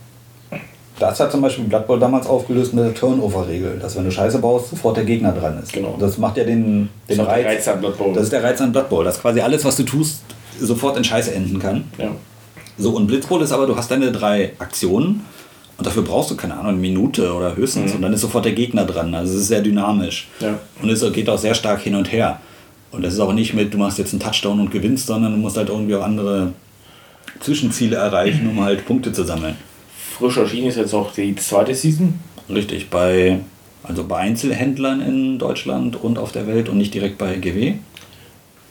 [1.10, 4.40] Das hat zum Beispiel Blood Bowl damals aufgelöst mit der Turnover-Regel, dass wenn du Scheiße
[4.40, 5.74] baust, sofort der Gegner dran ist.
[5.74, 5.96] Genau.
[6.00, 7.46] Das macht ja den, den Das ist auch der Reiz.
[7.46, 8.14] Reiz an Blood Bowl.
[8.14, 10.22] Das ist der Reiz an Blood Bowl, dass quasi alles, was du tust,
[10.60, 11.86] sofort in Scheiße enden kann.
[11.98, 12.10] ja.
[12.78, 15.22] So, und Blitzbowl ist aber, du hast deine drei Aktionen
[15.78, 18.54] und dafür brauchst du, keine Ahnung, eine Minute oder höchstens und dann ist sofort der
[18.54, 19.14] Gegner dran.
[19.14, 20.28] Also es ist sehr dynamisch.
[20.40, 20.58] Ja.
[20.82, 22.40] Und es geht auch sehr stark hin und her.
[22.92, 25.38] Und das ist auch nicht mit, du machst jetzt einen Touchdown und gewinnst, sondern du
[25.38, 26.54] musst halt irgendwie auch andere
[27.40, 29.56] Zwischenziele erreichen, um halt Punkte zu sammeln.
[30.18, 32.20] Frisch erschienen ist jetzt auch die zweite Season.
[32.48, 33.40] Richtig, bei,
[33.82, 37.74] also bei Einzelhändlern in Deutschland und auf der Welt und nicht direkt bei GW.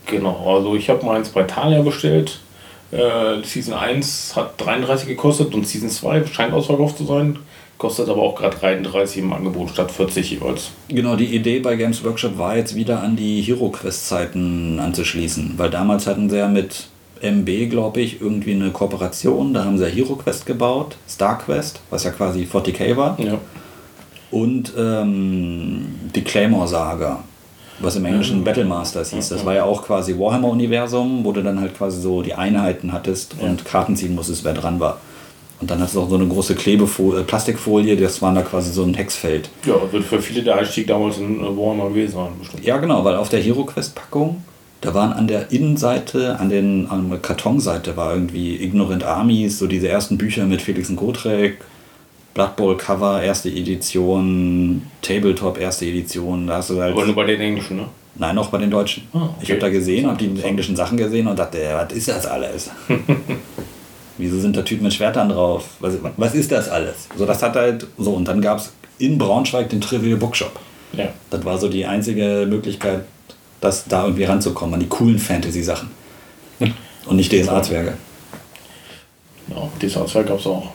[0.06, 2.38] Genau, also ich habe meins bei Thalia bestellt.
[2.92, 7.38] Äh, Season 1 hat 33 gekostet und Season 2 scheint ausverkauft zu sein.
[7.76, 10.70] Kostet aber auch gerade 33 im Angebot statt 40 jeweils.
[10.88, 15.54] Genau, die Idee bei Games Workshop war jetzt wieder an die Hero Quest Zeiten anzuschließen,
[15.56, 16.86] weil damals hatten sie ja mit
[17.22, 19.54] MB, glaube ich, irgendwie eine Kooperation.
[19.54, 23.38] Da haben sie ja Hero Quest gebaut, Star Quest, was ja quasi 40k war, Ja.
[24.30, 27.22] und ähm, die Claymore Saga,
[27.78, 29.28] was im Englischen Battle Masters hieß.
[29.30, 33.36] Das war ja auch quasi Warhammer-Universum, wo du dann halt quasi so die Einheiten hattest
[33.40, 34.98] und Karten ziehen musstest, wer dran war.
[35.60, 38.72] Und dann hast du auch so eine große Klebefolie, äh, Plastikfolie, das war da quasi
[38.72, 39.48] so ein Hexfeld.
[39.64, 42.64] Ja, wird für viele der Einstieg damals in äh, Warhammer gewesen sein, bestimmt.
[42.64, 44.42] Ja, genau, weil auf der HeroQuest-Packung,
[44.82, 49.68] da waren an der Innenseite, an, den, an der Kartonseite war irgendwie Ignorant Armies, so
[49.68, 51.58] diese ersten Bücher mit Felix und Gotrek,
[52.34, 56.48] Blood Bowl Cover, erste Edition, Tabletop, erste Edition.
[56.48, 57.86] Da hast du halt Aber nur bei den Englischen, ne?
[58.16, 59.04] Nein, auch bei den Deutschen.
[59.12, 59.34] Ah, okay.
[59.42, 62.26] Ich habe da gesehen, habe die englischen Sachen gesehen und dachte, ja, was ist das
[62.26, 62.70] alles?
[64.18, 65.64] Wieso sind da Typen mit Schwertern drauf?
[65.78, 67.08] Was, was ist das alles?
[67.16, 68.12] So, das hat halt so.
[68.12, 70.58] Und dann gab es in Braunschweig den Trivial Bookshop.
[70.92, 71.08] Ja.
[71.30, 73.04] Das war so die einzige Möglichkeit,
[73.62, 75.88] das da irgendwie ranzukommen, an die coolen Fantasy-Sachen.
[77.06, 77.94] Und nicht DSA-Zwerge.
[79.48, 80.72] Ja, Werk gab es auch.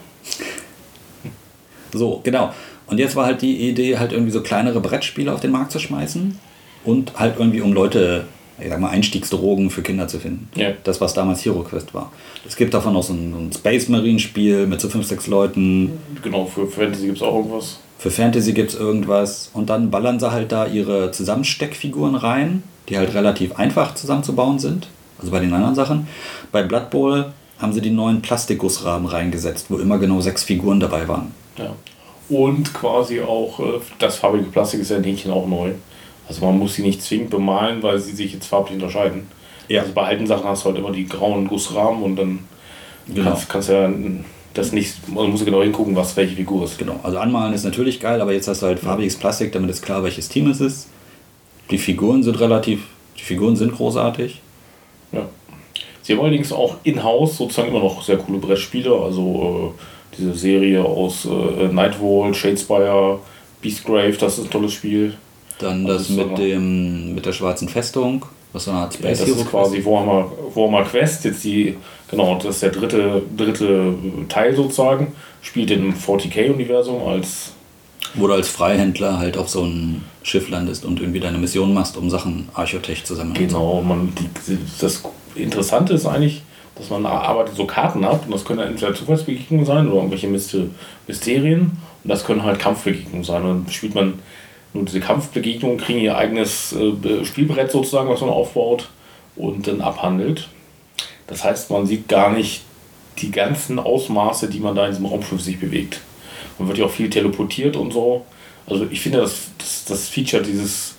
[1.93, 2.53] So, genau.
[2.87, 5.79] Und jetzt war halt die Idee, halt irgendwie so kleinere Brettspiele auf den Markt zu
[5.79, 6.37] schmeißen
[6.83, 8.25] und halt irgendwie um Leute,
[8.59, 10.49] ich sag mal, Einstiegsdrogen für Kinder zu finden.
[10.55, 10.71] Ja.
[10.83, 12.11] Das, was damals Hero Quest war.
[12.45, 15.27] Es gibt davon auch so ein, so ein Space Marine Spiel mit so fünf, sechs
[15.27, 15.97] Leuten.
[16.21, 17.79] Genau, für Fantasy gibt es auch irgendwas.
[17.97, 19.49] Für Fantasy gibt es irgendwas.
[19.53, 24.87] Und dann ballern sie halt da ihre Zusammensteckfiguren rein, die halt relativ einfach zusammenzubauen sind.
[25.19, 26.07] Also bei den anderen Sachen.
[26.51, 27.25] Bei Blood Bowl
[27.59, 31.31] haben sie die neuen Plastikgussrahmen reingesetzt, wo immer genau sechs Figuren dabei waren.
[31.57, 31.73] Ja.
[32.29, 35.71] Und quasi auch, äh, das farbige Plastik ist ja in Hähnchen auch neu.
[36.27, 39.27] Also man muss sie nicht zwingend bemalen, weil sie sich jetzt farblich unterscheiden.
[39.69, 39.81] Ja.
[39.81, 42.39] Also bei alten Sachen hast du halt immer die grauen Gussrahmen und dann
[43.13, 43.29] Genau.
[43.29, 43.89] kannst, kannst ja
[44.53, 46.77] das nicht, man muss genau hingucken, was welche Figur ist.
[46.77, 49.81] Genau, also anmalen ist natürlich geil, aber jetzt hast du halt farbiges Plastik, damit ist
[49.81, 50.89] klar, welches Team es ist.
[51.69, 52.83] Die Figuren sind relativ,
[53.17, 54.41] die Figuren sind großartig.
[55.11, 55.27] Ja.
[56.01, 60.83] Sie haben allerdings auch in-house sozusagen immer noch sehr coole Brettspiele, also äh, diese Serie
[60.83, 63.19] aus äh, Nightwall, Shadespire,
[63.61, 65.15] Beastgrave, das ist ein tolles Spiel.
[65.59, 68.93] Dann Also das ist so mit dem mit der schwarzen Festung, was so eine Art
[68.93, 71.75] Ja, Space das Hero ist quasi Warhammer, Warhammer Quest, jetzt die,
[72.09, 73.93] genau, das ist der dritte, dritte
[74.29, 77.53] Teil sozusagen, spielt im 40k-Universum als,
[78.15, 81.97] wo du als Freihändler halt auf so ein Schiff landest und irgendwie deine Mission machst,
[81.97, 83.35] um Sachen Archotech zu sammeln.
[83.35, 85.03] genau, man, die, das
[85.35, 86.41] Interessante ist eigentlich,
[86.75, 90.69] dass man arbeitet so Karten ab und das können entweder Zufallsbegegnungen sein oder irgendwelche Myste-
[91.07, 94.19] Mysterien und das können halt Kampfbegegnungen sein und dann spielt man
[94.73, 98.89] nur diese Kampfbegegnungen, kriegen ihr eigenes äh, Spielbrett sozusagen, was man aufbaut
[99.35, 100.49] und dann abhandelt.
[101.27, 102.61] Das heißt, man sieht gar nicht
[103.19, 106.01] die ganzen Ausmaße, die man da in diesem Raumschiff sich bewegt.
[106.59, 108.25] Man wird ja auch viel teleportiert und so.
[108.65, 110.95] Also ich finde, das, das, das Feature, dieses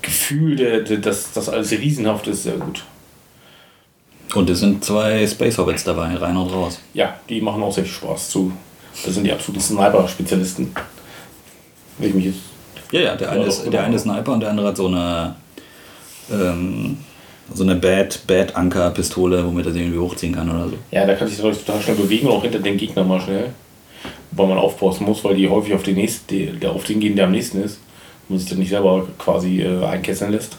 [0.00, 2.84] Gefühl, der, der, dass das alles riesenhaft ist, sehr gut.
[4.34, 6.80] Und es sind zwei Space Hobbits dabei, rein und raus.
[6.94, 8.52] Ja, die machen auch sehr viel Spaß zu.
[9.04, 10.74] Das sind die absoluten Sniper-Spezialisten.
[11.98, 12.38] Wenn ich mich jetzt.
[12.90, 13.82] Ja, ja, der eine, Ja, ist, der genau.
[13.84, 15.36] eine ist Sniper und der andere hat so eine
[16.30, 16.98] ähm,
[17.54, 20.76] so eine Bad, Bad Anker Pistole, womit er sie irgendwie hochziehen kann oder so.
[20.90, 23.50] Ja, da kann sich total schnell bewegen und auch hinter den Gegner mal schnell.
[24.32, 27.26] Wobei man aufpassen muss, weil die häufig auf den nächsten, der auf den gehen, der
[27.26, 27.78] am nächsten ist.
[28.28, 30.56] Man sich dann nicht selber quasi äh, einkesseln lässt.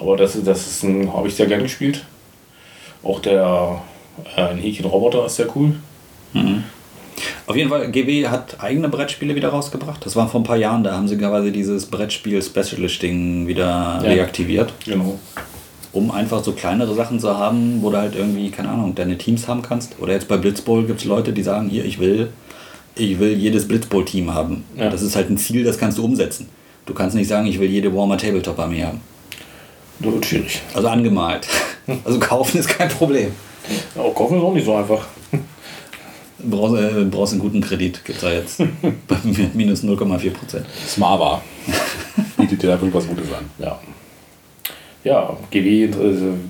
[0.00, 2.04] Aber das, das ist ein, habe ich sehr gerne gespielt.
[3.02, 3.80] Auch der
[4.36, 5.74] äh, Häkchen-Roboter ist sehr cool.
[7.46, 10.04] Auf jeden Fall, GW hat eigene Brettspiele wieder rausgebracht.
[10.04, 13.98] Das war vor ein paar Jahren, da haben sie quasi dieses Brettspiel Specialist-Ding wieder Ja.
[14.10, 15.18] reaktiviert, Genau.
[15.92, 19.48] um einfach so kleinere Sachen zu haben, wo du halt irgendwie, keine Ahnung, deine Teams
[19.48, 19.96] haben kannst.
[20.00, 22.28] Oder jetzt bei Blitzbowl gibt es Leute, die sagen, hier, ich will,
[22.98, 24.64] ich will jedes Blitzbowl-Team haben.
[24.76, 24.90] Ja.
[24.90, 26.48] Das ist halt ein Ziel, das kannst du umsetzen.
[26.86, 29.00] Du kannst nicht sagen, ich will jede Warmer Tabletop-Armee haben.
[30.00, 30.62] Das wird schwierig.
[30.74, 31.46] Also angemalt.
[32.04, 33.32] Also kaufen ist kein Problem.
[33.96, 35.06] Ja, auch kaufen ist auch nicht so einfach.
[36.38, 38.58] Brauchst, äh, brauchst einen guten Kredit, gibt es da jetzt.
[39.08, 39.16] Bei
[39.54, 40.66] minus 0,4 Prozent.
[40.86, 41.40] Smava
[42.36, 43.48] bietet dir da wirklich was Gutes an.
[43.58, 43.80] Ja.
[45.02, 45.88] Ja, GW, äh,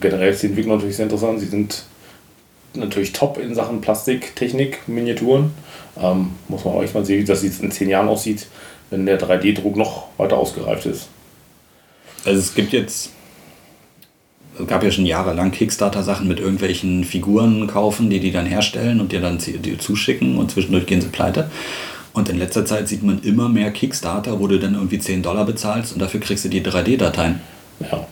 [0.01, 1.39] generell ist die Entwicklung natürlich sehr interessant.
[1.39, 1.85] Sie sind
[2.75, 5.53] natürlich top in Sachen Plastik, Technik, Miniaturen.
[6.01, 8.47] Ähm, muss man auch echt mal sehen, wie das jetzt in zehn Jahren aussieht,
[8.91, 11.09] wenn der 3D-Druck noch weiter ausgereift ist.
[12.25, 13.11] Also es gibt jetzt,
[14.59, 19.13] es gab ja schon jahrelang Kickstarter-Sachen mit irgendwelchen Figuren kaufen, die die dann herstellen und
[19.13, 21.51] dir dann dir zuschicken und zwischendurch gehen sie pleite.
[22.13, 25.45] Und in letzter Zeit sieht man immer mehr Kickstarter, wo du dann irgendwie 10 Dollar
[25.45, 27.41] bezahlst und dafür kriegst du die 3D-Dateien.
[27.81, 28.07] Ja.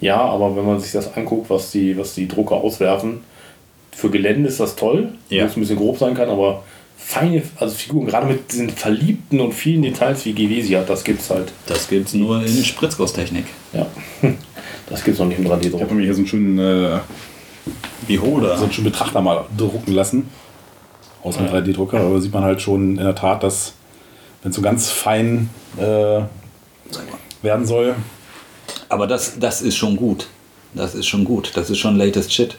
[0.00, 3.20] ja, aber wenn man sich das anguckt, was die, was die Drucker auswerfen,
[3.96, 5.44] für Gelände ist das toll, Ja.
[5.44, 6.64] wo es ein bisschen grob sein kann, aber
[7.04, 11.04] feine also Figuren, gerade mit diesen verliebten und vielen Details wie GW sie hat, das
[11.04, 11.52] gibt's halt.
[11.66, 13.46] Das gibt's nur in Spritzgusstechnik.
[13.72, 13.86] Ja.
[14.86, 15.80] Das gibt's noch nicht im Ich 3D-Druck.
[15.80, 18.54] habe mir hier so einen schönen, äh, Hoda.
[18.54, 20.28] so einen schönen Betrachter mal drucken lassen.
[21.22, 22.00] Aus dem 3D-Drucker.
[22.00, 23.72] Aber sieht man halt schon in der Tat, dass,
[24.42, 25.48] wenn es so ganz fein
[25.78, 26.20] äh,
[27.40, 27.94] werden soll,
[28.90, 30.26] Aber das, das ist schon gut.
[30.74, 31.52] Das ist schon gut.
[31.54, 32.58] Das ist schon latest shit.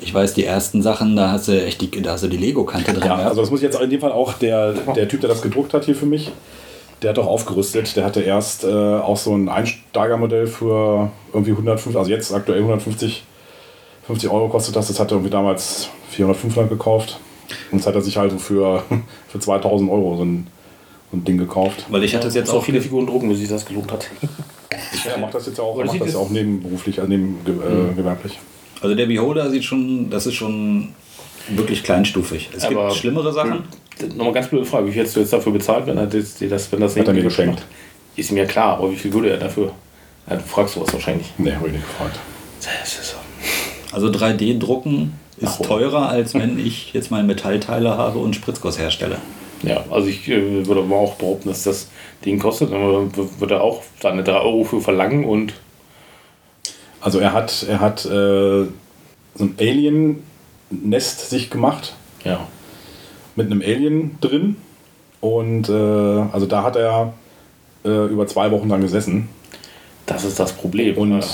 [0.00, 2.92] Ich weiß, die ersten Sachen, da hast du echt die, da hast du die Lego-Kante
[2.92, 3.02] drin.
[3.02, 3.28] Ja, gehabt.
[3.28, 5.74] also das muss ich jetzt in dem Fall auch, der, der Typ, der das gedruckt
[5.74, 6.32] hat hier für mich,
[7.02, 7.96] der hat doch aufgerüstet.
[7.96, 13.24] Der hatte erst äh, auch so ein Einsteigermodell für irgendwie 150, also jetzt aktuell 150
[14.10, 14.88] 50 Euro kostet das.
[14.88, 17.18] Das hat er irgendwie damals 400, 500 gekauft.
[17.70, 18.82] Und jetzt hat er sich halt so für,
[19.28, 20.46] für 2000 Euro so ein,
[21.10, 21.86] so ein Ding gekauft.
[21.88, 24.08] Weil ich hatte es Jetzt auch viele Figuren drucken, bis sich das gelohnt hat.
[25.04, 27.94] Er macht das jetzt ja auch, er macht das ja auch nebenberuflich, also neben, äh,
[27.94, 28.38] gewerblich.
[28.80, 30.88] Also der Beholder sieht schon, das ist schon
[31.48, 32.48] wirklich kleinstufig.
[32.56, 33.64] Es Aber- gibt schlimmere Sachen.
[34.16, 36.48] Nochmal ganz blöde Frage, wie viel hättest du jetzt dafür bezahlt, wenn er das, dir
[36.48, 37.56] das, wenn das Hat er mir nicht geschenkt.
[37.56, 37.66] macht?
[38.16, 39.72] Ist mir klar, aber wie viel würde er dafür?
[40.28, 41.26] Ja, du fragst sowas wahrscheinlich.
[41.36, 42.18] Nee, habe ich nicht gefragt.
[42.60, 43.16] Das ist so.
[43.94, 45.66] Also 3D-Drucken ist Warum?
[45.66, 49.18] teurer, als wenn ich jetzt mal Metallteile habe und Spritzguss herstelle.
[49.62, 51.88] Ja, also ich äh, würde aber auch behaupten, dass das
[52.24, 52.72] Ding kostet.
[52.72, 52.80] Dann
[53.14, 55.52] würde er auch seine 3 Euro für verlangen und
[57.00, 58.08] Also er hat, er hat äh,
[59.34, 61.94] so ein Alien-Nest sich gemacht
[62.24, 62.46] ja.
[63.36, 64.56] mit einem Alien drin.
[65.20, 67.12] Und äh, also da hat er
[67.84, 69.28] äh, über zwei Wochen dann gesessen.
[70.06, 70.96] Das ist das Problem.
[70.96, 71.24] Und Äh,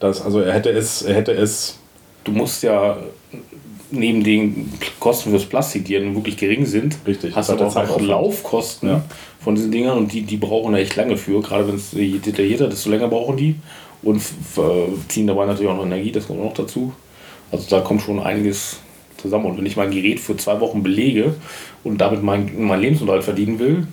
[0.00, 1.78] das, also er hätte es, er hätte es,
[2.24, 2.96] du musst ja
[3.90, 7.62] neben den Kosten fürs Plastik, die ja nun wirklich gering sind, Richtig, hast du hat
[7.62, 8.06] auch Zeitaufwand.
[8.08, 9.04] Laufkosten Ja.
[9.40, 11.40] von diesen Dingern und die, die brauchen da echt lange für.
[11.40, 13.54] Gerade wenn es je detaillierter, desto länger brauchen die
[14.04, 16.92] und äh, ziehen dabei natürlich auch noch Energie, das kommt auch noch dazu.
[17.50, 18.78] Also da kommt schon einiges
[19.16, 19.46] zusammen.
[19.46, 21.34] Und wenn ich mein Gerät für zwei Wochen belege
[21.82, 23.86] und damit mein, mein Lebensunterhalt verdienen will,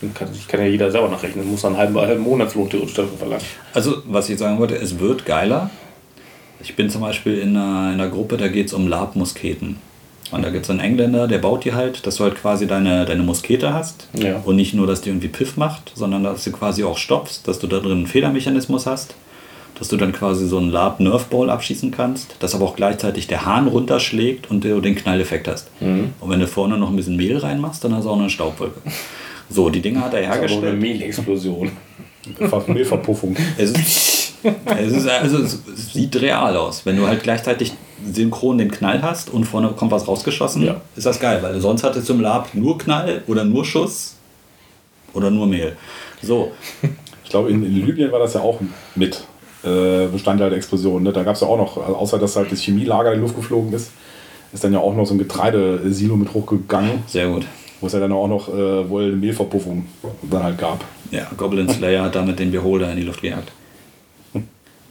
[0.00, 3.16] dann kann, kann ja jeder selber nachrechnen, muss dann einen halben, halben Monatslohn theoretisch dafür
[3.16, 3.44] verlangen.
[3.72, 5.70] Also, was ich sagen wollte, es wird geiler.
[6.60, 9.76] Ich bin zum Beispiel in einer, in einer Gruppe, da geht es um Labmusketen.
[10.30, 13.04] Und da gibt es einen Engländer, der baut die halt, dass du halt quasi deine,
[13.04, 14.08] deine Muskete hast.
[14.14, 14.40] Ja.
[14.44, 17.58] Und nicht nur, dass die irgendwie Piff macht, sondern dass du quasi auch stopfst, dass
[17.58, 19.14] du da drin einen Federmechanismus hast.
[19.78, 23.26] Dass du dann quasi so einen Lab Nerf Ball abschießen kannst, dass aber auch gleichzeitig
[23.26, 25.68] der Hahn runterschlägt und du den Knalleffekt hast.
[25.80, 28.80] Und wenn du vorne noch ein bisschen Mehl reinmachst, dann hast du auch eine Staubwolke.
[29.50, 30.80] So, die Dinger hat er Das ist aber eine hergestellt.
[30.80, 31.72] Mehlexplosion.
[32.48, 33.36] fast Mehlverpuffung.
[33.58, 34.34] Es ist,
[34.76, 35.58] es ist also es
[35.92, 36.86] sieht real aus.
[36.86, 37.72] Wenn du halt gleichzeitig
[38.12, 40.80] synchron den Knall hast und vorne kommt was rausgeschossen, Ja.
[40.96, 44.16] ist das geil, weil sonst hattest du im Lab nur Knall oder nur Schuss
[45.12, 45.76] oder nur Mehl.
[46.22, 46.52] So,
[47.24, 48.60] Ich glaube, in, in Libyen war das ja auch
[48.94, 49.24] mit
[49.64, 51.02] äh, Bestandteil der Explosion.
[51.02, 51.12] Ne?
[51.12, 53.34] Da gab es ja auch noch, also außer dass halt das Chemielager in die Luft
[53.34, 53.90] geflogen ist,
[54.52, 57.44] ist dann ja auch noch so ein Getreidesilo mit hochgegangen, sehr gut.
[57.80, 59.86] wo es ja dann auch noch äh, wohl eine Mehlverpuffung
[60.30, 60.84] dann halt gab.
[61.10, 63.50] Ja, Goblin Slayer hat damit den Beholder in die Luft gejagt.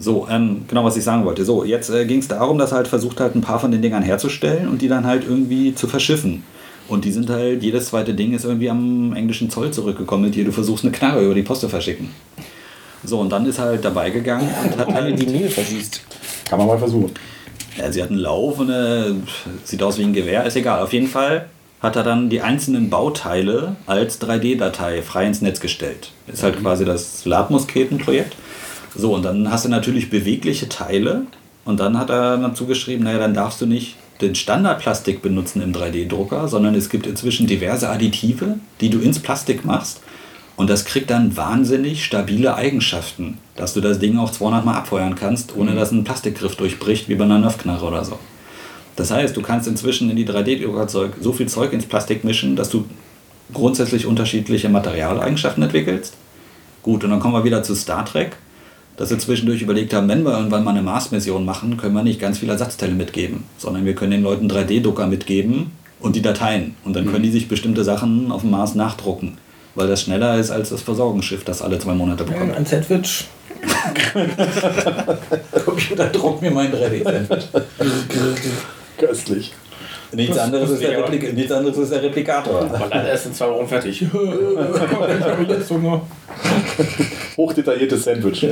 [0.03, 1.45] So, ähm, genau was ich sagen wollte.
[1.45, 3.81] So, jetzt äh, ging es darum, dass er halt versucht hat, ein paar von den
[3.81, 6.43] Dingern herzustellen und die dann halt irgendwie zu verschiffen.
[6.89, 10.43] Und die sind halt, jedes zweite Ding ist irgendwie am englischen Zoll zurückgekommen mit dir,
[10.43, 12.09] du versuchst eine Knarre über die Post zu verschicken.
[13.05, 16.01] So, und dann ist er halt dabei gegangen und hat halt die Mehl verschießt.
[16.49, 17.11] Kann man mal versuchen.
[17.77, 19.15] Ja, sie hat einen Lauf und eine,
[19.63, 20.81] sieht aus wie ein Gewehr, ist egal.
[20.81, 21.47] Auf jeden Fall
[21.81, 26.11] hat er dann die einzelnen Bauteile als 3D-Datei frei ins Netz gestellt.
[26.27, 28.35] Ist halt quasi das Labmusketenprojekt.
[28.95, 31.25] So, und dann hast du natürlich bewegliche Teile
[31.65, 35.73] und dann hat er dazu geschrieben, naja, dann darfst du nicht den Standardplastik benutzen im
[35.73, 40.01] 3D-Drucker, sondern es gibt inzwischen diverse Additive, die du ins Plastik machst.
[40.55, 45.15] Und das kriegt dann wahnsinnig stabile Eigenschaften, dass du das Ding auch 200 Mal abfeuern
[45.15, 48.19] kannst, ohne dass ein Plastikgriff durchbricht, wie bei einer Nerfknarre oder so.
[48.95, 52.69] Das heißt, du kannst inzwischen in die 3D-Druckerzeug so viel Zeug ins Plastik mischen, dass
[52.69, 52.85] du
[53.51, 56.15] grundsätzlich unterschiedliche Materialeigenschaften entwickelst.
[56.83, 58.37] Gut, und dann kommen wir wieder zu Star Trek,
[58.97, 62.19] dass wir zwischendurch überlegt haben, wenn wir irgendwann mal eine Mars-Mission machen, können wir nicht
[62.19, 66.75] ganz viele Ersatzteile mitgeben, sondern wir können den Leuten 3D-Drucker mitgeben und die Dateien.
[66.83, 69.37] Und dann können die sich bestimmte Sachen auf dem Mars nachdrucken,
[69.75, 72.55] weil das schneller ist als das Versorgungsschiff, das alle zwei Monate bekommt.
[72.55, 73.25] Ein Sandwich.
[75.65, 77.45] Computer druckt mir mein 3D-Sandwich.
[78.97, 79.53] Köstlich.
[80.13, 82.61] Nichts anderes, ist der Replik nichts anderes ist der Replikator.
[82.61, 84.01] Aber leider erst in zwei Wochen fertig.
[87.37, 88.47] Hochdetailliertes Sandwich.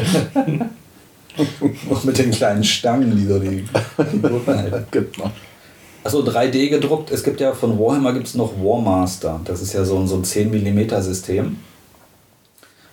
[1.90, 3.66] Noch mit den kleinen Stangen, die so die,
[4.12, 4.86] die halten.
[4.92, 5.32] genau.
[6.04, 7.12] Achso, 3D gedruckt.
[7.12, 9.40] Es gibt ja von Warhammer gibt es noch Warmaster.
[9.46, 11.58] Das ist ja so ein, so ein 10 mm System.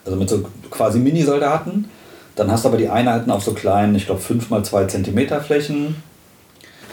[0.04, 1.88] Also mit so quasi Mini-Soldaten.
[2.36, 5.40] Dann hast du aber die Einheiten auf so kleinen, ich glaube 5 x 2 cm
[5.40, 5.96] Flächen.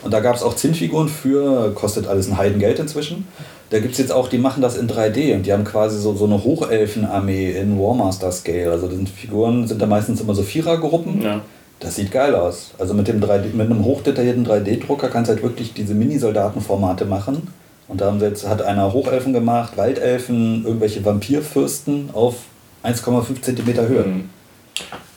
[0.05, 3.27] Und da gab es auch Zinnfiguren für, kostet alles ein Heidengeld inzwischen.
[3.71, 6.13] Da gibt es jetzt auch, die machen das in 3D und die haben quasi so,
[6.13, 8.71] so eine Hochelfenarmee in Warmaster Scale.
[8.71, 11.23] Also die Figuren sind da meistens immer so Vierergruppen.
[11.23, 11.41] Ja.
[11.79, 12.75] Das sieht geil aus.
[12.77, 17.47] Also mit, dem 3D, mit einem hochdetaillierten 3D-Drucker kannst du halt wirklich diese Mini-Soldatenformate machen.
[17.87, 22.35] Und da haben sie jetzt, hat einer Hochelfen gemacht, Waldelfen, irgendwelche Vampirfürsten auf
[22.83, 24.03] 1,5 cm Höhe.
[24.03, 24.29] Mhm.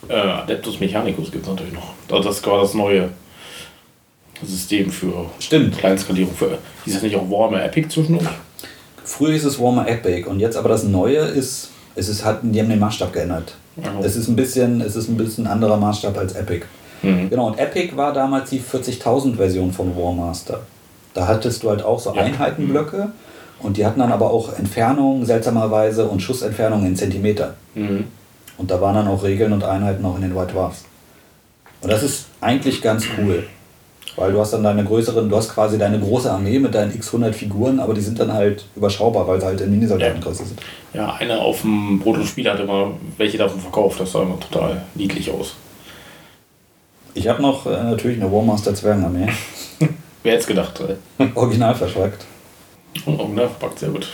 [0.09, 1.93] Äh, Adeptus Mechanicus gibt es natürlich noch.
[2.09, 3.11] Das ist quasi das neue.
[4.45, 5.79] System für Stimmt.
[5.79, 6.35] Kleinskalierung.
[6.35, 8.27] Für, hieß das nicht auch Warhammer Epic zwischendurch?
[9.05, 12.61] Früher hieß es Warhammer Epic und jetzt aber das Neue ist, es ist hat, die
[12.61, 13.55] haben den Maßstab geändert.
[13.77, 13.93] Ja.
[14.03, 16.67] Es ist ein bisschen, es ist ein bisschen anderer Maßstab als Epic.
[17.03, 17.31] Mhm.
[17.31, 20.61] Genau, und Epic war damals die 40.000 Version von Warmaster.
[21.15, 22.23] Da hattest du halt auch so Ja.
[22.23, 23.11] Einheitenblöcke
[23.61, 27.55] und die hatten dann aber auch Entfernungen seltsamerweise und Schussentfernungen in Zentimeter.
[27.75, 28.05] Mhm.
[28.57, 30.85] Und da waren dann auch Regeln und Einheiten auch in den White Dwarfs.
[31.81, 33.47] Und das ist eigentlich ganz cool.
[34.19, 37.07] Weil du hast dann deine größeren, du hast quasi deine große Armee mit deinen x
[37.07, 40.61] 100 Figuren, aber die sind dann halt überschaubar, weil sie halt in Minisoldatengröße sind.
[40.93, 44.01] Ja, einer auf dem Brot und Spiel hat immer welche davon verkauft.
[44.01, 45.55] Das sah immer total niedlich aus.
[47.15, 49.29] Ich habe noch äh, natürlich eine Warmaster Zwergenarmee.
[50.25, 50.81] Wer hätte es gedacht?
[50.81, 51.29] ey?
[51.37, 52.25] Original verschwackt.
[53.07, 54.09] Und original verpackt, sehr gut.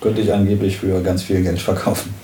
[0.00, 2.14] Könnte ich angeblich für ganz viel Geld verkaufen.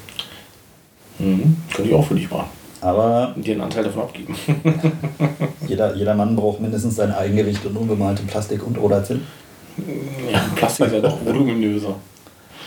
[1.18, 1.56] Mhm.
[1.74, 2.48] Könnte ich auch für dich machen.
[2.80, 4.34] Aber dir einen Anteil davon abgeben.
[5.66, 9.22] jeder, jeder Mann braucht mindestens sein Eigengewicht und unbemalte Plastik und oder Zinn.
[10.30, 11.94] ja, Plastik ist ja doch voluminöser.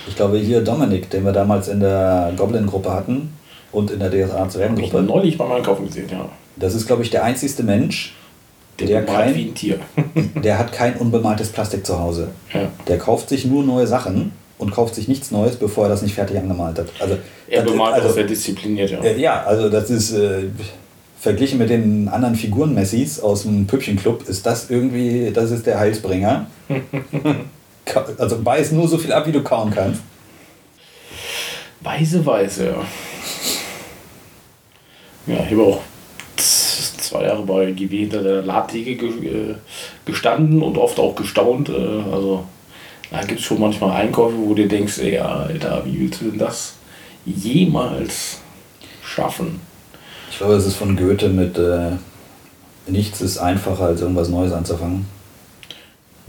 [0.07, 3.34] Ich glaube hier Dominik, den wir damals in der Goblin-Gruppe hatten
[3.72, 5.03] und in der DSA Hab ich Zwergengruppe.
[5.03, 6.27] neulich beim Einkaufen gesehen, ja.
[6.56, 8.15] Das ist, glaube ich, der einzigste Mensch,
[8.80, 9.80] der, wie kein, ein Tier.
[10.44, 12.30] der hat kein unbemaltes Plastik zu Hause.
[12.53, 12.61] ja.
[12.88, 16.14] Der kauft sich nur neue Sachen und kauft sich nichts Neues, bevor er das nicht
[16.14, 16.88] fertig angemalt hat.
[16.99, 17.18] Also,
[17.48, 18.99] Er das- bemalt also, auch sehr diszipliniert, ja.
[19.02, 20.44] Äh, Ja, also das ist äh,
[21.19, 26.45] verglichen mit den anderen Figuren-Messis aus dem Püppchenclub ist das irgendwie, das ist der Heilsbringer.
[28.19, 30.02] Also beiß nur so viel ab, wie du kauen kannst.
[31.81, 32.76] Weise, weise, ja.
[35.34, 35.81] Ja, ich habe auch
[36.98, 39.10] zwei Jahre bei GW hinter der Ladtheke ge
[39.52, 39.56] äh,
[40.06, 41.69] gestanden und oft auch gestaunt.
[41.69, 41.73] Äh,
[42.14, 42.44] also
[43.11, 46.40] da gibt es schon manchmal Einkäufe, wo du denkst, ey, Alter, wie willst du denn
[46.40, 46.73] das
[47.26, 48.38] jemals
[49.03, 49.60] schaffen?
[50.31, 51.91] Ich glaube, es ist von Goethe mit äh,
[52.88, 55.06] nichts ist einfacher als irgendwas Neues anzufangen.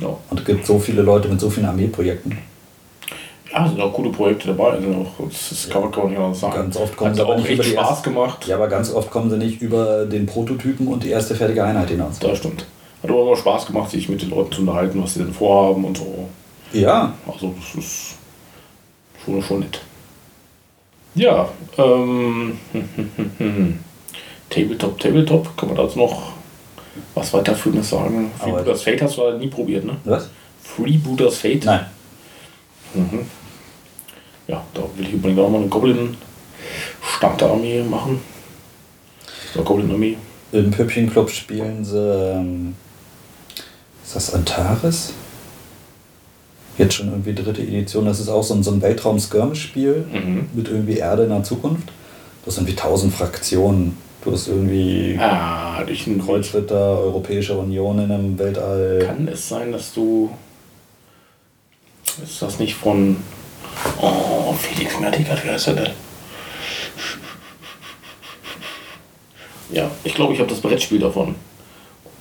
[0.00, 2.38] Ja, Und es gibt so viele Leute mit so vielen Armeeprojekten.
[3.52, 4.78] ja sind auch gute Projekte dabei.
[4.78, 6.54] Auch, das kann man, kann man nicht anders sagen.
[6.54, 8.46] Ganz oft kommen Hat sie auch nicht echt Spaß erste- gemacht.
[8.46, 11.90] Ja, aber ganz oft kommen sie nicht über den Prototypen und die erste fertige Einheit
[11.90, 12.18] hinaus.
[12.18, 12.64] Das stimmt.
[13.02, 15.84] Hat aber immer Spaß gemacht, sich mit den Leuten zu unterhalten, was sie denn vorhaben
[15.84, 16.28] und so.
[16.72, 18.14] Ja, Also das ist
[19.24, 19.80] schon, schon nett.
[21.14, 21.48] Ja,
[21.78, 22.58] ähm,
[24.48, 26.32] Tabletop, Tabletop, kann man dazu noch
[27.14, 28.30] was weiterführendes sagen?
[28.38, 29.96] Freebooters Fate hast du halt nie probiert, ne?
[30.04, 30.28] was?
[30.62, 31.64] Freebooters Fate?
[31.64, 31.86] Nein.
[34.46, 38.20] Ja, da will ich übrigens auch mal eine Goblin-Starterarmee machen.
[39.54, 40.16] So, Goblin-Armee.
[40.52, 41.96] Im Püppchenclub spielen sie.
[41.98, 42.74] Ähm,
[44.04, 45.12] ist das Antares?
[46.80, 48.06] Jetzt schon irgendwie dritte Edition.
[48.06, 50.46] Das ist auch so ein, so ein Weltraum-Skirmish-Spiel Mhm.
[50.54, 51.88] mit irgendwie Erde in der Zukunft.
[52.46, 53.98] Das sind wie tausend Fraktionen.
[54.24, 56.24] Du hast irgendwie Ah, durch Kreuz.
[56.24, 59.02] Kreuzritter, Europäische Union in einem Weltall.
[59.06, 60.30] Kann es sein, dass du.
[62.22, 63.16] Ist das nicht von.
[64.00, 65.90] Oh, Felix Mertigat, wie heißt er denn?
[69.72, 71.34] Ja, ich glaube, ich habe das Brettspiel davon.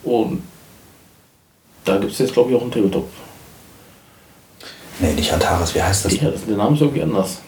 [0.03, 0.43] Und
[1.85, 3.07] da gibt es jetzt, glaube ich, auch einen Tabletop.
[4.99, 6.19] Nee, nicht Antares, wie heißt das?
[6.19, 7.39] Ja, das, der Name ist irgendwie anders.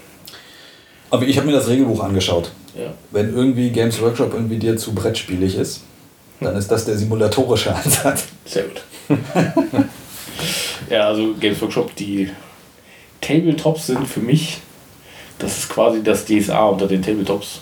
[1.09, 2.51] Aber ich habe mir das Regelbuch angeschaut.
[2.75, 2.93] Ja.
[3.11, 5.81] Wenn irgendwie Games Workshop irgendwie dir zu brettspielig ist,
[6.39, 8.27] dann ist das der simulatorische Ansatz.
[8.45, 8.81] Sehr gut.
[10.89, 12.29] ja, also Games Workshop, die
[13.19, 14.59] Tabletops sind für mich,
[15.37, 17.61] das ist quasi das DSA unter den Tabletops.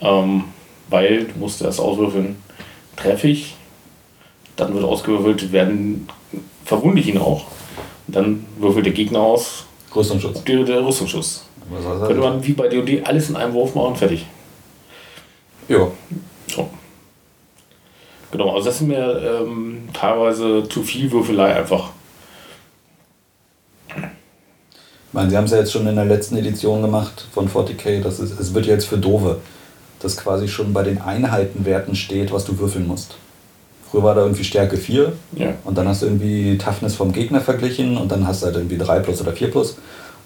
[0.00, 0.44] Ähm,
[0.88, 2.36] weil du musst erst auswürfeln,
[2.96, 3.54] treffe ich,
[4.56, 6.06] dann wird ausgewürfelt, werden
[6.64, 7.46] verwunde ich ihn auch.
[8.06, 9.64] Dann würfelt der Gegner aus,
[9.94, 10.44] Rüstungsschutz.
[10.44, 11.44] der, der Rüstungsschuss.
[11.70, 14.26] Könnte man wie bei DOD alles in einem Wurf machen, fertig.
[15.68, 15.88] Ja.
[16.48, 16.68] So.
[18.30, 21.90] Genau, also das ist mir ähm, teilweise zu viel Würfelei einfach.
[23.88, 28.00] Ich meine, sie haben es ja jetzt schon in der letzten Edition gemacht von 40k.
[28.00, 29.40] Das ist, es wird jetzt für Dove,
[30.00, 33.16] dass quasi schon bei den Einheitenwerten steht, was du würfeln musst.
[33.92, 35.50] Früher war da irgendwie Stärke 4 Ja.
[35.64, 38.78] und dann hast du irgendwie Toughness vom Gegner verglichen und dann hast du halt irgendwie
[38.78, 39.76] 3 plus oder 4 plus.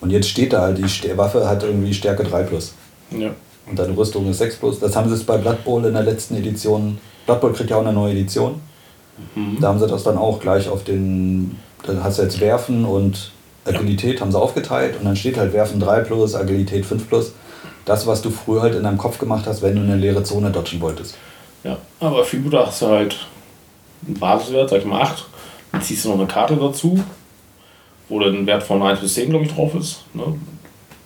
[0.00, 2.72] Und jetzt steht da halt, die Waffe hat irgendwie Stärke 3 plus.
[3.10, 3.30] Ja.
[3.68, 4.78] Und deine Rüstung ist 6 plus.
[4.78, 6.98] Das haben sie es bei Blood Bowl in der letzten Edition.
[7.26, 8.60] Blood Bowl kriegt ja auch eine neue Edition.
[9.60, 11.58] Da haben sie das dann auch gleich auf den.
[11.84, 13.32] Da hast du jetzt Werfen und
[13.64, 17.32] Agilität haben sie aufgeteilt und dann steht halt Werfen 3 plus, Agilität 5 plus.
[17.86, 20.50] Das, was du früher halt in deinem Kopf gemacht hast, wenn du eine leere Zone
[20.50, 21.16] dodgen wolltest.
[21.64, 21.78] ja.
[21.98, 23.16] Aber Freebooter hast du halt
[24.06, 25.24] einen Basiswert, sag ich mal 8.
[25.72, 26.98] Dann ziehst du noch eine Karte dazu,
[28.08, 30.04] wo dann ein Wert von 1 bis 10, glaube ich, drauf ist.
[30.14, 30.34] Ne?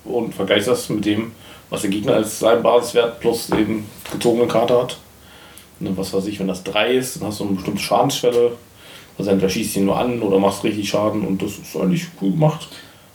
[0.05, 1.33] Und vergleichst das mit dem,
[1.71, 4.99] was der Gegner als seinen Basiswert plus eben gezogene Karte hat.
[5.79, 8.53] Ne, was weiß ich, wenn das 3 ist, dann hast du eine bestimmte Schadensschwelle.
[9.17, 12.33] Also entweder schießt ihn nur an oder machst richtig Schaden und das ist eigentlich cool
[12.33, 12.69] gemacht.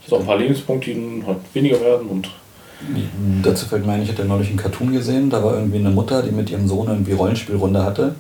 [0.06, 2.30] Es auch ein paar Lebenspunkte, die halt weniger werden und
[3.42, 6.22] Dazu fällt mir ein, ich hatte neulich einen Cartoon gesehen, da war irgendwie eine Mutter,
[6.22, 8.16] die mit ihrem Sohn irgendwie Rollenspielrunde hatte.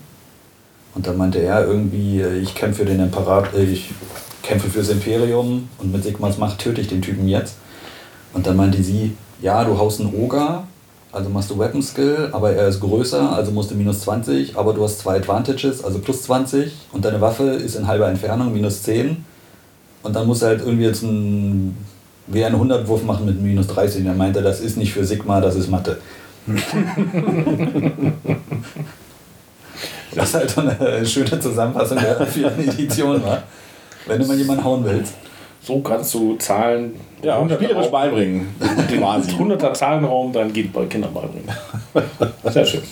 [0.96, 3.94] Und dann meinte er irgendwie, äh, ich kämpfe für den Imperator, ich
[4.42, 7.58] kämpfe fürs Imperium und mit Sigmas Macht töte ich den Typen jetzt.
[8.34, 10.64] Und dann meinte sie, ja, du haust einen Oger,
[11.12, 14.74] also machst du Weapon Skill, aber er ist größer, also musst du minus 20, aber
[14.74, 18.84] du hast zwei Advantages, also plus 20 und deine Waffe ist in halber Entfernung, minus
[18.84, 19.26] 10.
[20.04, 21.76] Und dann musst du halt irgendwie jetzt ein,
[22.28, 24.02] wie einen 100-Wurf machen mit minus 30.
[24.02, 25.98] Und er meinte, das ist nicht für Sigma, das ist Mathe.
[30.14, 33.44] Was halt so eine schöne Zusammenfassung der vierten Edition war.
[34.06, 35.14] Wenn du mal jemanden hauen willst.
[35.62, 38.56] so kannst du Zahlen Ja, spielerisch beibringen.
[38.88, 39.32] Quasi.
[39.32, 41.50] 100er Zahlenraum dann geht bei Kindern beibringen.
[42.44, 42.84] Sehr schön.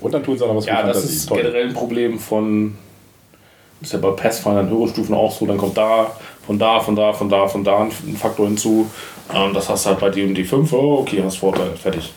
[0.00, 1.14] Und dann tun sie auch noch was Ja, das Fantasy.
[1.14, 1.38] ist Toll.
[1.38, 2.76] generell ein Problem von.
[3.80, 6.10] Das ist ja bei Pathfinder in höheren Stufen auch so, dann kommt da,
[6.46, 8.90] von da, von da, von da, von da ein Faktor hinzu.
[9.34, 12.12] Ähm, das hast du halt bei D und D5, oh, okay, hast Vorteil, fertig.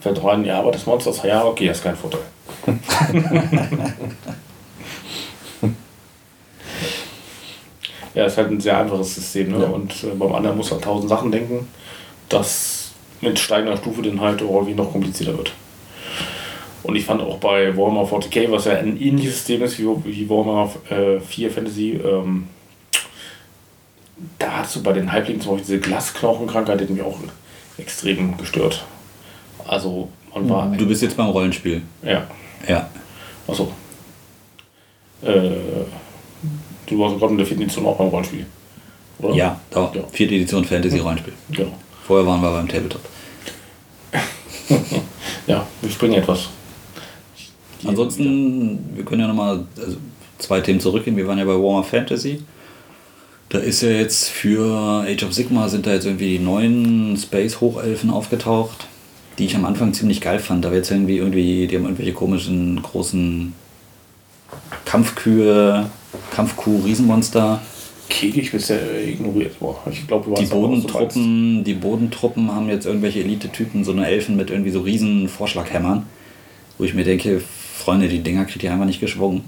[0.00, 2.20] Fällt rein, ja, aber das Monster ist, ja, okay, hast keinen Vorteil.
[8.14, 9.60] ja, ist halt ein sehr einfaches System, ne?
[9.60, 9.66] Ja.
[9.68, 11.68] Und äh, beim anderen muss man tausend Sachen denken,
[12.28, 15.52] das mit steigender Stufe dann halt irgendwie noch komplizierter wird.
[16.82, 20.28] Und ich fand auch bei Warhammer 40k, was ja ein ähnliches System ist wie, wie
[20.30, 22.48] Warhammer äh, 4 Fantasy, ähm,
[24.38, 27.18] da hast du bei den Halblingen zum Beispiel diese Glasknochenkrankheit, die hat mich auch
[27.78, 28.84] extrem gestört.
[29.66, 30.66] Also, man war.
[30.76, 31.82] Du bist jetzt beim Rollenspiel.
[32.02, 32.26] Ja,
[32.68, 32.88] Ja.
[33.48, 33.72] achso.
[35.22, 35.50] Äh,
[36.86, 38.46] du warst gerade in der vierten Edition auch beim Rollenspiel.
[39.18, 39.34] Oder?
[39.34, 39.90] Ja, da.
[39.94, 40.02] Ja.
[40.12, 41.32] Vierte Edition Fantasy Rollenspiel.
[41.50, 41.72] Genau.
[42.06, 43.00] Vorher waren wir beim Tabletop.
[45.46, 46.48] Ja, wir springen etwas.
[47.84, 49.96] Ansonsten, wir können ja nochmal also
[50.38, 51.16] zwei Themen zurückgehen.
[51.16, 52.42] Wir waren ja bei Warhammer Fantasy.
[53.48, 58.10] Da ist ja jetzt für Age of Sigma sind da jetzt irgendwie die neuen Space-Hochelfen
[58.10, 58.88] aufgetaucht,
[59.38, 60.64] die ich am Anfang ziemlich geil fand.
[60.64, 63.52] Da jetzt irgendwie, irgendwie, die haben irgendwelche komischen großen
[64.84, 65.90] Kampfkühe,
[66.34, 67.60] Kampfkuh-Riesenmonster.
[68.08, 69.58] Kegel bisher ignoriert.
[69.58, 70.46] Boah, ich glaube, du Die.
[70.46, 76.06] Bodentruppen, die Bodentruppen haben jetzt irgendwelche Elite-Typen, so eine Elfen mit irgendwie so riesen Vorschlaghämmern,
[76.78, 77.42] wo ich mir denke,
[77.76, 79.42] Freunde, die Dinger kriegt ihr einfach nicht geschwungen.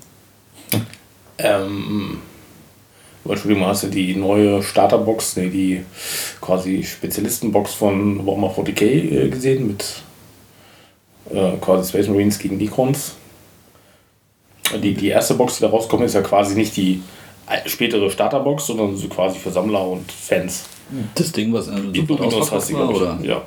[1.38, 2.18] Ähm,
[3.28, 5.84] Entschuldigung, hast du die neue Starterbox, nee, die
[6.40, 9.84] quasi Spezialistenbox von Warhammer 40k äh, gesehen mit
[11.30, 13.14] äh, quasi Space Marines gegen Necrons?
[14.82, 17.02] Die, die erste Box, die da rauskommt, ist ja quasi nicht die
[17.66, 20.66] spätere Starterbox, sondern so quasi für Sammler und Fans.
[21.14, 23.18] Das Ding, was Die sofort Dominos ausverkauft hast war, oder?
[23.22, 23.42] Ja.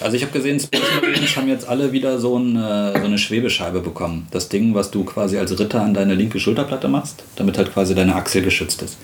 [0.00, 3.80] Also ich habe gesehen, Space Marines haben jetzt alle wieder so eine, so eine Schwebescheibe
[3.80, 4.28] bekommen.
[4.30, 7.94] Das Ding, was du quasi als Ritter an deine linke Schulterplatte machst, damit halt quasi
[7.94, 8.98] deine Achse geschützt ist.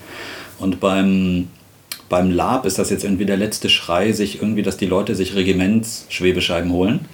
[0.59, 1.47] Und beim,
[2.09, 5.35] beim Lab ist das jetzt irgendwie der letzte Schrei, sich irgendwie, dass die Leute sich
[5.35, 7.05] Regiments-Schwebescheiben holen.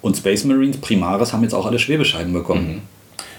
[0.00, 2.82] Und Space Marines Primaris haben jetzt auch alle Schwebescheiben bekommen.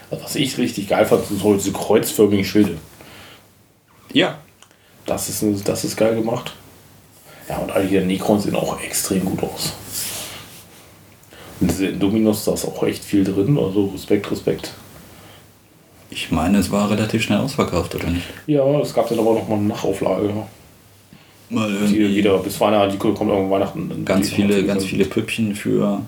[0.10, 2.78] Also, was ich richtig geil fand, sind so diese kreuzförmigen Schilde.
[4.14, 4.38] Ja.
[5.06, 6.54] Das ist, das ist geil gemacht.
[7.50, 9.74] Ja, und all die Necrons sehen auch extrem gut aus.
[11.60, 14.74] Und diese Dominos, da ist auch echt viel drin, also Respekt, Respekt.
[16.10, 18.26] Ich meine, es war relativ schnell ausverkauft, oder nicht?
[18.48, 20.32] Ja, es gab dann aber noch mal eine Nachauflage.
[21.50, 24.06] Mal Die irgendwie wieder bis Weihnachten, die kommt irgendwann Weihnachten.
[24.06, 26.02] ganz viele, ganz viele Püppchen für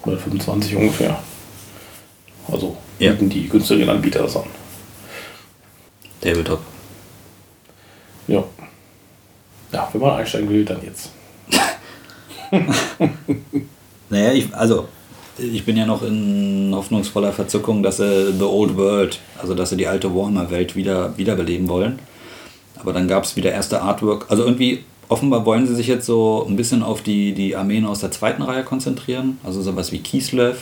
[0.00, 1.18] 125 ungefähr.
[2.50, 3.12] Also Ja.
[3.12, 4.44] bieten die günstigeren Anbieter das an.
[6.20, 6.60] Tabletop.
[8.28, 8.44] Ja.
[9.74, 11.10] Ja, wenn man einsteigen will, dann jetzt.
[14.10, 14.86] Naja, ich, also
[15.38, 19.76] ich bin ja noch in hoffnungsvoller Verzückung, dass sie The Old World, also dass sie
[19.76, 21.98] die alte Warhammer-Welt wieder wiederbeleben wollen.
[22.76, 24.26] Aber dann gab es wieder erste Artwork.
[24.28, 28.00] Also irgendwie, offenbar wollen sie sich jetzt so ein bisschen auf die, die Armeen aus
[28.00, 29.40] der zweiten Reihe konzentrieren.
[29.42, 30.58] Also sowas wie Kislev.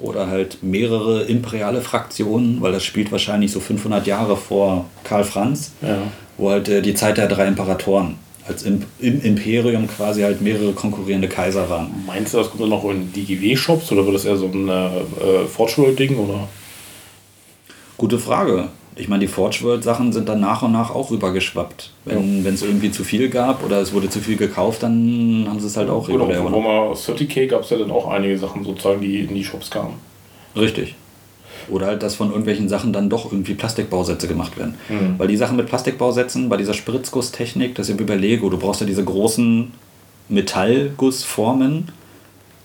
[0.00, 5.72] Oder halt mehrere imperiale Fraktionen, weil das spielt wahrscheinlich so 500 Jahre vor Karl Franz,
[5.82, 5.98] Ja.
[6.38, 8.16] wo halt äh, die Zeit der drei Imperatoren
[8.48, 11.88] als im, im Imperium quasi halt mehrere konkurrierende Kaiser waren.
[12.06, 14.68] Meinst du, das kommt dann noch in die GW-Shops oder wird das eher so ein
[14.68, 14.86] äh,
[15.44, 16.14] äh?
[16.16, 16.48] Oder?
[17.96, 18.68] Gute Frage.
[19.00, 21.90] Ich meine, die Forge World Sachen sind dann nach und nach auch rübergeschwappt.
[22.04, 25.66] Wenn es irgendwie zu viel gab oder es wurde zu viel gekauft, dann haben sie
[25.66, 26.26] es halt auch rüber.
[26.26, 29.70] von Warhammer 30k gab es ja dann auch einige Sachen sozusagen, die in die Shops
[29.70, 29.94] kamen.
[30.54, 30.96] Richtig.
[31.70, 34.74] Oder halt, dass von irgendwelchen Sachen dann doch irgendwie Plastikbausätze gemacht werden.
[34.88, 35.14] Mhm.
[35.18, 38.58] Weil die Sachen mit Plastikbausätzen, bei dieser Spritzgusstechnik, das ist ja wie bei Lego, du
[38.58, 39.70] brauchst ja diese großen
[40.28, 41.88] Metallgussformen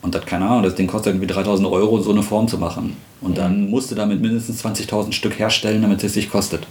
[0.05, 2.95] Und das, keine Ahnung, das Ding kostet irgendwie 3000 Euro, so eine Form zu machen.
[3.21, 6.67] Und dann musst du damit mindestens 20.000 Stück herstellen, damit es sich kostet.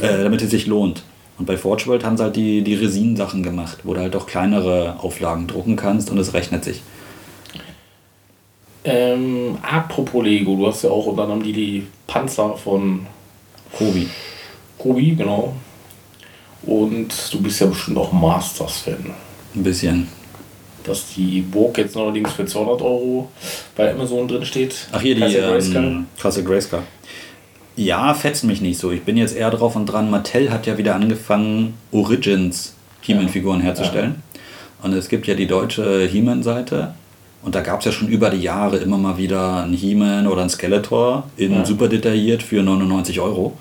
[0.00, 1.02] Äh, damit es sich lohnt.
[1.40, 4.26] Und bei Forge World haben sie halt die, die Resin-Sachen gemacht, wo du halt auch
[4.26, 6.80] kleinere Auflagen drucken kannst und es rechnet sich.
[8.84, 13.06] Ähm, apropos Lego, du hast ja auch unter anderem die, die Panzer von
[13.76, 14.08] Kobi.
[14.78, 15.52] Kobi, genau.
[16.62, 19.10] Und du bist ja bestimmt auch Masters-Fan.
[19.56, 20.06] Ein bisschen.
[20.88, 23.30] Dass die Burg jetzt allerdings für 200 Euro
[23.76, 24.88] bei Amazon drin steht.
[24.92, 25.76] Ach hier, die Castle Grayskull.
[25.84, 26.82] ähm, Castle Grayskull.
[27.76, 28.90] Ja, fetzt mich nicht so.
[28.90, 30.10] Ich bin jetzt eher drauf und dran.
[30.10, 34.16] Mattel hat ja wieder angefangen, Origins He-Man-Figuren herzustellen.
[34.82, 36.94] Und es gibt ja die deutsche He-Man-Seite.
[37.42, 40.40] Und da gab es ja schon über die Jahre immer mal wieder einen He-Man oder
[40.40, 41.64] einen Skeletor in Ja.
[41.64, 43.56] super detailliert für 99 Euro.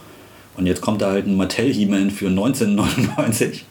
[0.57, 3.65] Und jetzt kommt da halt ein Mattel He-Man für 1999.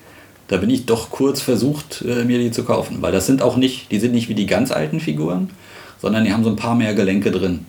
[0.49, 3.03] Da bin ich doch kurz versucht, äh, mir die zu kaufen.
[3.03, 5.51] Weil das sind auch nicht, die sind nicht wie die ganz alten Figuren,
[6.01, 7.67] sondern die haben so ein paar mehr Gelenke drin.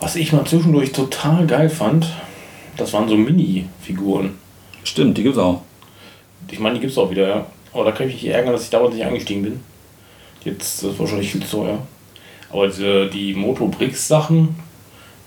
[0.00, 2.06] Was ich mal zwischendurch total geil fand,
[2.76, 4.32] das waren so Mini-Figuren.
[4.82, 5.62] Stimmt, die gibt's auch.
[6.50, 7.46] Ich meine, die gibt es auch wieder, ja.
[7.72, 9.60] Aber da kann ich mich ärgern, dass ich damals nicht eingestiegen bin.
[10.44, 11.78] Jetzt das ist wahrscheinlich viel zu teuer.
[12.50, 14.56] Aber diese, die Moto Bricks Sachen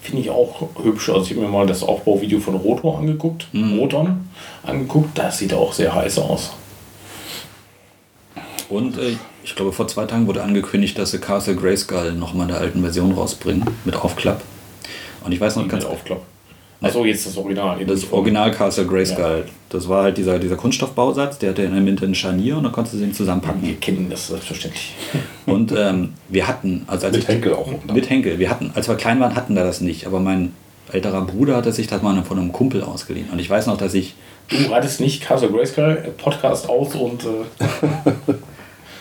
[0.01, 1.09] finde ich auch hübsch.
[1.09, 4.29] Also ich habe mir mal das Aufbauvideo von Rotor angeguckt, Motoren
[4.63, 5.17] angeguckt.
[5.17, 6.53] Das sieht auch sehr heiß aus.
[8.69, 12.53] Und äh, ich glaube, vor zwei Tagen wurde angekündigt, dass sie Castle Grayskull nochmal in
[12.53, 14.41] der alten Version rausbringen, mit Aufklapp.
[15.23, 16.21] Und ich weiß noch ganz Ganz Aufklapp.
[16.81, 17.83] Achso, jetzt das Original.
[17.85, 19.45] Das Original Castle Grayskull.
[19.69, 22.71] Das war halt dieser, dieser Kunststoffbausatz, der hatte in der Mitte ein Scharnier und dann
[22.71, 23.63] konntest du den zusammenpacken.
[23.63, 24.93] Wir kennen das selbstverständlich.
[25.47, 27.67] Und ähm, wir hatten, also als Mit ich, Henkel auch.
[27.67, 27.93] unten.
[27.93, 30.05] mit Henkel, wir hatten, als wir klein waren, hatten wir das nicht.
[30.05, 30.51] Aber mein
[30.91, 33.29] älterer Bruder hatte sich das mal von einem Kumpel ausgeliehen.
[33.31, 34.15] Und ich weiß noch, dass ich
[34.49, 37.27] Du reitest nicht Castle Grayskull Podcast aus und äh,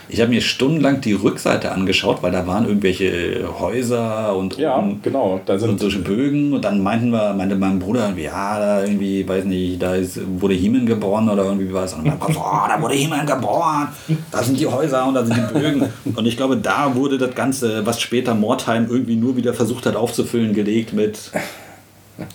[0.09, 5.03] Ich habe mir stundenlang die Rückseite angeschaut, weil da waren irgendwelche Häuser und, Ja, und,
[5.03, 5.41] genau.
[5.45, 6.53] Da und sind solche Bögen.
[6.53, 10.21] Und dann meinten wir, meinte mein Bruder, irgendwie, ja, da irgendwie, weiß nicht, da ist,
[10.41, 11.95] wurde Heeman geboren oder irgendwie was.
[11.95, 13.89] Und dann, oh, da wurde Heeman geboren.
[14.31, 15.89] Da sind die Häuser und da sind die Bögen.
[16.15, 19.97] Und ich glaube, da wurde das Ganze, was später Mordheim irgendwie nur wieder versucht hat
[19.97, 21.33] aufzufüllen, gelegt mit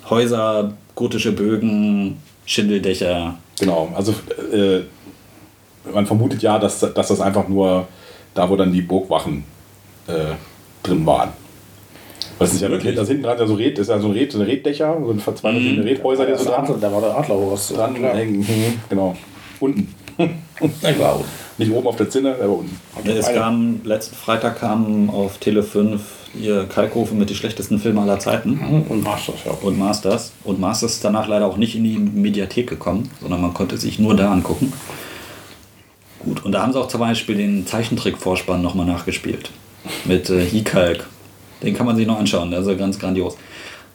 [0.10, 3.35] Häuser, gotische Bögen, Schindeldächer.
[3.60, 4.14] Genau, also
[4.52, 4.81] äh,
[5.94, 7.88] man vermutet ja, dass, dass das einfach nur
[8.34, 9.44] da, wo dann die Burgwachen
[10.08, 10.34] äh,
[10.84, 11.30] drin waren.
[12.40, 14.32] Das ist ja wirklich, das hinten dran ja so Red, ist ja so ein Red,
[14.32, 15.88] so eine Reddächer, so ein verzweifelte Mhm.
[15.88, 18.40] Redhäuser, die so dran, da war der Adler was dran hängen.
[18.40, 19.16] Mhm, Genau.
[19.60, 19.94] Unten.
[20.82, 21.20] Na klar.
[21.58, 22.80] Nicht oben auf der Zinne, aber unten.
[23.08, 26.02] Es kam, letzten Freitag kam auf Tele 5
[26.40, 29.52] ihr Kalkofe mit die schlechtesten Filme aller Zeiten Und Masters, ja.
[29.62, 30.32] und Masters.
[30.44, 33.99] Und Masters ist danach leider auch nicht in die Mediathek gekommen, sondern man konnte sich
[33.99, 34.72] nur da angucken.
[36.23, 39.49] Gut, und da haben sie auch zum Beispiel den Zeichentrick-Vorspann nochmal nachgespielt.
[40.06, 41.07] Mit äh, He-Kalk.
[41.64, 43.38] Den kann man sich noch anschauen, ja ganz grandios.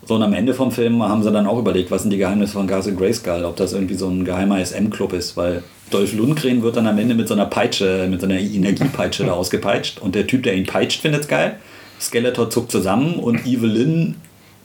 [0.07, 2.53] So, und am Ende vom Film haben sie dann auch überlegt, was sind die Geheimnisse
[2.53, 6.77] von Castle Grayskull, ob das irgendwie so ein geheimer SM-Club ist, weil Dolph Lundgren wird
[6.77, 10.29] dann am Ende mit so einer Peitsche, mit so einer Energiepeitsche da ausgepeitscht und der
[10.29, 11.57] Typ, der ihn peitscht, findet's geil.
[12.01, 14.17] Skeletor zuckt zusammen und Evelyn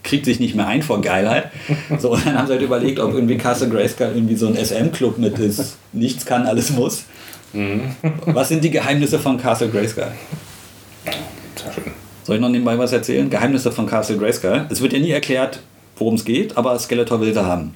[0.03, 1.51] kriegt sich nicht mehr ein vor Geilheit.
[1.99, 5.17] So, und dann haben sie halt überlegt, ob irgendwie Castle Grayskull irgendwie so ein SM-Club
[5.17, 5.77] mit ist.
[5.93, 7.05] Nichts kann, alles muss.
[7.53, 10.11] Was sind die Geheimnisse von Castle Grayskull?
[11.55, 11.83] Sehr schön.
[12.23, 13.29] Soll ich noch nebenbei was erzählen?
[13.29, 14.65] Geheimnisse von Castle Grayskull.
[14.69, 15.59] Es wird ja nie erklärt,
[15.97, 17.73] worum es geht, aber Skeletor will sie haben.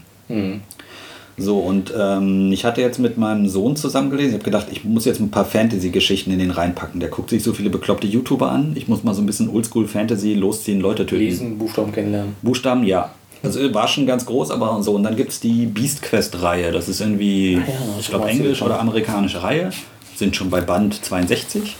[1.37, 4.29] So, und ähm, ich hatte jetzt mit meinem Sohn zusammen gelesen.
[4.29, 7.01] Ich habe gedacht, ich muss jetzt ein paar Fantasy-Geschichten in den reinpacken.
[7.01, 8.71] Der guckt sich so viele bekloppte YouTuber an.
[8.75, 11.23] Ich muss mal so ein bisschen Oldschool-Fantasy losziehen, Leute töten.
[11.23, 12.35] Lesen, Buchstaben kennenlernen.
[12.41, 13.11] Buchstaben, ja.
[13.45, 14.93] Also war schon ganz groß, aber so.
[14.93, 16.71] Und dann gibt es die Beast Quest-Reihe.
[16.71, 17.61] Das ist irgendwie, ja,
[17.99, 19.71] ich glaube, englisch oder amerikanische Reihe.
[20.15, 21.75] Sind schon bei Band 62.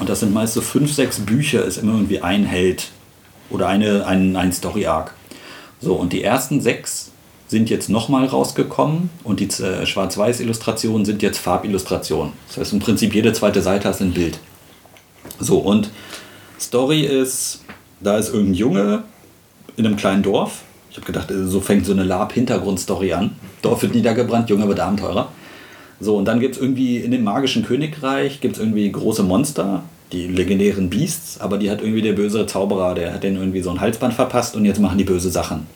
[0.00, 2.90] Und das sind meist so fünf, sechs Bücher, ist immer irgendwie ein Held.
[3.50, 5.14] Oder eine, ein, ein Story-Arc.
[5.80, 7.12] So, und die ersten sechs
[7.46, 12.32] sind jetzt nochmal rausgekommen und die äh, Schwarz-Weiß-Illustrationen sind jetzt Farbillustrationen.
[12.48, 14.38] Das heißt, im Prinzip jede zweite Seite hast ein Bild.
[15.38, 15.90] So, und
[16.58, 17.62] Story ist,
[18.00, 19.02] da ist irgendein Junge
[19.76, 20.63] in einem kleinen Dorf.
[20.94, 23.32] Ich habe gedacht, so fängt so eine Lab-Hintergrundstory an.
[23.62, 25.26] Dorf wird niedergebrannt, Junge wird Abenteurer.
[25.98, 30.28] So, und dann gibt es irgendwie in dem magischen Königreich gibt's irgendwie große Monster, die
[30.28, 33.80] legendären Beasts, aber die hat irgendwie der böse Zauberer, der hat denen irgendwie so ein
[33.80, 35.66] Halsband verpasst und jetzt machen die böse Sachen.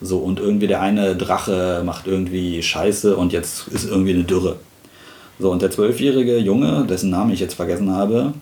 [0.00, 4.56] So, und irgendwie der eine Drache macht irgendwie Scheiße und jetzt ist irgendwie eine Dürre.
[5.38, 8.32] So, und der zwölfjährige Junge, dessen Namen ich jetzt vergessen habe,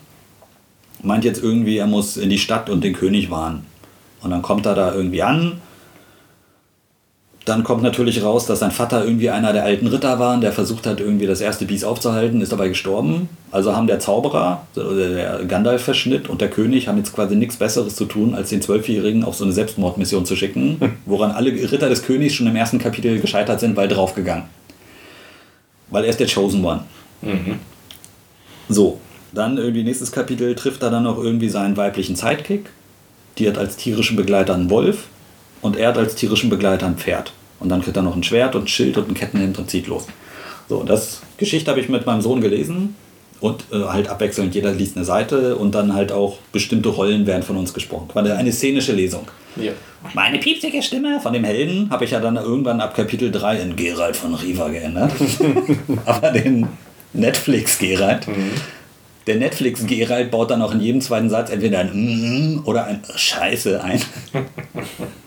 [1.03, 3.67] meint jetzt irgendwie, er muss in die Stadt und den König warnen.
[4.23, 5.61] Und dann kommt er da irgendwie an,
[7.45, 10.87] dann kommt natürlich raus, dass sein Vater irgendwie einer der alten Ritter war, der versucht
[10.87, 13.29] hat, irgendwie das erste Biest aufzuhalten, ist dabei gestorben.
[13.51, 18.05] Also haben der Zauberer, der Gandalf-Verschnitt und der König haben jetzt quasi nichts Besseres zu
[18.05, 22.35] tun, als den Zwölfjährigen auf so eine Selbstmordmission zu schicken, woran alle Ritter des Königs
[22.35, 24.45] schon im ersten Kapitel gescheitert sind, weil draufgegangen.
[25.91, 26.85] Weil er ist der Chosen One.
[27.23, 27.59] Mhm.
[28.69, 29.01] So,
[29.33, 32.67] dann irgendwie nächstes Kapitel trifft er dann noch irgendwie seinen weiblichen Sidekick.
[33.39, 35.09] Die hat als tierischen Begleiter einen Wolf
[35.63, 37.33] und er hat als tierischen Begleiter ein Pferd.
[37.61, 39.87] Und dann kriegt er noch ein Schwert und ein Schild und ein Kettenhemd und zieht
[39.87, 40.07] los.
[40.69, 42.97] So, das Geschichte habe ich mit meinem Sohn gelesen
[43.41, 47.43] und äh, halt abwechselnd, jeder liest eine Seite und dann halt auch bestimmte Rollen werden
[47.43, 48.09] von uns gesprochen.
[48.15, 49.27] War eine szenische Lesung.
[49.57, 49.73] Ja.
[50.15, 53.77] Meine piepsige Stimme von dem Helden habe ich ja dann irgendwann ab Kapitel 3 in
[53.77, 55.13] Gerald von Riva geändert.
[56.05, 56.69] Aber den
[57.13, 58.27] Netflix-Gerald.
[59.27, 63.83] Der Netflix-Gerald baut dann auch in jedem zweiten Satz entweder ein mm oder ein Scheiße
[63.83, 64.01] ein.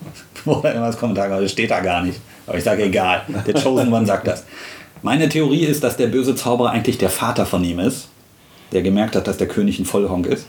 [0.46, 2.20] oder immer das Kommentar, das steht da gar nicht.
[2.48, 3.24] Aber ich sage egal.
[3.46, 4.44] Der Chosen One sagt das.
[5.02, 8.08] Meine Theorie ist, dass der böse Zauberer eigentlich der Vater von ihm ist,
[8.72, 10.48] der gemerkt hat, dass der König ein Vollhonk ist.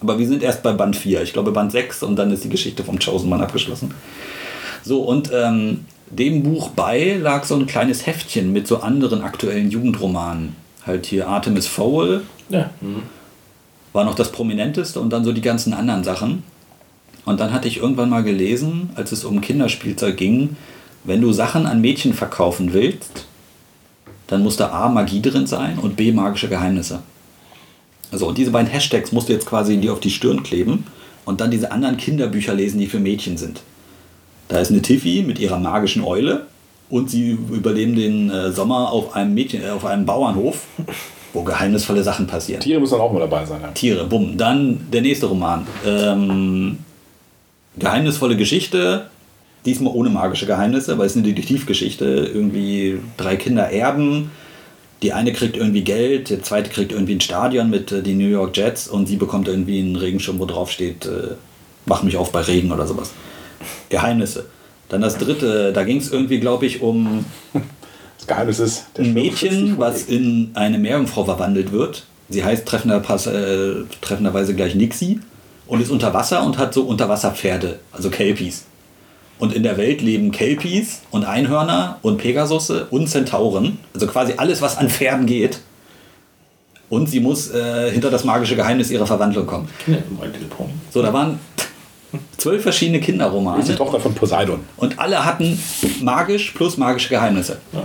[0.00, 1.22] Aber wir sind erst bei Band 4.
[1.22, 3.94] Ich glaube Band 6 und dann ist die Geschichte vom Chosen One abgeschlossen.
[4.82, 9.70] So, und ähm, dem Buch bei lag so ein kleines Heftchen mit so anderen aktuellen
[9.70, 10.54] Jugendromanen.
[10.86, 12.70] Halt hier Artemis Fowl Ja.
[12.80, 13.02] Mhm.
[13.92, 16.42] war noch das prominenteste und dann so die ganzen anderen Sachen.
[17.24, 20.56] Und dann hatte ich irgendwann mal gelesen, als es um Kinderspielzeug ging,
[21.04, 23.26] wenn du Sachen an Mädchen verkaufen willst,
[24.26, 27.00] dann muss da A Magie drin sein und B magische Geheimnisse.
[28.10, 30.86] Also und diese beiden Hashtags musst du jetzt quasi dir auf die Stirn kleben
[31.24, 33.62] und dann diese anderen Kinderbücher lesen, die für Mädchen sind.
[34.48, 36.46] Da ist eine Tiffy mit ihrer magischen Eule
[36.90, 40.64] und sie überleben den äh, Sommer auf einem Mädchen, äh, auf einem Bauernhof,
[41.32, 42.60] wo geheimnisvolle Sachen passieren.
[42.60, 43.60] Tiere müssen dann auch mal dabei sein.
[43.62, 43.68] Ja.
[43.68, 44.36] Tiere, bumm.
[44.36, 45.66] Dann der nächste Roman.
[45.84, 46.78] Ähm,
[47.78, 49.06] geheimnisvolle Geschichte,
[49.64, 52.04] diesmal ohne magische Geheimnisse, weil es eine Detektivgeschichte.
[52.04, 54.30] Irgendwie drei Kinder erben.
[55.02, 58.28] Die eine kriegt irgendwie Geld, der zweite kriegt irgendwie ein Stadion mit äh, den New
[58.28, 61.34] York Jets und sie bekommt irgendwie einen Regenschirm, wo drauf steht, äh,
[61.84, 63.12] mach mich auf bei Regen oder sowas.
[63.90, 64.46] Geheimnisse.
[64.88, 67.24] Dann das dritte, da ging es irgendwie, glaube ich, um
[68.24, 72.06] Das Geheimnis ist, ein Mädchen, was in eine Meerjungfrau verwandelt wird.
[72.30, 75.20] Sie heißt treffender Pass, äh, treffenderweise gleich Nixie
[75.66, 78.64] und ist unter Wasser und hat so Unterwasserpferde, also Kelpies.
[79.38, 83.78] Und in der Welt leben Kelpies und Einhörner und Pegasusse und Zentauren.
[83.92, 85.60] Also quasi alles, was an Pferden geht.
[86.88, 89.68] Und sie muss äh, hinter das magische Geheimnis ihrer Verwandlung kommen.
[90.92, 91.40] So, da waren
[92.36, 93.76] zwölf verschiedene ist die Kinderromane.
[93.76, 94.60] Tochter von Poseidon.
[94.76, 95.60] Und alle hatten
[96.00, 97.58] magisch plus magische Geheimnisse.
[97.72, 97.82] Ja.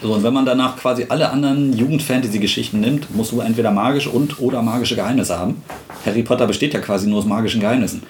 [0.00, 4.40] So, und wenn man danach quasi alle anderen Jugend-Fantasy-Geschichten nimmt, musst du entweder magisch und
[4.40, 5.62] oder magische Geheimnisse haben.
[6.06, 8.04] Harry Potter besteht ja quasi nur aus magischen Geheimnissen.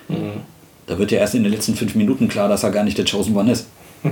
[0.87, 3.07] Da wird ja erst in den letzten fünf Minuten klar, dass er gar nicht der
[3.07, 3.69] Chosen One ist.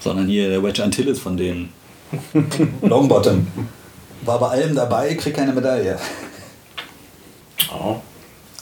[0.00, 1.70] Sondern hier der Wedge Antilles von denen.
[2.82, 3.46] Longbottom.
[4.22, 5.98] War bei allem dabei, kriegt keine Medaille.
[7.70, 8.00] Ja.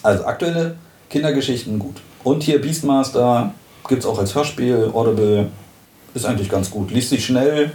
[0.03, 0.77] Also aktuelle
[1.09, 1.97] Kindergeschichten gut.
[2.25, 3.55] Und hier Beastmaster
[3.89, 5.51] gibt es auch als Hörspiel, Audible.
[6.15, 6.91] Ist eigentlich ganz gut.
[6.91, 7.73] Liest sich schnell.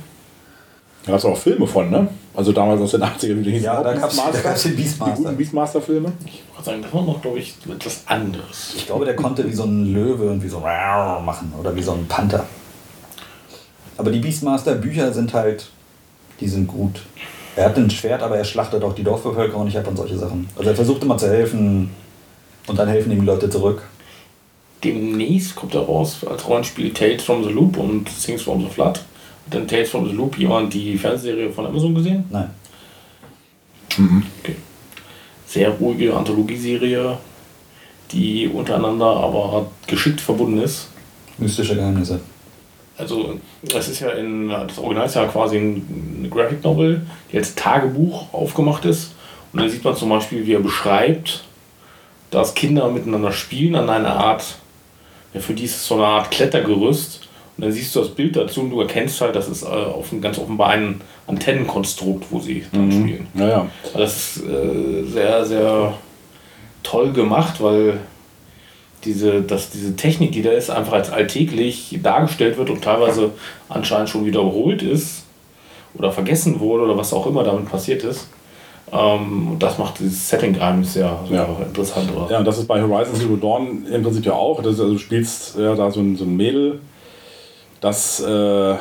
[1.05, 2.07] Da gab es auch Filme von, ne?
[2.35, 3.41] Also damals aus den 80ern.
[3.41, 5.15] Die Ja, auch da da gab's den Beastmaster.
[5.15, 6.11] Die guten Beastmaster-Filme.
[6.25, 8.73] Ich wollte sagen, das war noch, glaube ich, etwas anderes.
[8.75, 11.81] Ich glaube, der konnte wie so ein Löwe und wie so ein machen oder wie
[11.81, 12.45] so ein Panther.
[13.97, 15.69] Aber die Beastmaster-Bücher sind halt,
[16.39, 17.01] die sind gut.
[17.55, 20.47] Er hat ein Schwert, aber er schlachtet auch die Dorfbevölkerung nicht ab und solche Sachen.
[20.55, 21.89] Also er versucht immer zu helfen
[22.67, 23.81] und dann helfen ihm die Leute zurück.
[24.83, 28.97] Demnächst kommt er raus als Rollenspiel Tales from the Loop und Things from the Flood.
[29.45, 32.25] Hat denn Tales from the Loop jemand die Fernsehserie von Amazon gesehen?
[32.29, 32.49] Nein.
[33.93, 34.55] Okay.
[35.47, 37.17] Sehr ruhige Anthologieserie,
[38.11, 40.89] die untereinander aber geschickt verbunden ist.
[41.37, 42.19] Mystische Geheimnisse.
[42.97, 47.01] Also, das ist ja in, das Original ist ja quasi ein- eine Graphic Novel,
[47.31, 49.13] die als Tagebuch aufgemacht ist.
[49.53, 51.43] Und dann sieht man zum Beispiel, wie er beschreibt,
[52.31, 54.57] dass Kinder miteinander spielen an einer Art,
[55.33, 57.27] ja, für die ist es so eine Art Klettergerüst.
[57.57, 60.11] Und dann siehst du das Bild dazu und du erkennst halt, das ist äh, auf
[60.11, 63.27] ein, ganz offenbar ein Antennenkonstrukt, wo sie dran spielen.
[63.33, 63.65] Ja, ja.
[63.93, 65.93] Das ist äh, sehr, sehr
[66.83, 67.99] toll gemacht, weil
[69.03, 73.31] diese, dass diese Technik, die da ist, einfach als alltäglich dargestellt wird und teilweise
[73.69, 75.23] anscheinend schon wiederholt ist
[75.95, 78.27] oder vergessen wurde oder was auch immer damit passiert ist.
[78.91, 81.65] Ähm, und das macht dieses Setting einem sehr, sehr Ja.
[81.65, 82.09] interessant.
[82.15, 82.31] Oder?
[82.31, 84.61] Ja, und das ist bei Horizon Zero Dawn im Prinzip ja auch.
[84.61, 86.79] Das ist, also du spielst ja, da so ein, so ein Mädel,
[87.81, 88.75] das äh,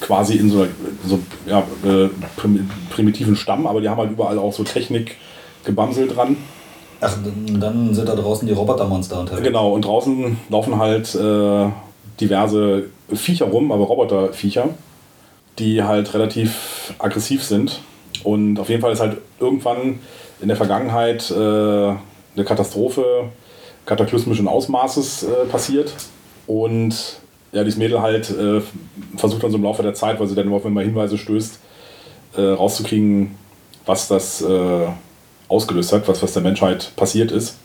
[0.00, 0.70] quasi in so, einer-
[1.04, 5.16] so ja, äh, prim- primitiven Stamm, aber die haben halt überall auch so Technik
[5.64, 6.36] gebamselt dran.
[7.00, 7.16] Ach,
[7.58, 9.42] dann sind da draußen die Robotermonster unterwegs.
[9.46, 11.68] Genau, und draußen laufen halt äh,
[12.20, 14.68] diverse Viecher rum, aber Roboterviecher,
[15.58, 17.80] die halt relativ aggressiv sind.
[18.24, 20.00] Und auf jeden Fall ist halt irgendwann
[20.40, 23.30] in der Vergangenheit äh, eine Katastrophe
[23.86, 25.92] kataklysmischen Ausmaßes äh, passiert.
[26.46, 26.94] Und
[27.52, 28.60] ja, dieses Mädel halt äh,
[29.16, 31.58] versucht dann so im Laufe der Zeit, weil sie dann überhaupt immer Hinweise stößt,
[32.36, 33.34] äh, rauszukriegen,
[33.86, 34.86] was das äh,
[35.48, 37.56] ausgelöst hat, was, was der Menschheit passiert ist.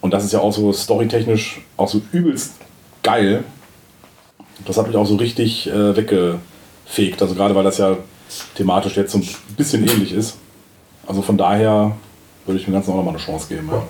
[0.00, 2.54] Und das ist ja auch so storytechnisch auch so übelst
[3.02, 3.44] geil.
[4.66, 7.20] Das hat mich auch so richtig äh, weggefegt.
[7.20, 7.96] Also gerade weil das ja
[8.54, 10.36] thematisch jetzt so ein bisschen ähnlich ist.
[11.06, 11.96] Also von daher
[12.46, 13.68] würde ich dem Ganzen auch nochmal eine Chance geben.
[13.70, 13.82] Ja.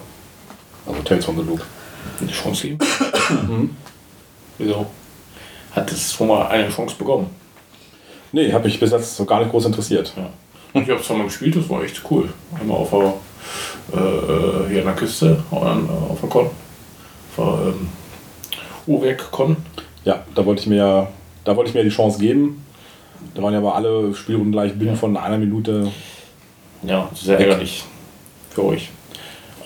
[0.87, 1.65] Also Tales from the Loop.
[2.21, 2.79] Eine Chance geben?
[3.49, 3.77] mhm.
[4.59, 4.87] Wieso?
[5.73, 7.29] Hat es schon mal eine Chance bekommen?
[8.33, 10.13] Nee, habe mich bis jetzt so gar nicht groß interessiert.
[10.17, 10.31] Ja.
[10.81, 12.33] Ich habe es zweimal gespielt, das war echt cool.
[12.59, 13.15] Einmal auf der,
[13.99, 16.47] äh, hier an der Küste, und dann äh, auf der Con.
[16.47, 17.89] Auf der ähm,
[18.87, 19.57] Uhrwerk-Con.
[20.05, 21.09] Ja, da wollte ich mir
[21.45, 22.65] da wollte ich mir die Chance geben.
[23.35, 24.97] Da waren ja aber alle Spielrunden gleich binnen ja.
[24.97, 25.91] von einer Minute.
[26.83, 27.47] Ja, sehr weg.
[27.47, 27.85] ärgerlich
[28.51, 28.91] für euch.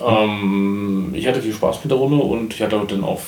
[0.05, 3.21] Ähm, ich hatte viel Spaß mit der Runde und ich hatte dann auf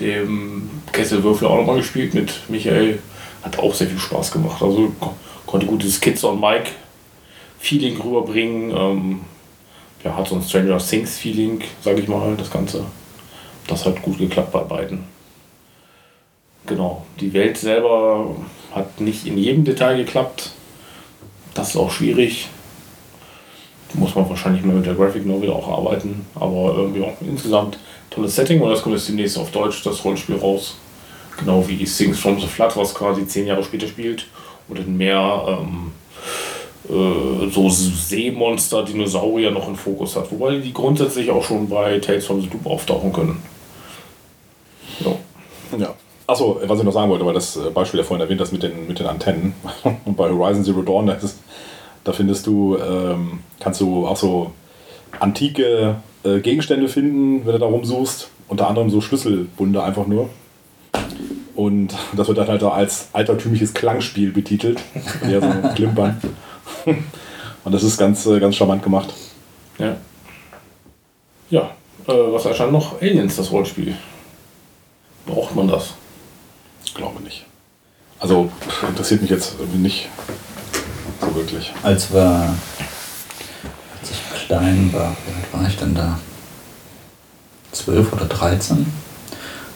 [0.00, 2.98] dem Kesselwürfel auch nochmal gespielt mit Michael.
[3.42, 4.60] Hat auch sehr viel Spaß gemacht.
[4.60, 4.92] Also
[5.46, 6.70] konnte gutes Kids on Mike
[7.58, 8.70] Feeling rüberbringen.
[8.76, 9.20] Ähm,
[10.04, 12.84] ja, hat so ein Stranger Things Feeling, sage ich mal, das Ganze.
[13.66, 15.04] Das hat gut geklappt bei beiden.
[16.66, 18.34] Genau, die Welt selber
[18.74, 20.50] hat nicht in jedem Detail geklappt.
[21.54, 22.48] Das ist auch schwierig.
[23.94, 26.26] Muss man wahrscheinlich mehr mit der Graphic Novel auch arbeiten.
[26.34, 27.78] Aber irgendwie auch insgesamt
[28.10, 30.76] tolles Setting und das kommt jetzt demnächst auf Deutsch, das Rollenspiel raus.
[31.38, 34.26] Genau wie Things from the Flood, was quasi zehn Jahre später spielt.
[34.68, 35.92] Und in mehr ähm,
[36.88, 40.30] äh, so Seemonster, Dinosaurier noch im Fokus hat.
[40.32, 43.42] Wobei die grundsätzlich auch schon bei Tales from the Loop auftauchen können.
[45.00, 45.12] Ja.
[45.78, 45.94] ja.
[46.26, 48.62] Achso, was ich noch sagen wollte, weil das äh, Beispiel ja vorhin erwähnt hast mit
[48.62, 49.54] den, mit den Antennen.
[50.04, 51.38] Und bei Horizon Zero Dawn, da, ist,
[52.02, 54.50] da findest du, ähm, kannst du auch so
[55.20, 58.30] antike äh, Gegenstände finden, wenn du da rumsuchst.
[58.48, 60.28] Unter anderem so Schlüsselbunde einfach nur.
[61.54, 64.80] Und das wird dann halt als altertümliches Klangspiel betitelt.
[65.28, 66.20] Ja, so Klimpern.
[67.64, 69.12] Und das ist ganz, äh, ganz charmant gemacht.
[69.78, 69.96] Ja.
[71.50, 71.70] Ja,
[72.08, 73.00] äh, was erscheint noch?
[73.00, 73.94] Aliens, das Rollenspiel.
[75.26, 75.94] Braucht man das?
[76.96, 77.44] Glaube nicht.
[78.18, 78.50] Also
[78.88, 80.08] interessiert mich jetzt nicht
[81.20, 81.72] so wirklich.
[81.82, 82.54] Als wir
[84.00, 86.18] als ich klein war, wie alt war ich denn da?
[87.72, 88.86] 12 oder 13?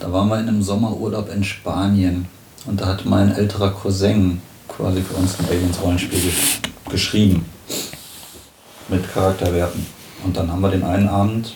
[0.01, 2.27] Da waren wir in einem Sommerurlaub in Spanien
[2.65, 6.33] und da hat mein älterer Cousin quasi für uns ein Aliens-Rollenspiel
[6.91, 7.45] geschrieben.
[8.89, 9.87] Mit Charakterwerten.
[10.25, 11.55] Und dann haben wir den einen Abend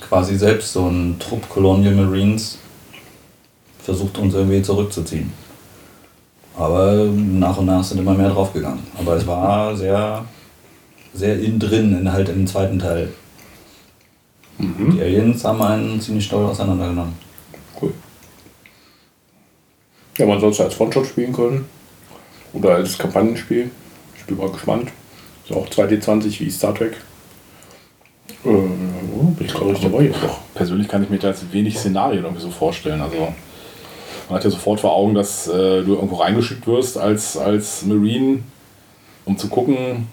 [0.00, 2.58] quasi selbst so einen Trupp Colonial Marines
[3.90, 5.32] versucht, uns irgendwie zurückzuziehen.
[6.56, 8.84] Aber nach und nach sind immer mehr draufgegangen.
[8.96, 10.24] Aber es war sehr,
[11.12, 13.12] sehr innen drin, in, halt im zweiten Teil.
[14.58, 14.92] Mhm.
[14.92, 17.14] Die Aliens haben einen ziemlich doll auseinandergenommen.
[17.80, 17.92] Cool.
[20.18, 21.64] Ja, man soll es als One-Shot spielen können.
[22.52, 23.70] Oder als Kampagnenspiel.
[24.16, 24.90] Ich bin mal gespannt.
[25.48, 26.96] Ist auch 2D20 wie Star Trek.
[28.44, 30.08] Äh, bin ich glaube ich dabei.
[30.08, 30.38] Doch.
[30.54, 33.00] Persönlich kann ich mir da jetzt wenig Szenarien irgendwie so vorstellen.
[33.00, 33.32] Also
[34.30, 38.40] man hat ja sofort vor Augen, dass äh, du irgendwo reingeschickt wirst als, als Marine,
[39.24, 40.06] um zu gucken,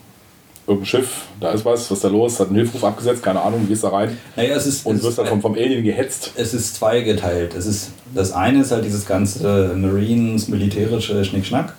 [0.65, 3.61] irgendein Schiff, da ist was, was ist da los, hat einen Hilfruf abgesetzt, keine Ahnung,
[3.61, 6.31] du gehst da rein naja, es ist, und wirst dann vom, vom Alien gehetzt.
[6.35, 7.55] Es ist zweigeteilt.
[7.55, 11.73] Es ist, das eine ist halt dieses ganze Marines, militärische Schnickschnack.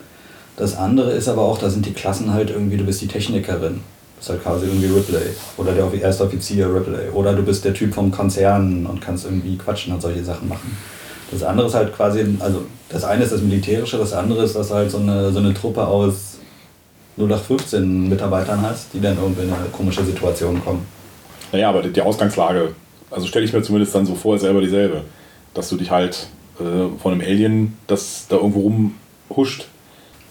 [0.57, 3.75] Das andere ist aber auch, da sind die Klassen halt irgendwie, du bist die Technikerin.
[3.75, 5.33] Du bist halt quasi irgendwie Ripley.
[5.57, 7.09] Oder der erste Offizier Ripley.
[7.13, 10.77] Oder du bist der Typ vom Konzern und kannst irgendwie quatschen und solche Sachen machen.
[11.31, 14.71] Das andere ist halt quasi, also das eine ist das Militärische, das andere ist, dass
[14.71, 16.37] halt so eine, so eine Truppe aus
[17.17, 20.85] 0815 Mitarbeitern hast, die dann irgendwie in eine komische Situation kommen.
[21.51, 22.73] Naja, aber die Ausgangslage,
[23.11, 25.03] also stelle ich mir zumindest dann so vor, selber dieselbe.
[25.53, 26.27] Dass du dich halt
[26.59, 28.93] äh, von einem Alien, das da irgendwo
[29.29, 29.65] rumhuscht.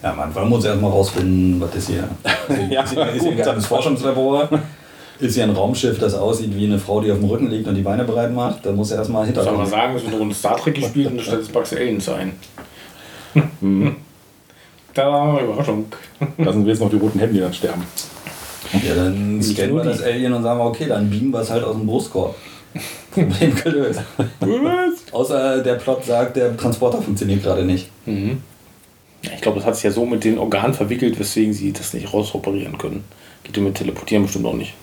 [0.03, 2.09] Ja, am Anfang muss erstmal rausfinden, was ist hier.
[2.71, 4.49] ja, ist hier, ist hier ein geheimes Forschungslabor?
[5.21, 7.75] Ist hier ein Raumschiff, das aussieht wie eine Frau, die auf dem Rücken liegt und
[7.75, 8.65] die Beine breit macht?
[8.65, 9.43] Da muss er erstmal hinter.
[9.43, 11.73] Soll man sagen, es wird eine Runde Star Trek gespielt und da stellt es Bugs
[11.73, 12.33] Aliens ein.
[13.61, 13.97] Mhm.
[14.95, 15.87] Da, Überraschung.
[16.39, 17.85] Lassen wir jetzt noch die roten Hände, die dann sterben.
[18.87, 21.77] Ja, dann scannen wir das Alien und sagen, okay, dann beamen wir es halt aus
[21.77, 22.35] dem Brustkorb.
[23.11, 24.03] Problem gelöst.
[25.13, 27.91] Außer der Plot sagt, der Transporter funktioniert gerade nicht.
[28.07, 28.43] Mhm.
[29.23, 32.13] Ich glaube, das hat sich ja so mit den Organen verwickelt, weswegen sie das nicht
[32.13, 33.05] rausoperieren können.
[33.43, 34.75] Geht mit Teleportieren bestimmt auch nicht.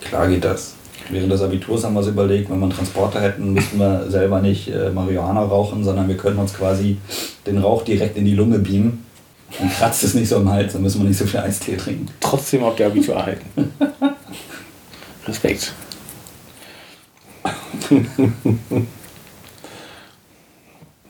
[0.00, 0.74] Klar geht das.
[1.10, 4.40] Während des Abiturs haben wir uns überlegt, wenn wir einen Transporter hätten, müssten wir selber
[4.40, 6.98] nicht äh, Marihuana rauchen, sondern wir können uns quasi
[7.46, 9.06] den Rauch direkt in die Lunge beamen.
[9.58, 12.08] Dann kratzt es nicht so im Hals, dann müssen wir nicht so viel Eistee trinken.
[12.20, 13.46] Trotzdem habt ihr Abitur erhalten.
[15.26, 15.72] Respekt.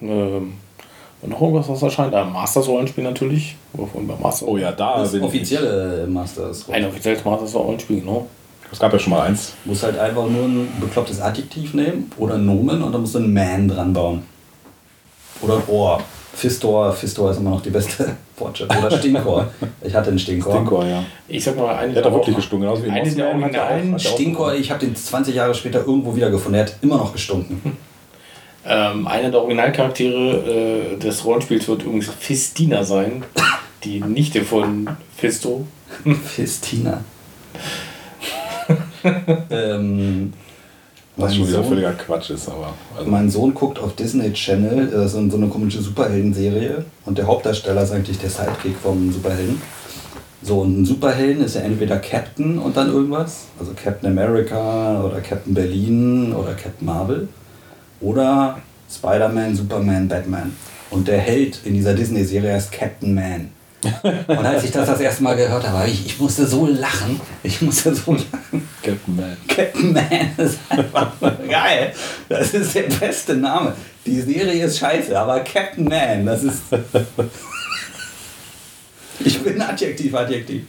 [0.00, 0.52] ähm,
[1.20, 2.14] und noch irgendwas, was erscheint?
[2.14, 3.56] Ein Masters-Rollenspiel natürlich.
[3.72, 6.68] Wovon bei Masters Oh ja, da Das offizielle Masters.
[6.70, 8.28] Ein offizielles Masters-Rollenspiel, genau.
[8.70, 9.54] Es gab ja schon mal eins.
[9.64, 13.18] Muss halt einfach nur ein beklopptes Adjektiv nehmen oder ein Nomen und dann musst du
[13.18, 14.22] einen Man dran bauen.
[15.40, 16.02] Oder ein Ohr.
[16.34, 18.70] Fistor, Fistor ist immer noch die beste Wortschrift.
[18.76, 19.50] Oder Stinkor.
[19.82, 20.52] Ich hatte einen Stinkor.
[20.54, 21.02] Stinkor, ja.
[21.26, 23.40] Ich sag mal, eine Der hat doch wirklich gestunken, genauso wie Eine der er auch-
[23.40, 26.60] originalen auch Stinkor, ich habe den 20 Jahre später irgendwo wiedergefunden.
[26.60, 27.76] Er hat immer noch gestunken.
[28.64, 33.24] Ähm, einer der Originalcharaktere äh, des Rollenspiels wird übrigens Fistina sein.
[33.82, 35.66] Die Nichte von Fisto.
[36.24, 37.02] Fistina.
[39.50, 40.32] ähm,
[41.16, 42.74] Was schon wieder Sohn, völliger Quatsch ist, aber.
[42.96, 47.26] Also, mein Sohn guckt auf Disney Channel äh, so, so eine komische Superhelden-Serie und der
[47.26, 49.60] Hauptdarsteller ist eigentlich der Sidekick vom Superhelden.
[50.42, 55.20] So, und ein Superhelden ist ja entweder Captain und dann irgendwas, also Captain America oder
[55.20, 57.28] Captain Berlin oder Captain Marvel
[58.00, 58.58] oder
[58.90, 60.52] Spider-Man, Superman, Batman.
[60.90, 63.50] Und der Held in dieser Disney-Serie heißt Captain Man.
[63.82, 67.20] Und als ich das das erste Mal gehört habe, ich, ich musste so lachen.
[67.42, 68.68] Ich musste so lachen.
[68.82, 69.36] Captain Man.
[69.46, 71.12] Captain Man ist einfach
[71.48, 71.92] geil.
[72.28, 73.74] Das ist der beste Name.
[74.04, 76.62] Die Serie ist scheiße, aber Captain Man, das ist.
[79.20, 80.62] Ich bin Adjektiv, Adjektiv.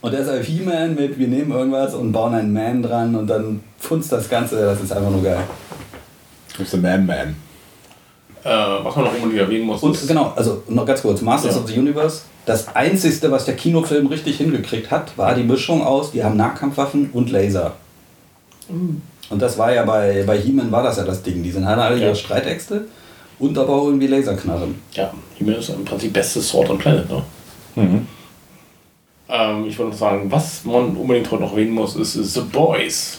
[0.00, 4.10] Und deshalb He-Man mit, wir nehmen irgendwas und bauen einen Man dran und dann funzt
[4.10, 5.38] das Ganze, das ist einfach nur geil.
[6.54, 7.36] Du bist der Man Man.
[8.48, 11.56] Äh, was man noch unbedingt erwähnen muss, Und ist, genau, also noch ganz kurz, Masters
[11.56, 11.60] Ja.
[11.60, 12.22] of the Universe.
[12.46, 17.10] Das einzigste, was der Kinofilm richtig hingekriegt hat, war die Mischung aus, die haben Nahkampfwaffen
[17.12, 17.72] und Laser.
[18.70, 21.42] Und das war ja bei, bei He-Man war das ja das Ding.
[21.42, 22.06] Die sind halt alle Ja.
[22.06, 22.86] ihre Streitäxte
[23.38, 24.76] und aber auch irgendwie Laserknarren.
[24.92, 27.08] ja, He-Man ist im Prinzip bestes Sword on Planet.
[27.10, 27.22] Ne?
[27.76, 28.06] Mhm.
[29.30, 33.18] Ähm, ich würde noch sagen, was man unbedingt heute noch erwähnen muss, ist The Boys.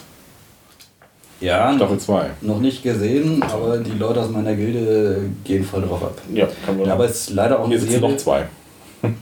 [1.41, 2.29] Ja, noch, Staffel 2.
[2.41, 6.17] noch nicht gesehen, aber die Leute aus meiner Gilde gehen voll drauf ab.
[6.33, 8.17] Ja, kann man Ja, aber es ist leider auch Hier eine sitzen noch Serie.
[8.17, 8.45] zwei.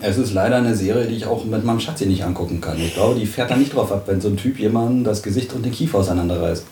[0.01, 2.79] Es ist leider eine Serie, die ich auch mit meinem Schatzi nicht angucken kann.
[2.79, 5.53] Ich glaube, die fährt da nicht drauf ab, wenn so ein Typ jemandem das Gesicht
[5.53, 6.65] und den Kiefer auseinanderreißt.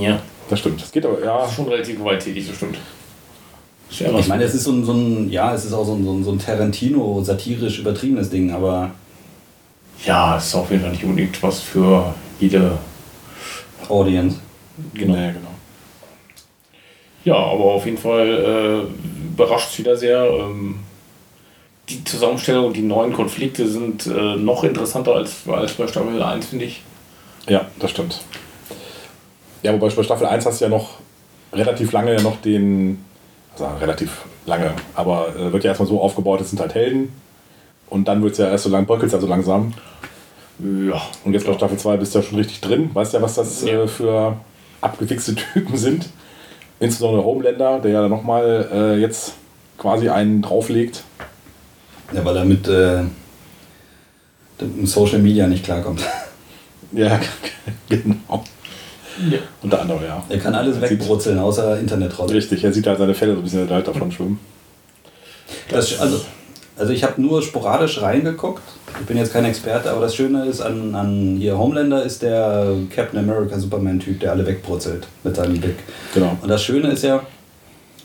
[0.00, 0.18] ja,
[0.50, 0.82] Das stimmt.
[0.82, 1.38] Das geht aber, ja.
[1.38, 2.78] das ist schon relativ gewalttätig, das stimmt.
[3.90, 6.04] Ja Ich meine, es ist so ein, so ein ja, es ist auch so ein,
[6.04, 8.90] so ein, so ein Tarantino satirisch übertriebenes Ding, aber
[10.04, 12.72] ja, es ist auf jeden Fall nicht unbedingt was für jede.
[13.90, 14.38] Audience.
[14.94, 15.14] Genau.
[15.14, 15.48] Nee, genau.
[17.24, 20.24] Ja, aber auf jeden Fall äh, überrascht es wieder sehr.
[20.24, 20.80] Ähm,
[21.88, 26.46] die Zusammenstellung und die neuen Konflikte sind äh, noch interessanter als, als bei Staffel 1,
[26.46, 26.82] finde ich.
[27.48, 28.20] Ja, das stimmt.
[29.62, 30.98] Ja, wobei bei Staffel 1 hast du ja noch
[31.52, 33.04] relativ lange ja noch den,
[33.52, 37.12] also relativ lange, aber äh, wird ja erstmal so aufgebaut, es sind halt Helden.
[37.88, 39.72] Und dann wird es ja erst so lang, bröckelt ja so langsam.
[40.58, 41.00] Ja.
[41.24, 42.90] Und jetzt bei Staffel 2 bist du ja schon richtig drin.
[42.94, 43.82] Weißt ja, was das Ja.
[43.82, 44.36] äh, für
[44.80, 46.06] abgewichste Typen sind.
[46.80, 49.34] Insbesondere Homelander, der ja nochmal äh, jetzt
[49.78, 51.02] quasi einen drauflegt.
[52.12, 53.02] Ja, weil er mit äh,
[54.60, 56.02] dem Social Media nicht klarkommt.
[56.92, 57.18] Ja,
[57.88, 58.44] genau.
[59.28, 59.38] ja.
[59.62, 60.22] Unter anderem, ja.
[60.28, 62.34] Er kann alles wegbrutzeln, außer Internetrolle.
[62.34, 64.38] Richtig, er sieht halt seine Fälle so ein bisschen halt davon schwimmen.
[65.70, 66.20] Das, also,
[66.76, 68.62] also ich habe nur sporadisch reingeguckt.
[69.00, 72.74] Ich bin jetzt kein Experte, aber das Schöne ist an, an hier Homelander ist der
[72.94, 75.76] Captain America Superman Typ, der alle wegbrutzelt mit seinem Blick.
[76.14, 76.36] Genau.
[76.40, 77.22] Und das Schöne ist ja,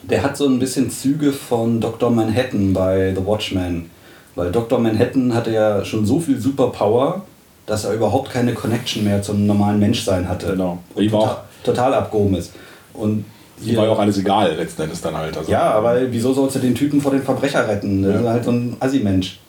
[0.03, 2.09] der hat so ein bisschen Züge von Dr.
[2.11, 3.89] Manhattan bei The Watchmen.
[4.35, 4.79] Weil Dr.
[4.79, 7.23] Manhattan hatte ja schon so viel Superpower,
[7.65, 10.47] dass er überhaupt keine Connection mehr zum normalen Menschsein hatte.
[10.51, 10.79] Genau.
[10.95, 12.53] Und total, total abgehoben ist.
[12.93, 13.25] Und
[13.61, 15.35] Die war ja auch alles egal, letzten Endes dann halt.
[15.37, 18.03] Also, ja, aber wieso sollst du den Typen vor den Verbrecher retten?
[18.03, 18.19] Das Ja.
[18.21, 19.39] ist halt so ein Assi-Mensch.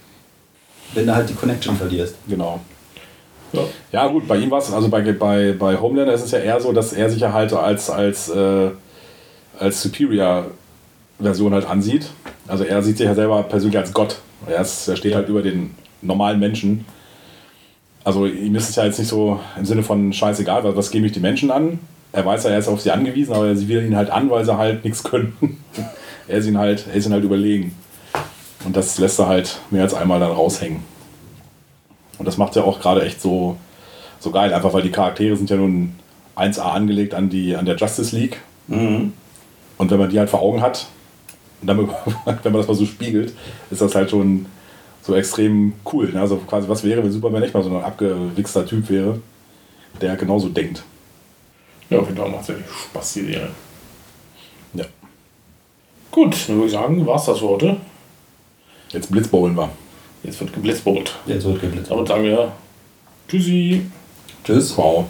[0.95, 2.17] Wenn du halt die Connection verlierst.
[2.29, 2.61] Genau.
[3.53, 3.61] Ja.
[3.93, 6.61] Ja, gut, bei ihm war es, also bei, bei, bei Homelander ist es ja eher
[6.61, 8.71] so, dass er sich ja halt als, als, äh,
[9.59, 12.07] als Superior-Version halt ansieht.
[12.49, 14.17] Also er sieht sich ja selber persönlich als Gott.
[14.49, 16.85] Er, ist, er steht halt über den normalen Menschen.
[18.03, 21.07] Also ihm ist es ja jetzt nicht so im Sinne von scheißegal, was, was gebe
[21.07, 21.79] ich die Menschen an.
[22.13, 24.45] Er weiß ja, er ist auf sie angewiesen, aber sie will ihn halt an, weil
[24.45, 25.37] sie halt nichts können.
[26.29, 27.77] er, ist ihn halt, er ist ihn halt überlegen.
[28.65, 30.83] Und das lässt er halt mehr als einmal dann raushängen.
[32.19, 33.57] Und das macht ja auch gerade echt so,
[34.19, 35.95] so geil, einfach weil die Charaktere sind ja nun
[36.37, 38.41] 1A angelegt an, die, an der Justice League.
[39.79, 40.87] Und wenn man die halt vor Augen hat,
[41.61, 41.79] und dann,
[42.25, 43.33] wenn man das mal so spiegelt,
[43.71, 44.47] ist das halt schon
[45.03, 46.11] so extrem cool.
[46.13, 46.21] Ne?
[46.21, 49.21] Also quasi, was wäre, wenn Superman echt mal so ein abgewichster Typ wäre,
[50.01, 50.83] der genauso denkt.
[51.91, 53.51] Ja, auf jeden Fall macht es wirklich Spaß, die Serie.
[54.75, 54.85] Ja.
[56.11, 57.77] Gut, dann würde ich sagen, war es das für heute.
[58.91, 59.71] Jetzt blitzbowlen wir.
[60.23, 61.17] Jetzt wird geblitzbolt.
[61.27, 61.91] Jetzt wird geblitzt.
[61.91, 62.53] Damit sagen wir
[63.29, 63.87] Tschüssi.
[64.45, 64.77] Tschüss.
[64.77, 65.07] Wow.